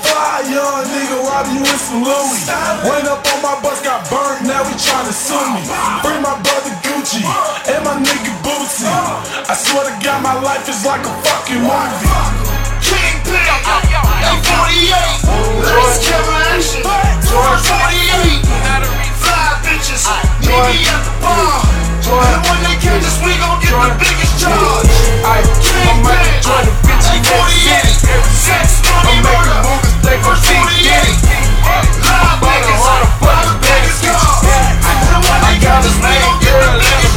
Fly 0.07 0.47
young 0.47 0.87
nigga, 0.87 1.19
rob 1.27 1.51
you 1.51 1.59
with 1.59 1.83
some 1.83 1.99
Louis. 1.99 2.47
Went 2.87 3.11
up 3.11 3.27
on 3.27 3.43
my 3.43 3.59
bus, 3.59 3.83
got 3.83 4.07
burnt, 4.07 4.47
now 4.47 4.63
he 4.63 4.73
tryna 4.79 5.11
sue 5.11 5.35
me. 5.51 5.67
Bring 5.99 6.23
my 6.23 6.39
brother 6.47 6.71
Gucci 6.79 7.27
and 7.67 7.83
my 7.83 7.99
nigga 7.99 8.31
Bootsy. 8.39 8.87
I 8.87 9.53
swear 9.53 9.83
to 9.83 9.95
God, 9.99 10.23
my 10.23 10.39
life 10.39 10.63
is 10.71 10.85
like 10.85 11.03
a 11.03 11.11
fucking 11.27 11.59
movie. 11.59 12.54
Kingpin, 14.25 14.41
A48, 14.41 15.21
lights, 15.61 16.01
action. 16.49 16.81
George 17.29 17.61
48, 17.61 18.41
fly 19.21 19.61
bitches, 19.61 20.01
at 20.09 21.05
the 21.05 21.13
bar. 21.21 21.61
And 22.05 22.41
when 22.41 22.59
they 22.65 22.77
catch 22.81 23.05
us, 23.05 23.21
we 23.21 23.37
gon' 23.37 23.61
get 23.61 23.73
the 23.77 23.93
biggest 24.01 24.41
charge. 24.41 24.89
Kingpin, 25.61 26.41
A48, 26.41 27.85
sex, 28.33 28.81
money, 28.89 29.21
murder. 29.21 29.61
First 30.25 30.49
48, 30.49 31.05
live 32.01 32.41
niggas, 32.41 32.81
buy 33.21 33.45
the 33.45 33.53
biggest 33.61 34.01
cars. 34.09 34.41
And 34.89 35.21
when 35.21 35.37
they 35.45 35.57
the 35.85 35.93
charge. 36.41 37.14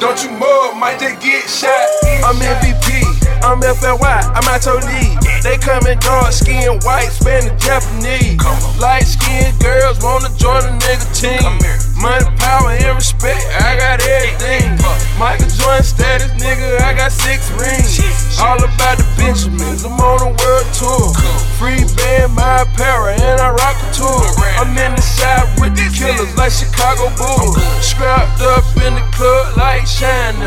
Don't 0.00 0.22
you 0.22 0.30
mug, 0.30 0.76
might 0.76 1.00
just 1.00 1.20
get 1.20 1.42
shot. 1.50 1.74
I'm 2.22 2.36
MVP. 2.38 3.02
I'm 3.42 3.60
FLY. 3.60 3.98
I'm 4.34 4.46
out 4.46 4.64
your 4.64 4.78
league. 4.78 5.18
They 5.42 5.58
coming 5.58 5.98
dark 5.98 6.32
skin, 6.32 6.78
white, 6.82 7.10
Spanish, 7.10 7.50
Japanese. 7.62 8.38
Light 8.78 9.02
skinned 9.02 9.58
girls 9.60 9.98
wanna 10.00 10.30
join 10.36 10.62
a 10.62 10.72
nigga 10.78 11.06
team. 11.18 11.58
Money, 12.00 12.30
power, 12.38 12.70
and 12.70 12.94
respect. 12.94 13.42
I 13.60 13.76
got 13.76 14.00
everything. 14.06 14.78
Michael 15.18 15.48
Jordan 15.48 15.82
status, 15.82 16.30
nigga. 16.42 16.80
I 16.80 16.94
got 16.94 17.10
six 17.10 17.50
rings. 17.58 18.27
All 18.38 18.54
about 18.54 18.98
the 18.98 19.06
Benjamins. 19.18 19.82
I'm 19.82 19.98
on 19.98 20.22
a 20.22 20.30
world 20.30 20.68
tour. 20.70 21.10
Free 21.58 21.82
band, 21.98 22.38
my 22.38 22.62
apparel, 22.62 23.10
and 23.10 23.40
I 23.42 23.50
rock 23.50 23.74
a 23.82 23.88
tour. 23.90 24.22
I'm 24.62 24.70
in 24.78 24.94
the 24.94 25.02
shop 25.02 25.50
with 25.58 25.74
the 25.74 25.90
killers 25.90 26.30
like 26.38 26.54
Chicago 26.54 27.10
Bulls. 27.18 27.58
Scrapped 27.82 28.38
up 28.42 28.62
in 28.78 28.94
the 28.94 29.02
club 29.10 29.58
like 29.58 29.86
Shine. 29.90 30.38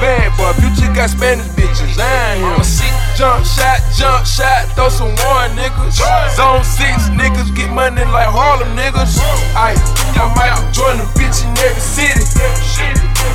Bad 0.00 0.32
boy, 0.40 0.56
you 0.64 0.72
just 0.72 0.96
got 0.96 1.12
Spanish 1.12 1.44
bitches. 1.52 2.00
I 2.00 2.40
ain't 2.40 2.56
him. 2.56 3.00
Jump 3.20 3.44
shot, 3.44 3.84
jump 3.92 4.24
shot, 4.24 4.72
throw 4.72 4.88
some 4.88 5.12
one 5.28 5.52
niggas. 5.52 6.00
Zone 6.40 6.64
six 6.64 7.12
niggas 7.12 7.52
get 7.54 7.68
money 7.68 8.00
like 8.08 8.32
Harlem 8.32 8.72
niggas. 8.72 9.20
I, 9.52 9.76
I'm 10.16 10.32
Michael 10.32 10.64
Jordan, 10.72 11.04
bitch 11.12 11.44
in 11.44 11.52
every 11.60 11.84
city. 11.84 12.24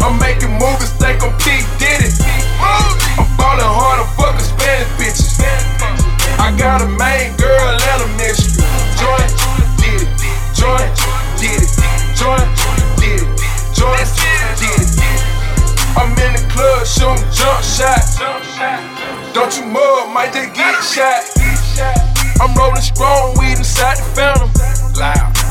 I'm 0.01 0.17
making 0.17 0.57
movies, 0.57 0.89
think 0.97 1.21
I'm 1.21 1.37
P. 1.37 1.61
Diddy. 1.77 2.09
I'm 2.57 3.34
ballin' 3.55 3.71
hard, 3.71 3.99
I'm 4.03 4.39
Spanish 4.39 4.87
bitches. 4.99 5.39
I 6.39 6.51
got 6.57 6.81
a 6.81 6.87
main 6.87 7.35
girl 7.37 7.71
and 7.71 8.01
a 8.03 8.07
mistress. 8.17 8.59
Joint, 8.99 9.31
did 9.79 10.03
it. 10.03 10.09
Joint, 10.55 10.91
did 11.39 11.63
it. 11.63 11.71
Joint, 12.15 12.47
did 12.99 13.23
it. 13.23 13.29
Joint, 13.73 14.07
did 14.59 14.81
it. 14.81 14.99
I'm 15.95 16.11
in 16.19 16.35
the 16.35 16.43
club 16.51 16.85
shootin' 16.85 17.23
jump 17.31 17.63
shots. 17.63 18.19
Don't 19.33 19.55
you 19.55 19.65
mug, 19.65 20.11
might 20.13 20.33
they 20.33 20.51
get 20.51 20.75
shot? 20.83 21.23
I'm 22.41 22.53
rollin' 22.55 22.81
strong 22.81 23.37
weed 23.39 23.57
inside 23.57 23.97
the 23.97 24.03
phantom. 24.15 24.49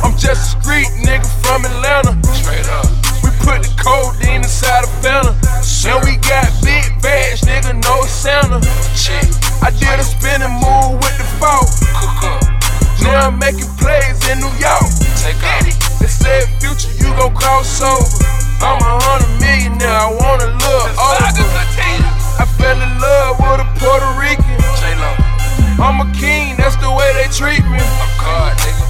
I'm 0.02 0.16
just 0.18 0.56
a 0.56 0.60
street 0.60 0.88
nigga 1.00 1.26
from 1.44 1.64
Atlanta. 1.64 2.12
Straight 2.34 2.68
up 2.68 3.03
put 3.44 3.60
the 3.60 3.70
codeine 3.76 4.42
inside 4.42 4.84
a 4.84 4.90
fella. 5.04 5.36
and 5.84 6.00
we 6.08 6.16
got 6.24 6.48
big 6.64 6.88
bags, 7.04 7.44
nigga, 7.44 7.76
no 7.84 8.02
Santa. 8.08 8.58
Shit, 8.96 9.28
I 9.60 9.70
did 9.70 10.00
a 10.00 10.04
spinning 10.04 10.50
move 10.58 10.96
with 10.98 11.16
the 11.20 11.28
fault. 11.36 11.68
Now 13.04 13.28
I'm 13.28 13.38
making 13.38 13.68
plays 13.76 14.18
in 14.32 14.40
New 14.40 14.54
York. 14.56 14.88
Take 15.20 15.36
off. 15.44 15.68
They 16.00 16.08
said 16.08 16.48
future, 16.58 16.90
you 16.96 17.12
gon' 17.20 17.36
cross 17.36 17.80
over. 17.84 18.04
I'm 18.64 18.80
a 18.80 18.96
hundred 19.04 19.36
million 19.40 19.76
now, 19.78 20.08
I 20.08 20.16
wanna 20.16 20.48
look 20.56 20.88
over. 20.96 21.84
I 22.40 22.46
fell 22.56 22.80
in 22.80 22.92
love 22.98 23.38
with 23.38 23.60
a 23.60 23.68
Puerto 23.78 24.08
Rican. 24.18 24.56
J-Lo. 24.80 25.33
I'm 25.78 26.00
a 26.00 26.08
king, 26.14 26.56
that's 26.56 26.76
the 26.76 26.90
way 26.90 27.10
they 27.18 27.28
treat 27.34 27.64
me. 27.66 27.82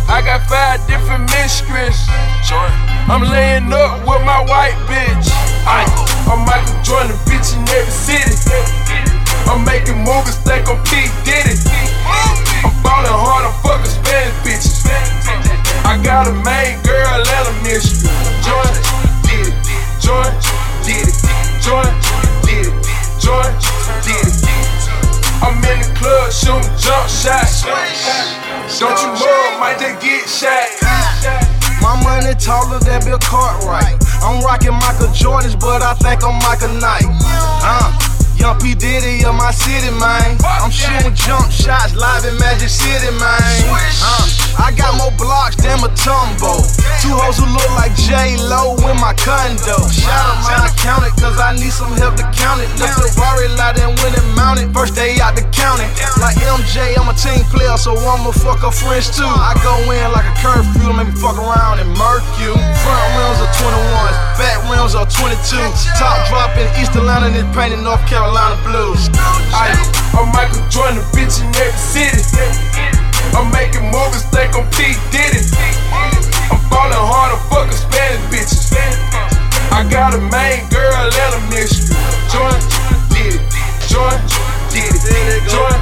I 0.07 0.21
got 0.25 0.45
five 0.49 0.85
different 0.87 1.31
mistresses. 1.33 2.09
I'm 3.09 3.23
laying 3.25 3.73
up 3.73 4.05
with 4.07 4.23
my 4.25 4.45
white 4.45 4.77
bitch. 4.89 5.29
I, 5.65 5.89
I'm 6.29 6.45
Michael 6.45 6.77
Jordan, 6.85 7.17
bitch 7.25 7.57
in 7.57 7.65
every 7.69 7.93
city. 7.93 8.37
I'm 9.49 9.65
making 9.65 10.05
movies, 10.05 10.37
think 10.45 10.69
I'm 10.69 10.81
P. 10.85 11.09
Diddy. 11.25 11.57
I'm 12.65 12.73
ballin' 12.85 13.13
hard, 13.13 13.49
I'm 13.49 13.57
fucking 13.65 13.91
Spanish 13.91 14.37
bitches. 14.45 14.85
I 15.85 16.01
got 16.03 16.29
a 16.29 16.33
main 16.45 16.81
girl 16.83 17.21
and 17.21 17.47
a 17.49 17.55
mistress. 17.63 18.09
Join, 18.45 18.73
did 19.25 19.53
it. 19.53 19.57
Join, 20.01 20.31
did 20.85 21.09
it. 21.09 21.17
Join, 21.61 21.89
did 22.45 22.69
it. 22.69 22.85
It. 23.27 23.74
I'm 25.43 25.59
in 25.65 25.81
the 25.83 25.91
club 25.97 26.31
shooting 26.31 26.63
jump 26.79 27.09
shots. 27.09 27.65
Don't 28.79 28.99
you 29.01 29.11
move, 29.17 29.51
might 29.59 29.79
just 29.79 29.99
get 30.03 30.29
shot. 30.29 30.69
My 31.81 31.97
money 32.03 32.35
taller 32.35 32.79
than 32.81 33.05
Bill 33.05 33.19
Cartwright. 33.19 33.97
I'm 34.23 34.43
rocking 34.43 34.73
Michael 34.73 35.09
Jordans, 35.13 35.59
but 35.59 35.83
I 35.83 35.95
think 35.95 36.25
I'm 36.25 36.39
Michael 36.41 36.73
Knight. 36.81 37.05
Uh, 37.65 37.93
Young 38.37 38.59
P. 38.61 38.75
Diddy 38.75 39.25
of 39.25 39.35
my 39.35 39.51
city, 39.51 39.91
man. 39.97 40.37
I'm 40.45 40.71
shooting 40.71 41.15
jump 41.15 41.51
shots 41.51 41.95
live 41.95 42.25
in 42.25 42.37
Magic 42.39 42.69
City, 42.69 43.11
man. 43.17 43.41
Uh, 44.03 44.54
I 44.59 44.71
got 44.73 44.95
more 44.97 45.13
blocks 45.19 45.57
than 45.59 45.79
Mutombo. 45.83 46.63
Two 47.03 47.13
hoes 47.13 47.37
who 47.37 47.47
look 47.51 47.69
like 47.75 47.93
J 47.99 48.39
Lo 48.39 48.79
in 48.87 48.97
my 49.03 49.13
condo. 49.19 49.77
Shout 49.91 50.09
out 50.09 50.39
man, 50.47 50.61
I 50.63 50.71
count 50.79 51.03
it, 51.05 51.15
cause 51.19 51.37
I 51.39 51.53
need 51.59 51.75
some 51.75 51.93
help 51.99 52.17
to 52.23 52.27
count 52.33 52.63
it. 52.63 52.71
The 52.79 52.87
Rari 53.19 53.51
lot 53.59 53.77
and 53.77 53.93
went 54.01 54.15
and 54.15 54.29
mounted. 54.39 54.73
First 54.73 54.95
day 54.95 55.19
out 55.19 55.35
the 55.35 55.45
county. 55.51 55.87
Like 56.23 56.39
MJ, 56.41 56.95
I'm 56.97 57.11
a 57.11 57.17
team 57.17 57.43
player, 57.51 57.77
so 57.77 57.93
I'ma 57.99 58.33
fuck 58.33 58.63
her 58.63 58.73
friends 58.73 59.11
too. 59.11 59.27
I 59.27 59.59
go 59.61 59.75
in 59.91 60.07
like 60.15 60.27
a 60.27 60.35
curfew, 60.41 60.93
make 60.95 61.11
me 61.11 61.17
fuck 61.19 61.37
around 61.37 61.83
and 61.83 61.91
murk 61.99 62.25
you. 62.39 62.55
Front 62.55 63.05
rims 63.19 63.39
are 63.43 63.53
21s, 63.59 64.17
back 64.39 64.59
rims 64.71 64.95
are 64.95 65.09
22. 65.09 65.61
Top 65.99 66.25
drop 66.31 66.55
in 66.57 66.67
East 66.81 66.95
Atlanta 66.95 67.27
and 67.27 67.37
it's 67.37 67.51
painted 67.53 67.83
North 67.83 68.03
Carolina 68.07 68.57
blues. 68.65 69.11
I, 69.53 69.77
I'm 70.15 70.31
Michael 70.33 70.63
Jordan, 70.71 71.03
bitch 71.13 71.43
in 71.43 71.51
every 71.59 71.77
city. 71.77 73.04
I'm 73.33 73.49
making 73.49 73.89
movies, 73.89 74.29
think 74.29 74.53
I'm 74.53 74.69
P. 74.77 74.93
Diddy. 75.09 75.41
I'm 76.53 76.61
ballin' 76.69 77.01
hard, 77.01 77.33
I'm 77.33 77.41
fucking 77.49 77.73
Spanish 77.73 78.21
bitches. 78.29 78.77
I 79.73 79.83
got 79.89 80.13
a 80.15 80.21
main 80.31 80.69
girl 80.69 80.93
and 80.93 81.33
a 81.35 81.43
mistress. 81.49 81.91
Join, 82.31 82.55
did 83.11 83.41
it. 83.41 83.45
Join, 83.89 84.15
did 84.69 84.93
it. 84.93 85.43
Join, 85.49 85.79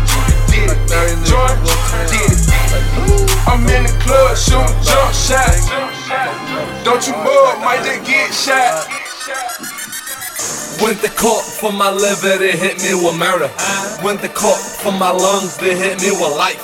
did 0.49 0.71
it. 0.71 1.19
Join, 1.27 1.53
did 2.09 2.33
it. 2.33 2.53
I'm 3.45 3.67
in 3.69 3.85
the 3.85 3.95
club 4.01 4.37
shooting 4.37 4.77
jump 4.87 5.13
shots. 5.13 5.69
Don't 6.85 7.05
you 7.07 7.15
move, 7.21 7.59
might 7.65 7.83
just 7.85 8.07
get 8.07 8.33
shot. 8.33 9.72
Went 10.83 10.99
to 11.03 11.11
court 11.15 11.45
for 11.45 11.71
my 11.71 11.91
liver, 11.91 12.39
they 12.43 12.59
hit 12.59 12.83
me 12.83 12.91
with 12.91 13.15
murder. 13.15 13.47
Went 14.03 14.21
to 14.23 14.29
court 14.29 14.59
for 14.59 14.91
my 14.91 15.11
lungs, 15.15 15.57
they 15.57 15.79
hit 15.79 16.03
me 16.03 16.11
with 16.11 16.35
life. 16.35 16.59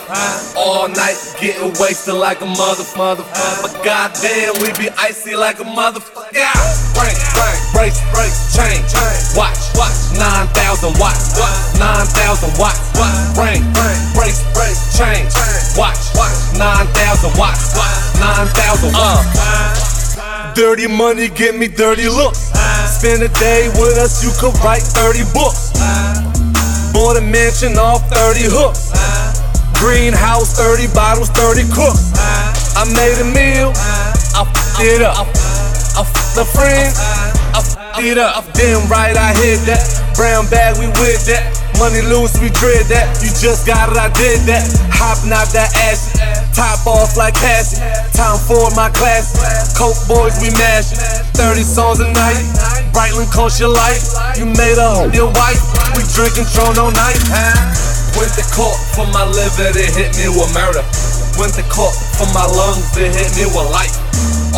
All 0.56 0.88
night 0.88 1.14
getting 1.38 1.70
wasted 1.78 2.14
like 2.14 2.40
a 2.40 2.46
mother, 2.46 2.82
mother. 2.98 3.22
But 3.62 3.78
goddamn, 3.86 4.58
we 4.58 4.74
be 4.74 4.90
icy 4.98 5.36
like 5.36 5.60
a 5.60 5.64
motherfucker. 5.64 6.34
Yeah. 6.34 6.50
Brace, 6.98 7.22
brace, 7.70 8.02
brace, 8.10 8.38
chain, 8.58 8.82
chain. 8.90 9.38
watch, 9.38 9.70
watch, 9.78 9.94
9,000 10.18 10.98
watts, 10.98 11.38
9,000 11.78 12.58
watts. 12.58 12.90
Brain, 13.38 13.62
brace, 14.18 14.42
brace, 14.50 14.98
chain, 14.98 15.30
watch, 15.78 16.10
watch, 16.18 16.34
9,000 16.58 17.38
watts, 17.38 17.78
9,000 18.18 18.92
watts. 18.92 19.38
Uh. 19.38 19.97
Dirty 20.58 20.88
money, 20.88 21.28
get 21.28 21.54
me 21.54 21.68
dirty 21.68 22.08
looks. 22.08 22.50
Spend 22.90 23.22
a 23.22 23.28
day 23.38 23.70
with 23.78 23.94
us, 23.94 24.26
you 24.26 24.34
could 24.42 24.58
write 24.58 24.82
30 24.82 25.22
books. 25.30 25.70
Bought 26.90 27.14
a 27.14 27.22
mansion 27.22 27.78
off 27.78 28.02
30 28.10 28.50
hooks. 28.50 28.90
Greenhouse, 29.78 30.58
30 30.58 30.90
bottles, 30.90 31.30
30 31.30 31.62
cooks. 31.70 32.10
I 32.74 32.82
made 32.90 33.22
a 33.22 33.28
meal, 33.30 33.70
I 34.34 34.42
f***ed 34.50 34.98
it 34.98 35.02
up. 35.06 35.30
I 35.94 36.02
f***ed 36.02 36.42
a 36.42 36.46
friend, 36.50 36.90
I 37.54 37.62
f***ed 37.62 38.02
it 38.02 38.18
up. 38.18 38.42
Damn 38.58 38.82
right, 38.90 39.14
I 39.14 39.38
hit 39.38 39.62
that. 39.70 39.86
Brown 40.16 40.50
bag, 40.50 40.74
we 40.82 40.90
with 40.98 41.22
that. 41.30 41.54
Money 41.78 42.02
loose, 42.10 42.34
we 42.42 42.50
dread 42.58 42.90
that. 42.90 43.22
You 43.22 43.30
just 43.30 43.62
got 43.62 43.94
it, 43.94 43.96
I 43.96 44.10
did 44.18 44.42
that. 44.50 44.66
Hopping 44.90 45.30
out 45.30 45.46
that 45.54 45.70
ass. 45.86 46.10
Top 46.50 46.82
off 46.90 47.14
like 47.14 47.38
Cassie. 47.38 47.78
Time 48.18 48.34
for 48.50 48.66
my 48.74 48.90
class. 48.90 49.30
Coke 49.78 49.94
boys, 50.10 50.34
we 50.42 50.50
mash. 50.58 50.90
30 51.38 51.62
songs 51.62 52.02
a 52.02 52.10
night. 52.10 52.42
Brightland 52.90 53.30
coast 53.30 53.62
your 53.62 53.70
life. 53.70 54.10
You 54.34 54.50
made 54.58 54.74
a 54.74 54.90
hoe 54.90 55.10
your 55.14 55.30
wife. 55.30 55.62
We 55.94 56.02
drinking 56.18 56.50
Tron 56.50 56.74
all 56.82 56.90
night. 56.90 57.22
Went 58.18 58.34
to 58.34 58.42
court 58.50 58.74
for 58.98 59.06
my 59.14 59.22
liver, 59.22 59.70
they 59.70 59.86
hit 59.86 60.18
me 60.18 60.26
with 60.34 60.50
murder. 60.50 60.82
Went 61.38 61.54
to 61.54 61.62
court 61.70 61.94
for 62.18 62.26
my 62.34 62.42
lungs, 62.44 62.90
they 62.98 63.06
hit 63.14 63.30
me 63.38 63.46
with 63.46 63.70
life. 63.70 63.94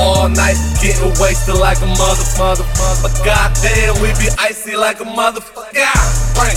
All 0.01 0.33
night 0.33 0.57
getting 0.81 1.13
wasted 1.21 1.61
like 1.61 1.77
a 1.85 1.91
mother, 1.93 2.25
mother, 2.41 2.65
But 3.05 3.13
goddamn, 3.21 4.01
we 4.01 4.17
be 4.17 4.33
icy 4.41 4.77
like 4.77 5.01
a 5.01 5.05
motherfucker. 5.05 5.77
Yeah. 5.77 5.93
Brain, 6.33 6.57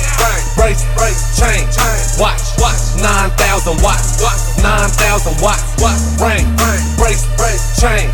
brace, 0.55 0.84
brace, 0.95 1.21
chain, 1.36 1.67
chain. 1.76 1.99
watch, 2.24 2.39
watch, 2.55 2.80
9,000 3.03 3.84
watts, 3.84 4.24
9,000 4.63 5.22
watts, 5.41 5.63
brain, 6.17 6.45
brace, 6.97 7.25
brace, 7.38 7.63
chain, 7.79 8.09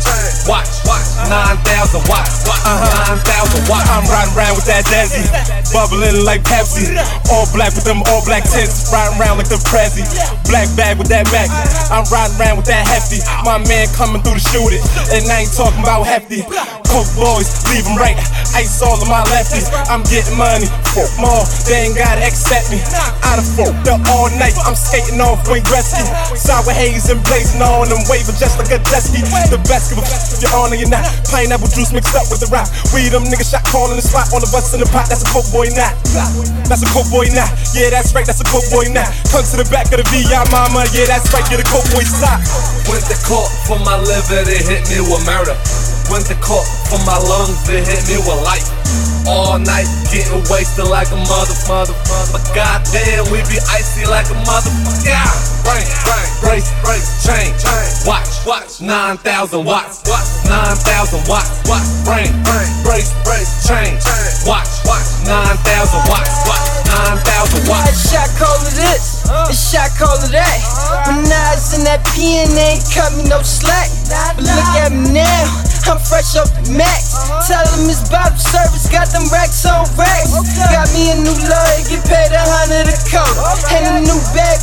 watch, 0.46 0.68
watch, 0.86 1.06
9,000 1.28 2.00
watts, 2.08 2.46
9,000 2.46 3.68
watts. 3.68 3.88
I'm 3.90 4.06
riding 4.06 4.34
around 4.36 4.54
with 4.56 4.66
that 4.70 4.84
Desi, 4.86 5.22
bubbling 5.72 6.24
like 6.24 6.42
Pepsi. 6.46 6.94
All 7.30 7.46
black 7.52 7.74
with 7.74 7.84
them 7.84 8.02
all 8.08 8.24
black 8.24 8.44
tents, 8.44 8.90
riding 8.92 9.18
around 9.20 9.38
like 9.38 9.48
the 9.48 9.60
Prezi. 9.66 10.06
Black 10.48 10.68
bag 10.76 10.98
with 10.98 11.08
that 11.08 11.26
back. 11.30 11.50
I'm 11.90 12.06
riding 12.10 12.38
around 12.38 12.56
with 12.58 12.66
that 12.66 12.86
hefty. 12.86 13.22
My 13.44 13.58
man 13.68 13.86
coming 13.94 14.22
through 14.22 14.38
to 14.38 14.44
shoot 14.50 14.72
it, 14.74 14.82
and 15.14 15.26
I 15.30 15.46
ain't 15.46 15.52
talking 15.54 15.82
about 15.82 16.06
hefty. 16.06 16.42
Coke 16.90 17.06
boys, 17.14 17.46
leave 17.70 17.86
'em 17.86 17.94
right. 17.98 18.18
Ice 18.54 18.82
all 18.82 18.98
of 18.98 19.06
my 19.06 19.22
lefties. 19.30 19.70
I'm 19.86 20.02
getting 20.10 20.34
money, 20.34 20.66
fuck 20.90 21.10
more. 21.18 21.46
They 21.66 21.86
ain't 21.86 21.96
gotta 21.96 22.26
accept 22.26 22.70
me. 22.70 22.82
I 23.22 23.38
done 23.38 23.46
fucked 23.54 23.86
up 23.86 24.02
all 24.10 24.30
night. 24.38 24.54
I'm 24.66 24.74
skating 24.74 25.20
off 25.20 25.46
Wayne 25.46 25.62
Gretzky. 25.62 26.02
Sour 26.34 26.72
haze 26.72 27.09
and 27.10 27.18
blazing 27.26 27.58
on 27.58 27.90
and 27.90 28.02
waving 28.06 28.38
just 28.38 28.54
like 28.54 28.70
a 28.70 28.78
jet. 28.86 29.02
The 29.50 29.58
best 29.66 29.90
of 29.90 29.98
a 29.98 30.04
f- 30.06 30.38
you're 30.38 30.54
on 30.54 30.70
or 30.70 30.78
you're 30.78 30.88
not. 30.88 31.02
Pineapple 31.26 31.66
juice 31.74 31.90
mixed 31.90 32.14
up 32.14 32.30
with 32.30 32.38
the 32.38 32.46
rock. 32.54 32.70
We 32.94 33.10
them 33.10 33.26
niggas 33.26 33.50
shot 33.50 33.66
calling 33.66 33.98
the 33.98 34.04
spot 34.06 34.30
on 34.30 34.40
the 34.40 34.50
bus 34.54 34.70
in 34.72 34.80
the 34.80 34.86
pot. 34.86 35.10
That's 35.10 35.26
a 35.26 35.28
coke 35.34 35.50
boy 35.50 35.74
now. 35.74 35.90
That's 36.70 36.86
a 36.86 36.90
coke 36.94 37.10
boy 37.10 37.26
now. 37.34 37.50
Yeah, 37.74 37.90
that's 37.90 38.14
right. 38.14 38.22
That's 38.24 38.40
a 38.40 38.46
coke 38.46 38.66
boy 38.70 38.86
now. 38.94 39.10
Come 39.34 39.42
to 39.42 39.56
the 39.58 39.66
back 39.74 39.90
of 39.90 39.98
the 39.98 40.06
VI 40.06 40.46
mama. 40.54 40.86
Yeah, 40.94 41.10
that's 41.10 41.26
right. 41.34 41.42
Get 41.50 41.58
a 41.58 41.66
coke 41.66 41.88
boy 41.90 42.06
stop. 42.06 42.38
Went 42.86 43.02
to 43.10 43.18
court 43.26 43.50
for 43.66 43.78
my 43.82 43.98
liver, 43.98 44.46
they 44.46 44.62
hit 44.62 44.86
me 44.86 45.02
with 45.02 45.26
murder. 45.26 45.58
Went 46.10 46.26
to 46.26 46.34
court 46.42 46.66
for 46.90 46.98
my 47.06 47.14
lungs, 47.22 47.62
they 47.70 47.86
hit 47.86 48.02
me 48.10 48.18
with 48.18 48.42
life. 48.42 48.66
All 49.30 49.58
night 49.62 49.86
getting 50.10 50.42
wasted 50.50 50.90
like 50.90 51.06
a 51.14 51.20
mother, 51.30 51.54
mother, 51.70 51.94
But 52.34 52.42
goddamn, 52.50 53.30
we 53.30 53.38
be 53.46 53.62
icy 53.70 54.10
like 54.10 54.26
a 54.26 54.34
motherfucker. 54.42 55.06
Yeah. 55.06 55.22
Brain, 55.62 55.86
brain, 56.02 56.26
brace, 56.42 56.66
brace, 56.82 57.06
chain, 57.22 57.52
watch, 58.08 58.26
watch, 58.42 58.80
9,000 58.80 59.62
watts, 59.62 60.02
9,000 60.48 61.28
watts, 61.28 61.62
brain, 62.02 62.32
brace, 62.42 63.12
brace, 63.22 63.52
chain, 63.68 63.94
watch, 64.48 64.66
watch, 64.88 65.06
9,000 65.28 66.10
watts, 66.10 66.32
9,000 66.90 67.54
A 67.54 67.70
watts. 67.70 68.10
shot 68.10 68.26
call 68.40 68.56
of 68.56 68.74
this, 68.74 69.22
a 69.30 69.54
shot 69.54 69.94
call 69.94 70.16
of 70.16 70.32
that. 70.32 70.58
When 71.06 71.28
I 71.30 71.54
was 71.54 71.70
in 71.76 71.84
that 71.84 72.02
pen, 72.02 72.50
they 72.56 72.80
ain't 72.80 72.84
cut 72.90 73.14
me 73.14 73.28
no 73.28 73.38
slack. 73.44 73.86
But 74.34 74.42
look 74.42 74.74
at 74.80 74.90
me 74.90 75.12
now, 75.22 75.44
I'm 75.86 75.99
fresh 76.08 76.36
off 76.36 76.50
the 76.56 76.72
max. 76.72 77.12
Tell 77.46 77.64
them 77.74 77.88
it's 77.90 78.04
bottle 78.08 78.38
service, 78.38 78.88
got 78.88 79.08
them 79.12 79.26
racks 79.28 79.64
on 79.66 79.84
racks. 79.98 80.32
Got 80.56 80.88
me 80.96 81.12
a 81.12 81.16
new 81.20 81.36
lawyer, 81.48 81.82
get 81.88 82.02
paid 82.08 82.32
a 82.32 82.40
hundred 82.40 82.88
a 82.88 82.96
coat. 83.08 83.34
And 83.74 83.82
a 83.84 83.94
new 84.06 84.20
bag, 84.32 84.58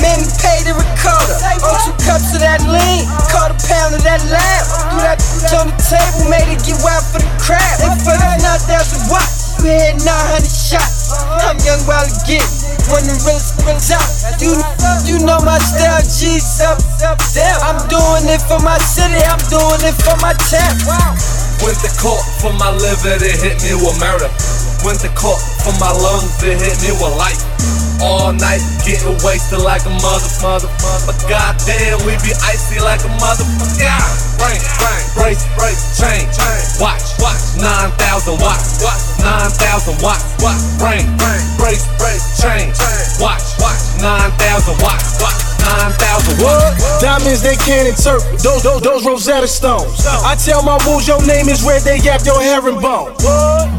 made 0.00 0.18
me 0.18 0.28
pay 0.40 0.64
the 0.66 0.74
recorder. 0.74 1.36
On 1.62 1.74
two 1.86 1.94
cups 2.02 2.34
of 2.34 2.40
that 2.40 2.64
lean, 2.66 3.06
caught 3.30 3.54
a 3.54 3.58
pound 3.68 3.94
of 3.94 4.02
that 4.02 4.22
lamb. 4.32 4.64
Threw 4.90 5.00
that 5.04 5.18
bitch 5.20 5.52
on 5.54 5.66
the 5.70 5.76
table, 5.84 6.28
made 6.30 6.48
it 6.50 6.60
get 6.64 6.80
wild 6.82 7.04
for 7.12 7.20
the 7.20 7.30
crab. 7.38 7.80
And 7.84 8.00
for 8.02 8.16
the 8.16 8.30
9,000 8.42 9.10
watts. 9.10 9.43
Hit 9.68 9.96
900 10.04 10.44
shots. 10.44 11.12
I'm 11.40 11.56
young 11.64 11.80
while 11.88 12.04
again. 12.04 12.44
When 12.92 13.00
the 13.08 13.16
realest 13.24 13.56
realest 13.64 13.90
out. 13.92 14.04
You, 14.40 14.60
you 15.08 15.16
know 15.24 15.40
my 15.40 15.56
style, 15.58 16.04
G's 16.04 16.60
up, 16.60 16.76
up, 17.00 17.18
down. 17.32 17.58
I'm 17.64 17.80
doing 17.88 18.28
it 18.28 18.42
for 18.44 18.60
my 18.60 18.76
city, 18.78 19.20
I'm 19.24 19.40
doing 19.48 19.82
it 19.84 19.96
for 20.04 20.16
my 20.20 20.36
town. 20.52 20.76
Went 21.64 21.80
to 21.80 21.90
court 21.96 22.24
for 22.40 22.52
my 22.60 22.70
liver, 22.70 23.16
they 23.16 23.32
hit 23.32 23.62
me 23.64 23.72
with 23.80 23.96
murder. 24.00 24.28
Went 24.84 25.00
to 25.00 25.08
court 25.16 25.40
for 25.64 25.72
my 25.80 25.92
lungs, 25.92 26.36
they 26.40 26.56
hit 26.56 26.76
me 26.84 26.92
with 26.92 27.16
life. 27.16 27.40
All 28.04 28.36
night, 28.36 28.60
getting 28.84 29.16
wasted 29.24 29.64
like 29.64 29.80
a 29.88 29.94
mother, 30.04 30.28
mother, 30.44 30.68
mother. 30.84 31.08
But 31.08 31.16
goddamn, 31.24 32.04
we 32.04 32.20
be 32.20 32.36
icy 32.44 32.76
like 32.84 33.00
a 33.00 33.08
motherfucker. 33.16 33.80
Yeah. 33.80 33.96
Rain, 34.44 34.60
rain, 34.60 35.04
brace, 35.16 35.40
brace, 35.56 35.80
chain, 35.96 36.28
chain. 36.28 36.60
Watch, 36.76 37.16
watch, 37.16 37.40
9,000 37.56 38.36
watts, 38.44 38.84
watch, 38.84 39.00
9,000 39.24 40.04
watts, 40.04 40.20
watch. 40.44 40.60
Rain, 40.84 41.08
rain, 41.16 41.44
brace, 41.56 41.88
brace, 41.96 42.24
chain, 42.36 42.68
chain. 42.76 43.04
Watch, 43.24 43.56
watch, 43.56 43.80
9,000 44.04 44.84
watts, 44.84 45.16
watch. 45.24 45.40
9,000 45.64 46.44
What? 46.44 46.76
Diamonds 47.00 47.40
they 47.40 47.56
can't 47.56 47.88
interpret. 47.88 48.36
Those, 48.44 48.62
those, 48.62 48.82
those 48.82 49.06
Rosetta 49.06 49.48
Stones. 49.48 50.04
I 50.04 50.36
tell 50.36 50.62
my 50.62 50.76
wolves 50.84 51.08
your 51.08 51.24
name 51.24 51.48
is 51.48 51.64
red, 51.64 51.80
they 51.82 51.96
yap 52.04 52.20
your 52.24 52.40
herringbone. 52.40 53.16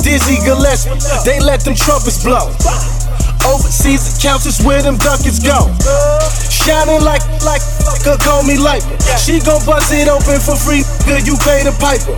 Dizzy 0.01 0.41
Gillespie, 0.41 0.97
they 1.29 1.39
let 1.39 1.61
them 1.61 1.75
trumpets 1.75 2.23
blow. 2.23 2.49
Overseas 3.45 4.17
accounts 4.17 4.45
is 4.45 4.61
where 4.65 4.81
them 4.81 4.97
duckets 4.97 5.39
go. 5.39 5.69
Shining 6.49 7.01
like, 7.01 7.21
like, 7.45 7.61
could 8.03 8.19
call 8.19 8.43
me 8.43 8.57
light. 8.57 8.83
She 9.21 9.39
gon' 9.39 9.63
bust 9.65 9.93
it 9.93 10.07
open 10.07 10.39
for 10.41 10.57
free, 10.57 10.83
good, 11.05 11.25
you 11.25 11.37
pay 11.45 11.61
the 11.63 11.73
piper. 11.77 12.13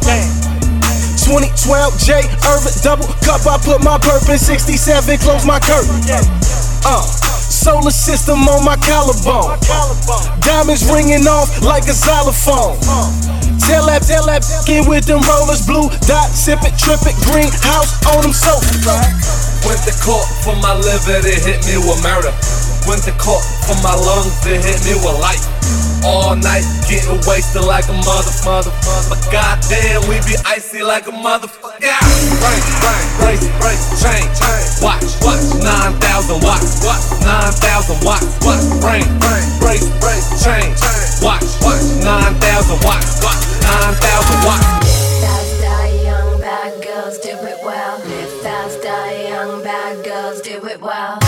2012 1.28 2.00
J 2.00 2.24
Irvin 2.48 2.72
double 2.82 3.08
cup. 3.20 3.44
I 3.44 3.60
put 3.60 3.84
my 3.84 4.00
purpose 4.00 4.48
67, 4.48 5.18
close 5.20 5.46
my 5.46 5.60
curtain. 5.60 6.00
Uh, 6.88 7.04
solar 7.04 7.92
system 7.92 8.48
on 8.48 8.64
my 8.64 8.78
collarbone. 8.78 9.60
Diamonds 10.40 10.88
ringing 10.90 11.28
off 11.28 11.62
like 11.62 11.84
a 11.84 11.94
xylophone. 11.94 12.80
Tell 13.68 13.84
that, 13.92 14.08
tell 14.08 14.24
that, 14.32 14.48
get 14.64 14.88
with 14.88 15.04
them 15.04 15.20
rollers, 15.28 15.68
blue 15.68 15.92
dot, 16.08 16.32
sip 16.32 16.64
it, 16.64 16.72
trip 16.80 17.04
it, 17.04 17.20
green 17.28 17.52
house 17.68 18.00
on 18.16 18.24
them 18.24 18.32
sofas. 18.32 18.80
Went 19.68 19.84
to 19.84 19.92
court 20.00 20.24
for 20.40 20.56
my 20.64 20.72
liver, 20.72 21.20
they 21.20 21.36
hit 21.36 21.60
me 21.68 21.76
with 21.76 22.00
murder. 22.00 22.32
Went 22.88 23.04
to 23.04 23.12
court 23.20 23.44
for 23.68 23.76
my 23.84 23.92
lungs, 23.92 24.32
they 24.48 24.56
hit 24.56 24.80
me 24.88 24.96
with 24.96 25.20
life. 25.20 25.44
All 26.08 26.40
night, 26.40 26.64
getting 26.88 27.20
wasted 27.28 27.68
like 27.68 27.84
a 27.92 27.98
mother, 28.08 28.32
mother. 28.48 28.72
But 29.12 29.20
goddamn, 29.28 30.08
we 30.08 30.24
be 30.24 30.40
icy 30.48 30.82
like 30.82 31.06
a 31.08 31.12
motherfucker. 31.12 31.84
Yeah. 31.84 32.00
Rain, 32.40 32.64
rain, 32.80 33.08
brace, 33.20 33.44
brace, 33.60 33.84
chain, 34.00 34.24
chain. 34.40 34.64
Watch, 34.80 35.04
watch, 35.20 35.44
9,000 35.60 36.40
watts, 36.40 36.80
watch, 36.88 37.04
9,000 37.20 38.00
watts, 38.08 38.24
watch. 38.40 38.64
Rain, 38.88 39.04
rain, 39.20 39.48
brace, 39.60 39.92
brace, 40.00 40.28
chain, 40.40 40.72
chain. 40.80 41.08
Watch, 41.20 41.44
watch, 41.60 41.84
9,000 42.00 42.88
watts, 42.88 43.20
watch, 43.20 43.44
9,000 43.68 44.48
watts. 44.48 44.64
Fast, 45.20 45.60
die 45.60 45.92
young, 46.08 46.40
bad 46.40 46.72
girls 46.88 47.20
do 47.20 47.36
it 47.36 47.60
well. 47.68 48.00
Live 48.08 48.32
fast, 48.42 48.80
die 48.82 49.28
young, 49.28 49.62
bad 49.62 50.06
girls 50.06 50.40
do 50.40 50.56
it 50.72 50.80
well. 50.80 51.20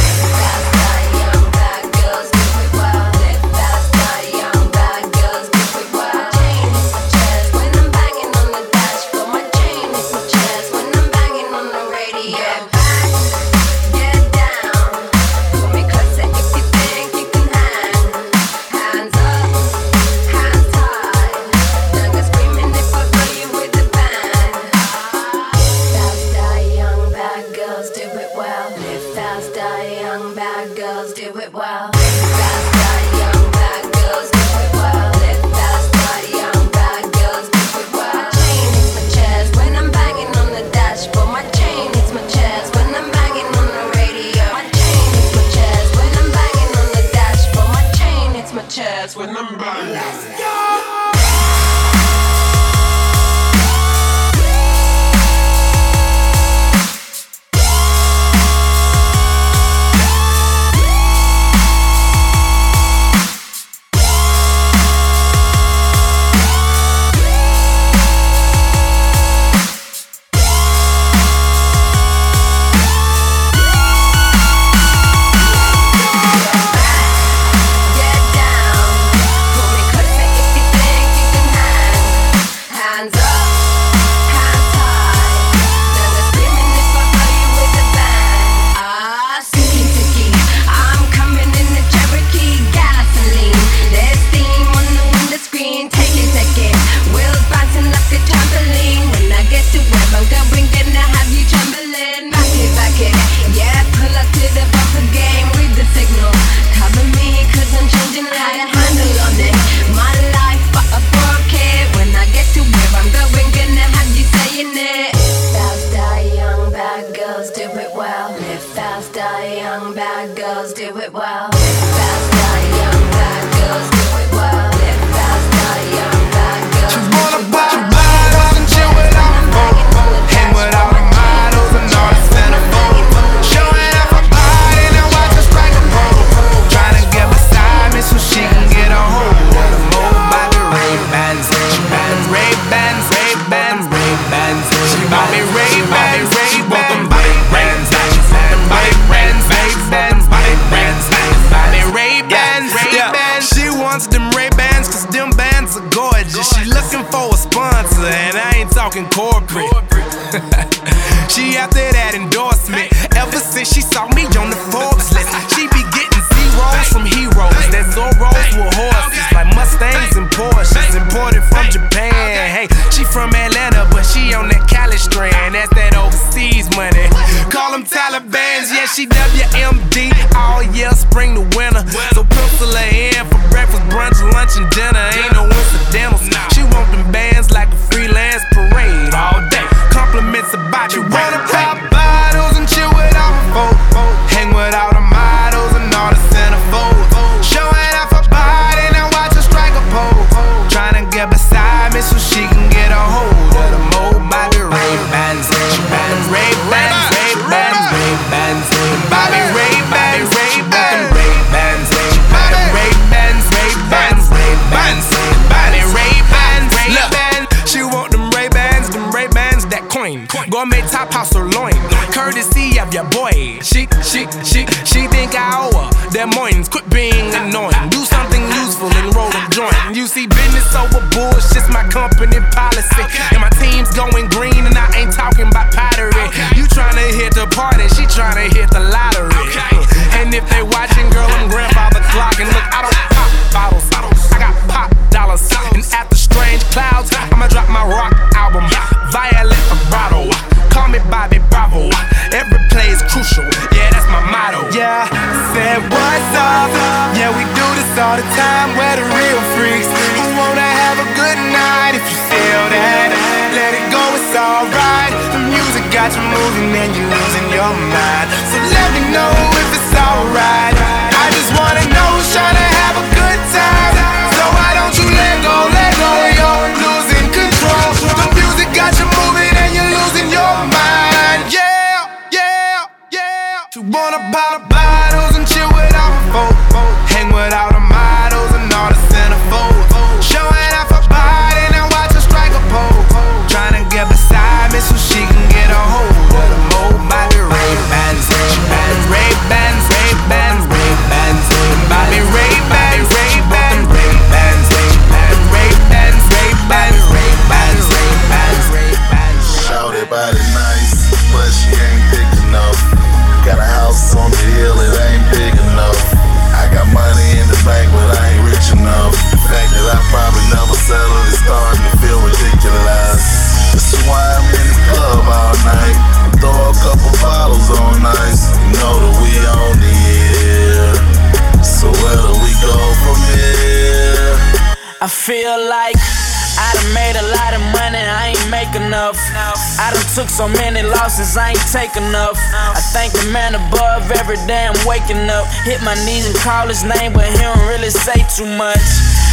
I 342.54 342.82
thank 342.94 343.14
the 343.14 343.30
man 343.30 343.54
above 343.56 344.10
every 344.12 344.38
day 344.50 344.66
I'm 344.66 344.78
waking 344.88 345.30
up. 345.30 345.46
Hit 345.66 345.82
my 345.82 345.94
knees 346.06 346.26
and 346.26 346.36
call 346.42 346.68
his 346.68 346.84
name, 346.84 347.14
but 347.14 347.26
he 347.30 347.38
don't 347.38 347.62
really 347.70 347.90
say 347.90 348.26
too 348.34 348.50
much. 348.58 348.82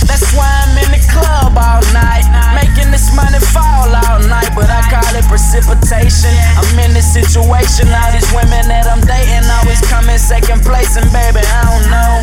That's 0.04 0.28
why 0.36 0.46
I'm 0.46 0.76
in 0.78 0.90
the 0.92 1.02
club 1.10 1.56
all 1.56 1.82
night, 1.96 2.28
making 2.54 2.92
this 2.92 3.10
money 3.16 3.40
fall 3.52 3.88
all 3.90 4.20
night, 4.28 4.52
but 4.54 4.68
I 4.70 4.84
call 4.86 5.08
it 5.16 5.24
precipitation. 5.26 6.30
I'm 6.54 6.78
in 6.78 6.92
this 6.94 7.08
situation, 7.08 7.88
all 7.90 8.12
these 8.12 8.28
women 8.36 8.68
that 8.70 8.86
I'm 8.86 9.02
dating 9.02 9.48
always 9.60 9.80
come 9.88 10.06
in 10.12 10.20
second 10.20 10.62
place, 10.62 10.94
and 10.94 11.08
baby, 11.10 11.42
I 11.42 11.60
don't 11.66 11.86
know. 11.90 12.14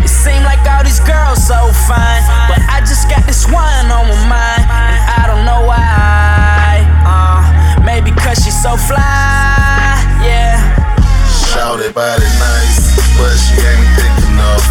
It 0.00 0.08
seems 0.08 0.46
like 0.46 0.62
all 0.64 0.82
these 0.86 1.02
girls 1.02 1.42
so 1.44 1.58
fine, 1.86 2.22
but 2.48 2.62
I 2.70 2.80
just 2.86 3.10
got 3.10 3.26
this 3.26 3.44
one 3.50 3.86
on 3.92 4.08
my 4.08 4.22
mind, 4.30 4.64
and 4.64 5.02
I 5.20 5.22
don't 5.28 5.44
know 5.44 5.66
why. 5.68 6.86
Uh, 7.04 7.82
maybe 7.84 8.14
cause 8.16 8.40
she's 8.40 8.56
so 8.56 8.78
fly. 8.80 9.99
Shawty 11.50 11.90
body 11.90 12.30
nice, 12.38 12.94
but 13.18 13.34
she 13.34 13.58
ain't 13.58 13.88
thick 13.98 14.16
enough. 14.30 14.62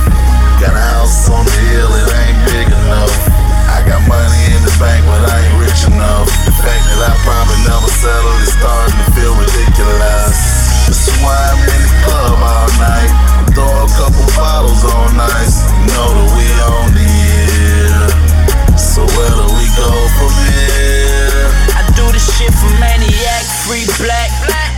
Got 0.64 0.80
a 0.80 0.86
house 0.96 1.28
on 1.28 1.44
the 1.44 1.60
hill, 1.76 1.92
it 1.92 2.08
ain't 2.08 2.40
big 2.48 2.68
enough. 2.72 3.12
I 3.68 3.84
got 3.84 4.00
money 4.08 4.42
in 4.56 4.64
the 4.64 4.72
bank, 4.80 5.04
but 5.04 5.28
I 5.28 5.44
ain't 5.44 5.60
rich 5.60 5.84
enough. 5.92 6.32
The 6.48 6.56
fact 6.56 6.84
that 6.88 7.04
I 7.04 7.14
probably 7.28 7.60
never 7.68 7.92
settle 7.92 8.32
is 8.40 8.56
starting 8.56 8.96
to 8.96 9.08
feel 9.12 9.36
ridiculous. 9.36 10.40
This 10.88 11.04
is 11.04 11.20
why 11.20 11.36
I'm 11.36 11.60
in 11.68 11.82
the 11.84 11.94
club 12.08 12.40
all 12.40 12.72
night. 12.80 13.12
Throw 13.52 13.68
a 13.68 13.90
couple 14.00 14.24
bottles 14.40 14.80
on 14.88 15.20
ice. 15.20 15.60
You 15.84 15.92
know 15.92 16.10
that 16.16 16.30
we 16.32 16.48
on 16.64 16.88
the 16.96 17.12
air. 17.76 18.08
So 18.80 19.04
where 19.04 19.34
do 19.36 19.52
we 19.52 19.68
go 19.76 19.92
from 20.16 20.32
here? 20.48 21.44
I 21.76 21.84
do 21.92 22.08
this 22.16 22.24
shit 22.40 22.56
for 22.56 22.72
maniac, 22.80 23.44
free 23.68 23.84
black. 24.00 24.32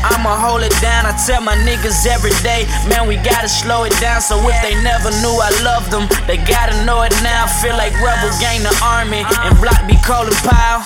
I'ma 0.04 0.36
hold 0.38 0.64
it 0.64 0.74
down. 0.82 1.06
I 1.06 1.14
tell 1.14 1.42
my 1.42 1.56
niggas 1.62 2.06
every 2.06 2.34
day, 2.42 2.66
man, 2.90 3.08
we 3.08 3.18
gotta 3.18 3.50
slow 3.50 3.84
it 3.84 3.94
down. 4.02 4.22
So 4.22 4.38
if 4.48 4.58
they 4.62 4.76
never 4.82 5.10
knew 5.22 5.36
I 5.38 5.52
loved 5.62 5.92
them, 5.92 6.10
they 6.28 6.38
gotta 6.38 6.84
know 6.86 7.02
it 7.04 7.14
now. 7.22 7.48
Feel 7.62 7.78
like 7.78 7.94
rebel 8.02 8.32
gang 8.40 8.64
the 8.64 8.74
army 8.84 9.24
and 9.26 9.54
block 9.62 9.86
be 9.88 9.98
calling 10.02 10.34
pile. 10.46 10.86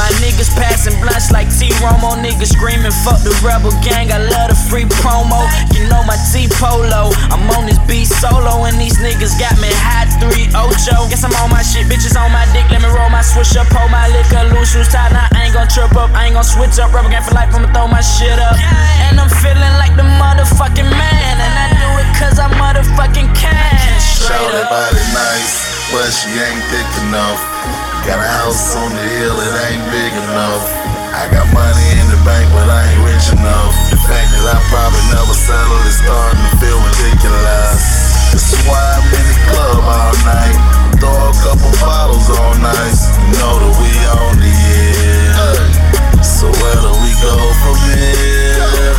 My 0.00 0.08
niggas 0.16 0.48
passing 0.56 0.96
blunts 1.04 1.28
like 1.28 1.52
T 1.52 1.68
Romo. 1.84 2.16
Niggas 2.16 2.56
screaming, 2.56 2.88
fuck 3.04 3.20
the 3.20 3.36
rebel 3.44 3.68
gang. 3.84 4.08
I 4.08 4.16
love 4.32 4.48
the 4.48 4.56
free 4.56 4.88
promo. 4.88 5.44
You 5.76 5.84
know 5.92 6.00
my 6.08 6.16
T 6.32 6.48
Polo. 6.48 7.12
I'm 7.28 7.44
on 7.52 7.68
this 7.68 7.76
beat 7.84 8.08
solo, 8.08 8.64
and 8.64 8.80
these 8.80 8.96
niggas 8.96 9.36
got 9.36 9.52
me 9.60 9.68
hot 9.76 10.08
3 10.16 10.56
Ocho. 10.56 11.04
Guess 11.12 11.20
I'm 11.28 11.36
on 11.44 11.52
my 11.52 11.60
shit, 11.60 11.84
bitches 11.84 12.16
on 12.16 12.32
my 12.32 12.48
dick. 12.56 12.64
Let 12.72 12.80
me 12.80 12.88
roll 12.88 13.12
my 13.12 13.20
switch 13.20 13.52
up, 13.60 13.68
hold 13.76 13.92
my 13.92 14.08
liquor, 14.08 14.40
loose 14.56 14.72
shoes 14.72 14.88
tied. 14.88 15.12
Now 15.12 15.28
I 15.36 15.44
ain't 15.44 15.52
gon' 15.52 15.68
trip 15.68 15.92
up, 15.92 16.08
I 16.16 16.32
ain't 16.32 16.34
gon' 16.40 16.48
switch 16.48 16.80
up. 16.80 16.96
Rebel 16.96 17.12
gang 17.12 17.20
for 17.20 17.36
life, 17.36 17.52
I'ma 17.52 17.68
throw 17.68 17.84
my 17.84 18.00
shit 18.00 18.40
up. 18.40 18.56
And 19.04 19.20
I'm 19.20 19.28
feeling 19.28 19.74
like 19.76 20.00
the 20.00 20.08
motherfucking 20.16 20.88
man. 20.88 21.36
And 21.44 21.54
I 21.60 21.76
do 21.76 21.88
it 22.00 22.08
cause 22.16 22.40
I 22.40 22.48
motherfucking 22.56 23.36
can. 23.36 23.92
Shawty 24.00 24.64
up. 24.64 24.72
body 24.72 25.04
nice, 25.12 25.92
but 25.92 26.08
she 26.08 26.32
ain't 26.40 26.64
thick 26.72 26.88
enough. 27.04 27.89
Got 28.00 28.16
a 28.16 28.26
house 28.26 28.74
on 28.80 28.90
the 28.96 29.04
hill, 29.20 29.36
it 29.36 29.54
ain't 29.68 29.84
big 29.92 30.12
enough. 30.24 30.64
I 31.12 31.28
got 31.28 31.44
money 31.52 31.84
in 32.00 32.08
the 32.08 32.16
bank, 32.24 32.48
but 32.48 32.64
I 32.64 32.80
ain't 32.88 33.04
rich 33.04 33.28
enough. 33.28 33.76
The 33.92 34.00
fact 34.08 34.32
that 34.32 34.46
I 34.50 34.58
probably 34.72 35.04
never 35.12 35.36
settle 35.36 35.80
is 35.84 36.00
starting 36.00 36.40
to 36.40 36.52
feel 36.64 36.80
ridiculous. 36.80 37.76
This 38.32 38.56
is 38.56 38.60
why 38.64 38.80
I'm 38.80 39.04
in 39.04 39.24
the 39.28 39.38
club 39.52 39.84
all 39.84 40.16
night. 40.24 40.56
Throw 40.96 41.12
a 41.12 41.34
couple 41.44 41.70
bottles 41.76 42.24
all 42.40 42.56
night. 42.56 42.96
You 43.30 43.36
know 43.36 43.68
that 43.68 43.74
we 43.76 43.92
on 44.16 44.34
the 44.40 44.54
air. 44.80 46.24
So 46.24 46.48
where 46.48 46.80
do 46.80 46.92
we 47.04 47.12
go 47.20 47.36
from 47.60 47.76
here? 47.84 48.96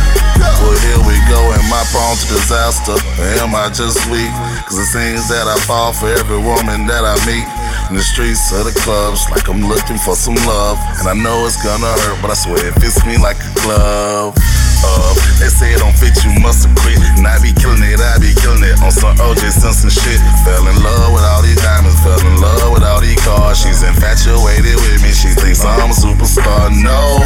Well, 0.62 0.78
here 0.78 1.02
we 1.02 1.18
go. 1.26 1.40
Am 1.58 1.68
I 1.74 1.82
prone 1.90 2.14
to 2.22 2.26
disaster? 2.38 2.94
Or 2.94 3.30
am 3.42 3.50
I 3.58 3.66
just 3.74 3.98
weak? 4.14 4.30
Cause 4.70 4.78
it 4.78 4.94
seems 4.94 5.26
that 5.26 5.50
I 5.50 5.58
fall 5.66 5.90
for 5.90 6.06
every 6.06 6.38
woman 6.38 6.86
that 6.86 7.02
I 7.02 7.18
meet. 7.26 7.61
In 7.92 8.00
the 8.00 8.08
streets 8.08 8.48
of 8.56 8.64
the 8.64 8.72
clubs, 8.72 9.28
like 9.28 9.44
I'm 9.52 9.68
looking 9.68 10.00
for 10.00 10.16
some 10.16 10.32
love. 10.48 10.80
And 10.96 11.12
I 11.12 11.12
know 11.12 11.44
it's 11.44 11.60
gonna 11.60 11.92
hurt, 12.00 12.24
but 12.24 12.32
I 12.32 12.36
swear 12.40 12.56
it 12.56 12.72
fits 12.80 13.04
me 13.04 13.20
like 13.20 13.36
a 13.36 13.52
glove. 13.60 14.32
Uh, 14.80 15.12
they 15.36 15.52
say 15.52 15.76
it 15.76 15.84
don't 15.84 15.92
fit, 15.92 16.16
you 16.24 16.32
must 16.40 16.64
have 16.64 16.72
quit. 16.80 16.96
And 17.20 17.28
I 17.28 17.36
be 17.44 17.52
killing 17.52 17.84
it, 17.84 18.00
I 18.00 18.16
be 18.16 18.32
killing 18.40 18.64
it 18.64 18.80
on 18.80 18.96
some 18.96 19.12
OJ 19.20 19.52
Simpson 19.52 19.92
shit. 19.92 20.16
Fell 20.40 20.64
in 20.64 20.80
love 20.80 21.12
with 21.12 21.20
all 21.20 21.44
these 21.44 21.60
diamonds, 21.60 22.00
fell 22.00 22.16
in 22.16 22.40
love 22.40 22.72
with 22.72 22.80
all 22.80 23.04
these 23.04 23.20
cars. 23.28 23.60
She's 23.60 23.84
infatuated 23.84 24.72
with 24.88 25.04
me, 25.04 25.12
she 25.12 25.28
thinks 25.36 25.60
I'm 25.60 25.92
a 25.92 25.92
superstar. 25.92 26.72
No, 26.72 27.20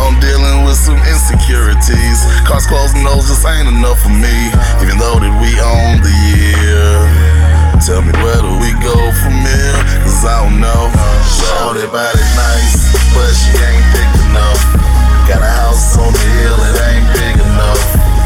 I'm 0.00 0.16
dealing 0.24 0.64
with 0.64 0.80
some 0.80 0.96
insecurities. 1.04 2.24
Cars 2.48 2.64
closed 2.64 2.96
and 2.96 3.04
those 3.04 3.28
just 3.28 3.44
ain't 3.44 3.68
enough 3.68 4.00
for 4.00 4.14
me. 4.16 4.36
Even 4.80 4.96
though 4.96 5.20
that 5.20 5.36
we 5.36 5.52
own 5.60 6.00
the 6.00 6.14
year. 6.32 6.96
Tell 7.84 8.02
me 8.02 8.12
where 8.24 8.40
do 8.42 8.52
we 8.58 8.72
go 8.82 8.96
from 9.22 9.36
here? 9.44 9.67
cause 10.18 10.26
I 10.26 10.42
don't 10.42 10.58
know. 10.58 10.90
Shorty 11.22 11.86
body 11.94 12.26
nice, 12.34 12.90
but 13.14 13.30
she 13.30 13.54
ain't 13.54 13.86
thick 13.94 14.10
enough. 14.26 14.62
Got 15.30 15.46
a 15.46 15.50
house 15.62 15.94
on 15.94 16.10
the 16.10 16.26
hill 16.42 16.58
it 16.58 16.76
ain't 16.90 17.06
big 17.14 17.36
enough. 17.38 17.82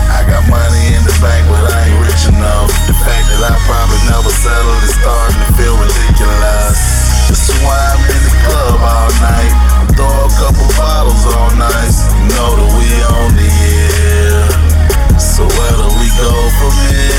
I 0.08 0.24
got 0.24 0.40
money 0.48 0.96
in 0.96 1.02
the 1.04 1.16
bank, 1.20 1.44
but 1.52 1.68
I 1.68 1.92
ain't 1.92 2.00
rich 2.00 2.24
enough. 2.32 2.72
The 2.88 2.96
fact 2.96 3.24
that 3.36 3.42
I 3.44 3.54
probably 3.68 4.00
never 4.08 4.32
settled 4.32 4.80
is 4.88 4.94
starting 4.96 5.36
to 5.36 5.50
feel 5.58 5.76
ridiculous. 5.76 6.80
That's 7.28 7.52
why 7.60 7.76
I'm 7.76 8.00
in 8.08 8.22
the 8.24 8.34
club 8.48 8.78
all 8.80 9.12
night. 9.20 9.52
Throw 9.92 10.08
a 10.08 10.30
couple 10.40 10.68
bottles 10.78 11.24
all 11.28 11.52
night. 11.60 11.92
You 12.16 12.24
know 12.32 12.50
that 12.56 12.70
we 12.72 12.88
on 13.04 13.30
the 13.36 13.50
air. 13.68 14.40
So 15.20 15.44
where 15.44 15.76
do 15.76 15.88
we 16.00 16.08
go 16.16 16.32
from 16.56 16.72
here? 16.88 17.11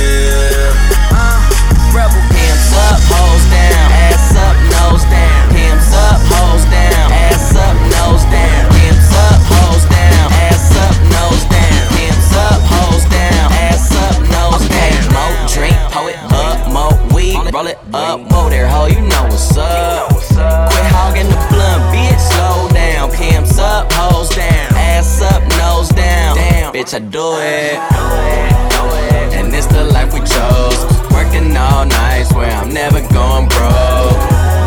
Bitch, 26.84 26.94
I 26.94 27.00
do 27.00 27.36
it. 27.40 27.78
And 29.38 29.54
it's 29.54 29.68
the 29.68 29.84
life 29.84 30.14
we 30.14 30.20
chose. 30.20 30.80
Working 31.12 31.56
all 31.56 31.86
night, 31.86 32.24
swear 32.24 32.52
I'm 32.52 32.74
never 32.74 33.00
going 33.14 33.48
broke, 33.48 34.20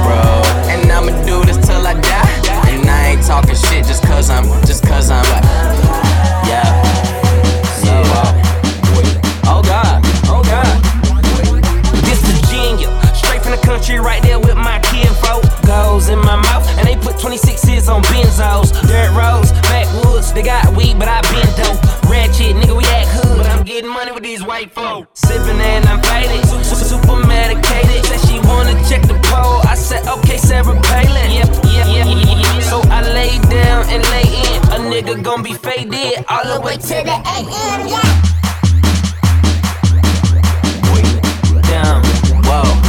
bro. 0.05 0.43
And 0.73 0.91
I'ma 0.91 1.13
do 1.25 1.45
this 1.45 1.59
till 1.67 1.87
I 1.87 1.95
die. 1.95 2.73
And 2.73 2.89
I 2.89 3.09
ain't 3.13 3.27
talking 3.27 3.55
shit 3.55 3.85
just 3.85 4.03
cause 4.05 4.31
I'm, 4.31 4.45
just 4.67 4.85
cause 4.87 5.11
I'm 5.11 5.25
like, 5.31 5.45
yeah. 6.49 6.69
Yeah. 7.85 8.03
Uh, 8.17 9.53
oh 9.53 9.63
God, 9.63 10.01
oh 10.27 10.43
God. 10.43 10.77
This 12.05 12.21
Virginia, 12.23 12.89
straight 13.15 13.43
from 13.43 13.53
the 13.53 13.63
country, 13.63 13.99
right 13.99 14.23
there 14.23 14.39
with 14.39 14.57
my 14.57 14.79
kinfolk. 14.81 15.46
In 15.97 16.19
my 16.19 16.37
mouth, 16.37 16.69
and 16.77 16.87
they 16.87 16.95
put 16.95 17.17
26s 17.17 17.89
on 17.89 18.03
benzos. 18.03 18.71
Dirt 18.87 19.11
roads, 19.17 19.51
backwoods, 19.63 20.31
they 20.31 20.43
got 20.43 20.77
weed, 20.77 20.99
but 20.99 21.09
I 21.09 21.23
been 21.33 21.49
dope. 21.57 21.81
Ratchet, 22.05 22.55
nigga, 22.55 22.77
we 22.77 22.85
act 22.85 23.09
hood, 23.09 23.39
but 23.39 23.47
I'm 23.47 23.65
getting 23.65 23.91
money 23.91 24.13
with 24.13 24.23
these 24.23 24.45
white 24.45 24.71
folk. 24.71 25.09
Sipping 25.15 25.59
and 25.59 25.87
I'm 25.87 26.03
faded, 26.03 26.47
super, 26.47 26.85
super 26.85 27.17
medicated. 27.27 28.05
Said 28.05 28.21
she 28.29 28.39
wanna 28.47 28.75
check 28.87 29.09
the 29.09 29.19
pole, 29.25 29.65
I 29.65 29.75
said 29.75 30.07
okay, 30.07 30.37
Sarah 30.37 30.79
Palin. 30.83 31.33
Yep, 31.33 31.49
yep, 31.65 31.89
yep, 31.89 32.07
yep. 32.07 32.63
So 32.65 32.83
I 32.93 33.01
lay 33.01 33.39
down 33.49 33.89
and 33.89 34.05
lay 34.13 34.29
in. 34.29 34.61
A 34.77 34.79
nigga 34.93 35.25
gon' 35.25 35.43
be 35.43 35.55
faded 35.55 36.27
all 36.29 36.45
the 36.45 36.61
way 36.61 36.77
to 36.77 36.97
the 37.09 37.17
AM. 37.25 37.89
Yeah. 37.89 38.27
down. 41.73 42.03
Whoa, 42.45 42.86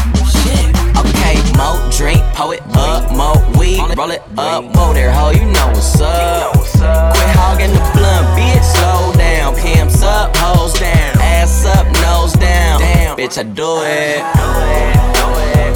more 1.57 1.77
drink, 1.89 2.21
pour 2.33 2.53
it 2.53 2.61
up, 2.77 3.09
more 3.11 3.35
weed, 3.57 3.81
roll 3.97 4.11
it 4.11 4.21
up, 4.37 4.63
whoa 4.75 4.93
there, 4.93 5.11
ho, 5.11 5.31
you 5.31 5.45
know 5.45 5.67
what's 5.73 5.99
up. 5.99 6.53
Quit 6.53 7.29
hogging 7.33 7.73
the 7.73 7.81
blunt, 7.97 8.27
bitch, 8.37 8.63
slow 8.77 9.11
down. 9.17 9.55
Pimps 9.55 10.03
up, 10.03 10.35
hoes 10.37 10.73
down, 10.79 11.17
ass 11.19 11.65
up, 11.65 11.85
nose 12.05 12.33
down. 12.33 12.79
Damn, 12.79 13.17
bitch, 13.17 13.37
I 13.37 13.43
do 13.43 13.81
it. 13.81 14.21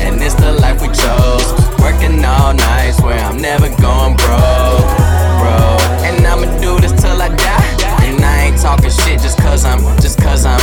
And 0.05 0.21
it's 0.21 0.35
the 0.35 0.53
life 0.53 0.81
we 0.81 0.87
chose. 0.87 1.49
Working 1.81 2.23
all 2.23 2.53
night, 2.53 2.91
swear 2.91 3.19
I'm 3.19 3.41
never 3.41 3.67
going 3.81 4.15
broke, 4.15 4.89
bro. 5.41 5.77
And 6.05 6.25
I'ma 6.25 6.45
do 6.61 6.79
this 6.79 6.93
till 7.01 7.19
I 7.21 7.29
die. 7.29 8.05
And 8.05 8.23
I 8.23 8.45
ain't 8.45 8.61
talking 8.61 8.91
shit 8.91 9.19
just 9.19 9.39
cause 9.39 9.65
I'm, 9.65 9.81
just 9.99 10.21
cause 10.21 10.45
I'm 10.45 10.59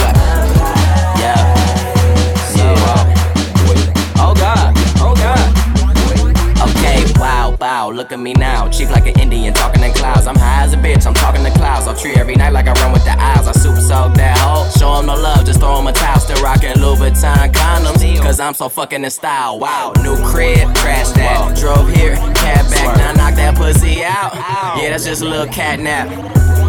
yeah. 1.18 1.67
Okay, 6.98 7.12
wow, 7.20 7.56
wow, 7.60 7.90
look 7.90 8.12
at 8.12 8.18
me 8.18 8.32
now. 8.32 8.68
Cheap 8.68 8.90
like 8.90 9.06
an 9.06 9.18
Indian, 9.20 9.54
talking 9.54 9.82
in 9.82 9.92
clouds. 9.92 10.26
I'm 10.26 10.36
high 10.36 10.64
as 10.64 10.72
a 10.72 10.76
bitch, 10.76 11.06
I'm 11.06 11.14
talking 11.14 11.44
to 11.44 11.50
clouds. 11.50 11.86
I'll 11.86 11.96
treat 11.96 12.16
every 12.16 12.34
night 12.34 12.52
like 12.52 12.66
I 12.66 12.72
run 12.72 12.92
with 12.92 13.04
the 13.04 13.12
eyes. 13.12 13.46
I 13.46 13.52
super 13.52 13.80
soak 13.80 14.14
that 14.14 14.36
hoe. 14.38 14.68
Show 14.78 14.98
'em 14.98 15.06
no 15.06 15.14
love, 15.14 15.44
just 15.44 15.60
throw 15.60 15.78
'em 15.78 15.86
a 15.86 15.92
towel. 15.92 16.18
Still 16.18 16.42
rocking 16.42 16.72
Louboutin 16.74 17.52
condoms, 17.52 18.20
cause 18.20 18.40
I'm 18.40 18.54
so 18.54 18.68
fucking 18.68 19.04
in 19.04 19.10
style. 19.10 19.58
Wow, 19.58 19.92
new 20.02 20.16
crib, 20.24 20.74
trash 20.74 21.10
that. 21.10 21.56
Drove 21.56 21.88
here, 21.94 22.16
cab 22.34 22.68
back, 22.70 22.96
now 22.96 23.12
knock 23.12 23.34
that 23.36 23.54
pussy 23.56 24.04
out. 24.04 24.34
Yeah, 24.76 24.90
that's 24.90 25.04
just 25.04 25.22
a 25.22 25.24
little 25.24 25.46
cat 25.46 25.78
nap. 25.78 26.08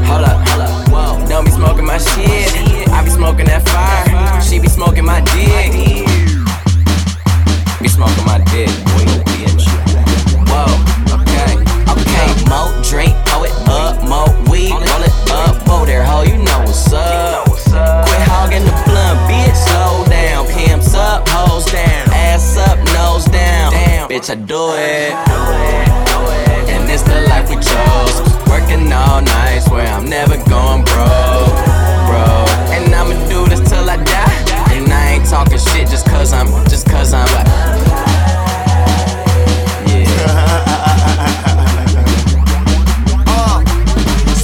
Hold 0.06 0.26
up, 0.26 0.48
hold 0.48 0.62
up, 0.62 0.90
whoa. 0.90 1.28
Don't 1.28 1.46
be 1.46 1.52
smoking 1.52 1.86
my 1.86 1.98
shit. 1.98 2.90
I 2.90 3.04
be 3.04 3.10
smoking 3.10 3.46
that 3.46 3.68
fire. 3.68 4.42
She 4.42 4.60
be 4.60 4.68
smoking 4.68 5.06
my 5.06 5.22
dick. 5.22 5.72
Be 7.82 7.88
smoking 7.88 8.26
my 8.26 8.40
dick, 8.52 8.70
boy. 8.86 9.10
Whoa, 10.50 11.22
okay, 11.22 11.62
okay. 11.94 12.28
More 12.50 12.70
drink, 12.84 13.16
pour 13.28 13.46
it 13.46 13.56
up, 13.70 14.02
more 14.04 14.30
weed, 14.50 14.72
roll 14.74 15.04
it 15.06 15.16
up, 15.32 15.56
whoa 15.68 15.86
there, 15.86 16.04
ho, 16.04 16.24
you 16.24 16.38
know 16.38 16.60
what's 16.66 16.92
up. 16.94 17.46
Quit 17.46 18.22
hogging 18.28 18.66
the 18.66 18.74
blunt, 18.86 19.20
bitch, 19.30 19.56
slow 19.56 20.04
down. 20.10 20.48
Pimps 20.48 20.96
up, 20.96 21.28
hoes 21.30 21.66
down, 21.72 22.10
ass 22.12 22.58
up, 22.58 22.78
nose 22.98 23.26
down. 23.26 23.72
Damn, 23.72 24.10
bitch, 24.10 24.30
I 24.30 24.36
do 24.36 24.74
it. 24.74 25.14
And 26.70 26.90
it's 26.90 27.04
the 27.04 27.22
life 27.30 27.50
we 27.50 27.56
chose. 27.56 28.18
Working 28.50 28.92
all 28.92 29.22
night, 29.22 29.60
swear 29.60 29.88
I'm 29.88 30.10
never 30.10 30.36
going 30.50 30.84
broke, 30.84 31.58
bro. 32.10 32.46
And 32.74 32.94
I'ma 32.94 33.14
do 33.30 33.48
this 33.48 33.62
till 33.70 33.88
I 33.88 33.98
die. 33.98 34.74
And 34.74 34.92
I 34.92 35.12
ain't 35.14 35.30
talking 35.30 35.60
shit 35.60 35.88
just 35.88 36.08
cause 36.08 36.34
I'm, 36.34 36.48
just 36.68 36.90
cause 36.90 37.14
I'm 37.14 37.28
like. 37.36 37.48
Uh, 40.22 41.66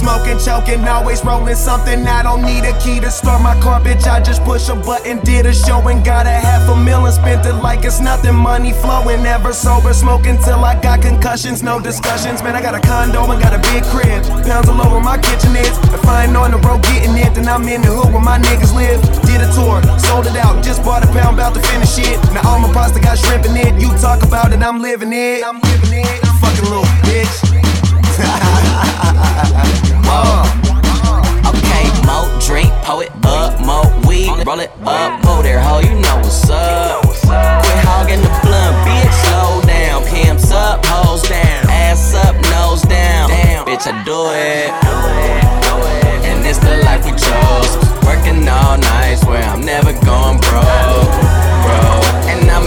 Smoking, 0.06 0.38
choking, 0.38 0.86
always 0.86 1.24
rolling 1.24 1.56
something. 1.56 2.06
I 2.06 2.22
don't 2.22 2.42
need 2.42 2.62
a 2.62 2.70
key 2.78 3.00
to 3.00 3.10
start 3.10 3.42
my 3.42 3.58
car, 3.58 3.80
bitch. 3.80 4.06
I 4.06 4.22
just 4.22 4.44
push 4.44 4.68
a 4.68 4.76
button, 4.76 5.18
did 5.24 5.46
a 5.46 5.52
show 5.52 5.82
and 5.88 6.04
got 6.04 6.26
a 6.26 6.30
half 6.30 6.62
a 6.70 6.76
million. 6.76 7.10
Spent 7.10 7.44
it 7.44 7.54
like 7.54 7.84
it's 7.84 7.98
nothing, 7.98 8.36
money 8.36 8.72
flowing. 8.72 9.24
Never 9.24 9.52
sober, 9.52 9.92
smoking 9.92 10.38
till 10.38 10.64
I 10.64 10.80
got 10.80 11.02
concussions. 11.02 11.64
No 11.64 11.80
discussions, 11.80 12.40
man. 12.40 12.54
I 12.54 12.62
got 12.62 12.76
a 12.76 12.86
condo 12.86 13.28
and 13.32 13.42
got 13.42 13.52
a 13.52 13.58
big 13.74 13.82
crib. 13.90 14.22
Pounds 14.46 14.68
all 14.68 14.80
over 14.80 15.00
my 15.00 15.18
kitchen 15.18 15.56
is. 15.56 15.74
If 15.90 16.06
I 16.06 16.26
ain't 16.26 16.36
on 16.36 16.52
the 16.52 16.58
road 16.58 16.84
getting 16.84 17.18
it, 17.18 17.34
then 17.34 17.48
I'm 17.48 17.66
in 17.66 17.82
the 17.82 17.90
hood 17.90 18.14
where 18.14 18.22
my 18.22 18.38
niggas 18.38 18.72
live. 18.78 19.02
Did 19.26 19.42
a 19.42 19.50
tour, 19.58 19.82
sold 19.98 20.26
it 20.30 20.36
out, 20.36 20.62
just 20.62 20.84
bought 20.84 21.02
a 21.02 21.10
pound, 21.10 21.34
about 21.34 21.54
to 21.54 21.60
finish 21.66 21.98
it. 21.98 22.14
Now 22.30 22.46
all 22.46 22.60
my 22.60 22.72
pasta 22.72 23.00
got 23.00 23.18
shrimp 23.18 23.44
in 23.46 23.56
it. 23.56 23.74
You 23.82 23.90
talk 23.98 24.22
about 24.22 24.52
it, 24.52 24.62
I'm 24.62 24.78
living 24.78 25.12
it. 25.12 25.42
I'm 25.42 25.58
living 25.58 25.98
it. 25.98 26.22
Fucking 26.38 26.70
little 26.70 26.86
bitch. 27.02 27.65
Whoa. 30.08 30.42
Uh, 31.08 31.50
okay, 31.50 31.84
more 32.06 32.26
drink, 32.40 32.72
pour 32.84 33.02
it 33.02 33.10
up, 33.24 33.58
more 33.60 33.84
weed, 34.06 34.30
roll 34.46 34.60
it 34.60 34.70
up, 34.84 35.24
whoa 35.24 35.42
there, 35.42 35.60
ho, 35.60 35.80
you 35.80 35.94
know 36.00 36.16
what's 36.16 36.48
up. 36.48 37.02
Quit 37.26 37.82
hogging 37.82 38.22
the 38.22 38.30
blunt, 38.46 38.76
bitch, 38.86 39.14
slow 39.26 39.60
down. 39.66 40.04
Pimps 40.06 40.52
up, 40.52 40.84
hoes 40.86 41.22
down, 41.28 41.66
ass 41.68 42.14
up, 42.14 42.34
nose 42.54 42.82
down. 42.82 43.28
Damn, 43.28 43.66
bitch, 43.66 43.82
I 43.82 43.98
do 44.06 44.30
it. 44.30 44.70
And 46.22 46.46
it's 46.46 46.58
the 46.58 46.76
life 46.86 47.04
we 47.04 47.10
chose. 47.18 47.74
Working 48.06 48.46
all 48.46 48.78
night, 48.78 49.18
where 49.26 49.42
I'm 49.42 49.60
never 49.66 49.92
going 50.06 50.38
broke, 50.38 51.14
bro. 51.66 51.82
And 52.30 52.46
I'ma 52.46 52.65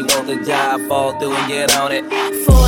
she 0.00 0.14
want 0.14 0.26
the 0.26 0.36
job, 0.44 0.80
fall 0.88 1.18
through 1.18 1.34
and 1.34 1.48
get 1.48 1.76
on 1.76 1.92
it. 1.92 2.59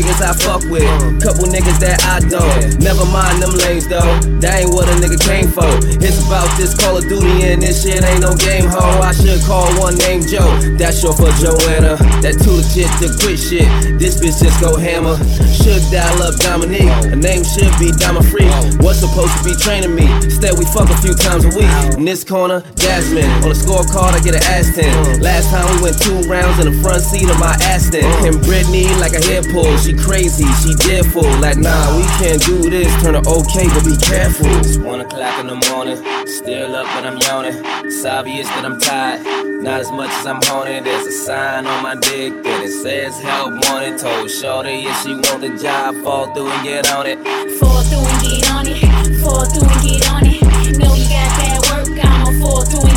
Niggas 0.00 0.24
I 0.24 0.32
fuck 0.32 0.64
with, 0.72 0.88
couple 1.20 1.44
niggas 1.44 1.78
that 1.84 2.00
I 2.08 2.20
don't. 2.24 2.80
Never 2.80 3.04
mind 3.12 3.42
them 3.42 3.52
lanes 3.52 3.86
though, 3.86 4.00
that 4.40 4.64
ain't 4.64 4.72
what 4.72 4.88
a 4.88 4.96
nigga 4.96 5.20
came 5.20 5.52
for. 5.52 5.68
It's 6.00 6.24
about 6.24 6.48
this 6.56 6.72
Call 6.72 6.96
of 6.96 7.04
Duty 7.04 7.44
and 7.52 7.60
this 7.60 7.84
shit 7.84 8.00
ain't 8.00 8.20
no 8.24 8.32
game 8.36 8.64
ho. 8.64 8.80
I 9.04 9.12
should 9.12 9.40
call 9.44 9.68
one 9.76 9.96
named 10.00 10.28
Joe, 10.28 10.48
that's 10.80 11.00
short 11.00 11.20
for 11.20 11.28
Joanna. 11.36 12.00
That 12.24 12.40
too 12.40 12.56
legit 12.64 12.88
to 13.04 13.12
quit 13.20 13.36
shit, 13.36 13.68
this 14.00 14.16
bitch 14.16 14.40
just 14.40 14.56
go 14.60 14.76
hammer. 14.76 15.20
Should 15.60 15.84
dial 15.92 16.24
up 16.24 16.40
Dominique, 16.40 16.88
her 17.12 17.16
name 17.16 17.44
should 17.44 17.72
be 17.76 17.92
Dama 17.92 18.24
Free. 18.24 18.48
What's 18.80 19.04
supposed 19.04 19.36
to 19.36 19.42
be 19.44 19.52
training 19.60 19.92
me? 19.92 20.08
Instead 20.24 20.56
we 20.56 20.64
fuck 20.72 20.88
a 20.88 20.96
few 21.04 21.12
times 21.12 21.44
a 21.44 21.52
week. 21.52 21.68
In 22.00 22.08
this 22.08 22.24
corner, 22.24 22.64
Jasmine. 22.76 23.28
On 23.44 23.52
the 23.52 23.58
scorecard, 23.58 24.16
I 24.16 24.20
get 24.24 24.34
an 24.34 24.44
ass 24.48 24.72
10. 24.72 25.20
Last 25.20 25.50
time 25.52 25.68
we 25.76 25.92
went 25.92 26.00
two 26.00 26.16
rounds 26.24 26.56
in 26.56 26.72
the 26.72 26.76
front 26.80 27.02
seat 27.02 27.28
of 27.28 27.38
my 27.38 27.52
Aston. 27.68 28.04
And 28.24 28.40
Brittany 28.40 28.88
like 28.96 29.12
a 29.12 29.20
hair 29.20 29.42
pull. 29.42 29.76
She 29.76 29.89
she 29.90 29.96
crazy, 29.96 30.44
she 30.62 30.74
fearful. 30.76 31.22
Like, 31.40 31.56
nah, 31.56 31.96
we 31.96 32.02
can't 32.18 32.42
do 32.42 32.70
this. 32.70 32.90
Turn 33.02 33.14
it 33.14 33.26
okay, 33.26 33.66
but 33.68 33.84
be 33.84 33.96
careful. 33.96 34.46
It's 34.60 34.76
one 34.76 35.00
o'clock 35.00 35.38
in 35.40 35.46
the 35.46 35.58
morning. 35.70 35.96
Still 36.26 36.74
up, 36.76 36.86
but 36.94 37.06
I'm 37.06 37.18
yawning. 37.18 37.60
It's 37.84 38.04
obvious 38.04 38.48
that 38.48 38.64
I'm 38.64 38.78
tired. 38.78 39.22
Not 39.62 39.80
as 39.80 39.90
much 39.90 40.10
as 40.10 40.26
I'm 40.26 40.40
haunted. 40.42 40.84
There's 40.84 41.06
a 41.06 41.12
sign 41.12 41.66
on 41.66 41.82
my 41.82 41.94
dick 41.94 42.42
that 42.42 42.62
it 42.64 42.72
says 42.82 43.18
help 43.20 43.52
wanted. 43.68 43.98
Told 43.98 44.30
Shorty 44.30 44.84
if 44.86 45.02
she 45.02 45.14
want 45.14 45.40
the 45.40 45.58
job, 45.60 45.96
fall 46.04 46.32
through 46.34 46.50
and 46.50 46.64
get 46.64 46.90
on 46.92 47.06
it. 47.06 47.18
Fall 47.58 47.82
through 47.82 48.06
and 48.06 48.22
get 48.22 48.50
on 48.50 48.66
it. 48.66 49.20
Fall 49.20 49.44
through 49.46 49.68
and 49.68 49.82
get 49.82 50.10
on 50.10 50.26
it. 50.26 50.78
Know 50.78 50.94
you 50.94 51.08
got 51.08 51.30
that 51.40 51.58
work, 51.70 52.04
I'ma 52.04 52.40
fall 52.40 52.64
through. 52.64 52.89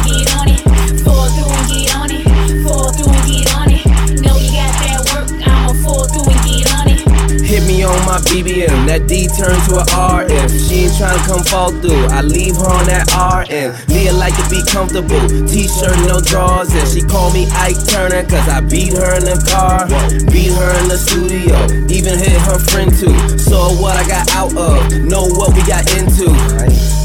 On 7.84 7.99
my 8.07 8.17
BBM, 8.31 8.88
that 8.88 9.07
D 9.11 9.27
turned 9.27 9.59
to 9.67 9.84
a 9.84 9.84
RM. 9.84 10.47
She 10.47 10.88
ain't 10.88 10.95
tryna 10.95 11.19
come 11.27 11.43
fall 11.43 11.69
through, 11.84 12.07
I 12.07 12.21
leave 12.21 12.55
her 12.55 12.71
on 12.71 12.88
that 12.88 13.11
RM. 13.11 13.75
Leah 13.91 14.13
like 14.13 14.31
to 14.39 14.45
be 14.47 14.63
comfortable, 14.71 15.19
t-shirt, 15.51 15.99
no 16.07 16.23
drawers. 16.23 16.71
And 16.71 16.88
she 16.88 17.03
call 17.03 17.34
me 17.36 17.43
Ike 17.59 17.75
Turner, 17.91 18.23
cause 18.23 18.47
I 18.47 18.61
beat 18.61 18.95
her 18.95 19.19
in 19.19 19.27
the 19.27 19.36
car. 19.51 19.84
Beat 20.31 20.55
her 20.55 20.71
in 20.79 20.88
the 20.88 20.95
studio, 20.95 21.59
even 21.91 22.15
hit 22.15 22.39
her 22.47 22.57
friend 22.71 22.88
too. 22.88 23.11
So 23.37 23.75
what 23.75 23.99
I 23.99 24.08
got 24.08 24.32
out 24.32 24.55
of, 24.55 25.03
know 25.03 25.28
what 25.28 25.51
we 25.51 25.59
got 25.67 25.83
into. 25.99 26.32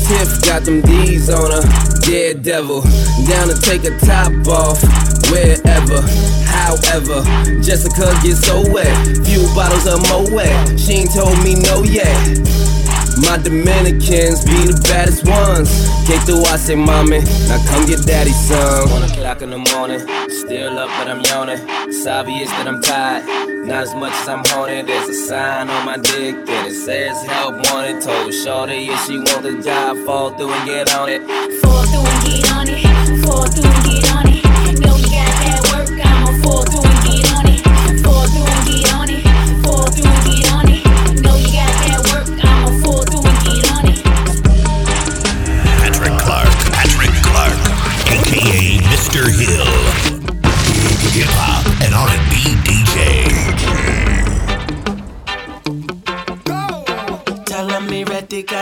Tiff 0.09 0.43
got 0.47 0.65
them 0.65 0.81
D's 0.81 1.29
on 1.29 1.51
her. 1.51 1.61
Daredevil, 2.01 2.81
down 3.29 3.49
to 3.49 3.61
take 3.61 3.85
a 3.85 3.93
top 4.01 4.33
off 4.49 4.81
wherever, 5.29 6.01
however. 6.49 7.21
Jessica 7.61 8.17
gets 8.23 8.41
so 8.47 8.65
wet, 8.73 8.89
few 9.27 9.45
bottles 9.55 9.87
of 9.87 10.01
Moet. 10.09 10.81
She 10.81 11.05
ain't 11.05 11.13
told 11.13 11.37
me 11.45 11.57
no 11.57 11.83
yet. 11.85 12.09
My 13.21 13.37
Dominicans 13.37 14.45
be 14.45 14.71
the 14.71 14.79
baddest 14.89 15.27
ones. 15.27 15.69
Take 16.07 16.25
the 16.25 16.41
I 16.49 16.57
say 16.57 16.75
mommy, 16.75 17.21
now 17.49 17.59
come 17.67 17.87
get 17.87 18.07
daddy 18.07 18.31
some. 18.31 18.91
One 18.91 19.03
o'clock 19.03 19.43
in 19.43 19.51
the 19.51 19.59
morning, 19.59 20.01
still 20.31 20.79
up 20.79 20.89
but 20.97 21.09
I'm 21.09 21.21
yawning. 21.21 21.59
It's 21.89 22.07
obvious 22.07 22.49
that 22.51 22.67
I'm 22.67 22.81
tired, 22.81 23.25
not 23.67 23.83
as 23.83 23.95
much 23.95 24.13
as 24.13 24.29
I'm 24.29 24.43
horny. 24.47 24.83
There's 24.83 25.09
a 25.09 25.15
sign 25.15 25.69
on 25.69 25.85
my 25.85 25.97
dick 25.97 26.47
that 26.47 26.67
it 26.69 26.75
says 26.75 27.23
help 27.27 27.57
wanted. 27.71 28.01
Told 28.03 28.33
Shorty 28.33 28.89
if 28.89 29.01
she 29.05 29.19
want 29.19 29.43
the 29.43 29.61
job, 29.63 29.99
fall 30.07 30.31
through 30.31 30.53
and 30.53 30.67
get 30.67 30.95
on 30.95 31.09
it. 31.09 31.21
Fall 31.61 31.85
through 31.85 32.07
and 32.07 32.25
get 32.25 32.53
on 32.53 32.69
it. 32.69 33.25
Fall 33.25 33.47
through 33.47 33.71
and 33.71 33.85
get 33.85 34.17
on 34.17 34.27
it. 34.27 34.28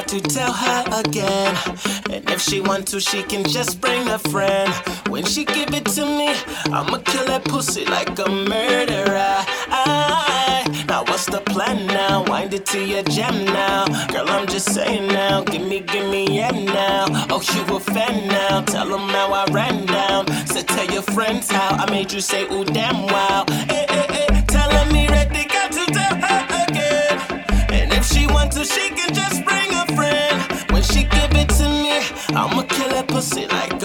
to 0.09 0.21
tell 0.21 0.53
her 0.53 0.85
again. 1.05 1.57
And 2.11 2.29
if 2.31 2.41
she 2.41 2.61
want 2.61 2.87
to, 2.89 3.01
she 3.01 3.23
can 3.23 3.45
just 3.45 3.81
bring 3.81 4.09
a 4.09 4.19
friend. 4.19 4.73
When 5.09 5.25
she 5.25 5.45
give 5.45 5.75
it 5.75 5.85
to 5.97 6.07
me, 6.07 6.29
I'ma 6.67 6.99
kill 6.99 7.27
that 7.27 7.45
pussy 7.45 7.85
like 7.85 8.19
a 8.19 8.29
murderer. 8.29 9.45
I, 9.69 10.85
now 10.89 11.03
what's 11.05 11.27
the 11.27 11.41
plan 11.41 11.87
now? 11.87 12.25
Wind 12.25 12.55
it 12.55 12.67
to 12.67 12.85
your 12.85 13.03
jam 13.05 13.45
now. 13.47 13.87
Girl, 14.09 14.29
I'm 14.29 14.47
just 14.47 14.73
saying 14.73 15.09
now. 15.09 15.43
Gimme, 15.43 15.81
gimme, 15.81 16.35
yeah 16.37 16.51
now. 16.51 17.07
Oh, 17.31 17.43
you 17.55 17.77
a 17.77 17.81
fan 17.81 18.29
now. 18.29 18.63
Tell 18.63 18.89
them 18.89 19.09
how 19.09 19.33
I 19.33 19.45
ran 19.51 19.87
down. 19.87 20.27
So 20.47 20.63
tell 20.63 20.87
your 20.87 21.03
friends 21.03 21.51
how 21.51 21.77
I 21.77 21.91
made 21.91 22.13
you 22.13 22.21
say, 22.21 22.45
ooh, 22.53 22.65
damn 22.65 23.07
wow. 23.07 23.45
Eh, 23.49 23.87
eh, 23.89 24.07
eh, 24.09 24.43
telling 24.47 24.93
me 24.93 25.09
ready 25.09 25.45
got 25.47 25.73
to 25.73 25.85
tell 25.87 26.17
her 26.17 26.65
again. 26.69 27.19
And 27.71 27.93
if 27.93 28.05
she 28.07 28.27
wants 28.27 28.57
to, 28.57 28.65
she 28.65 28.89
can 28.91 29.13
just 29.15 29.45
bring 29.45 29.66
never 33.17 33.27
see 33.27 33.47
like 33.47 33.76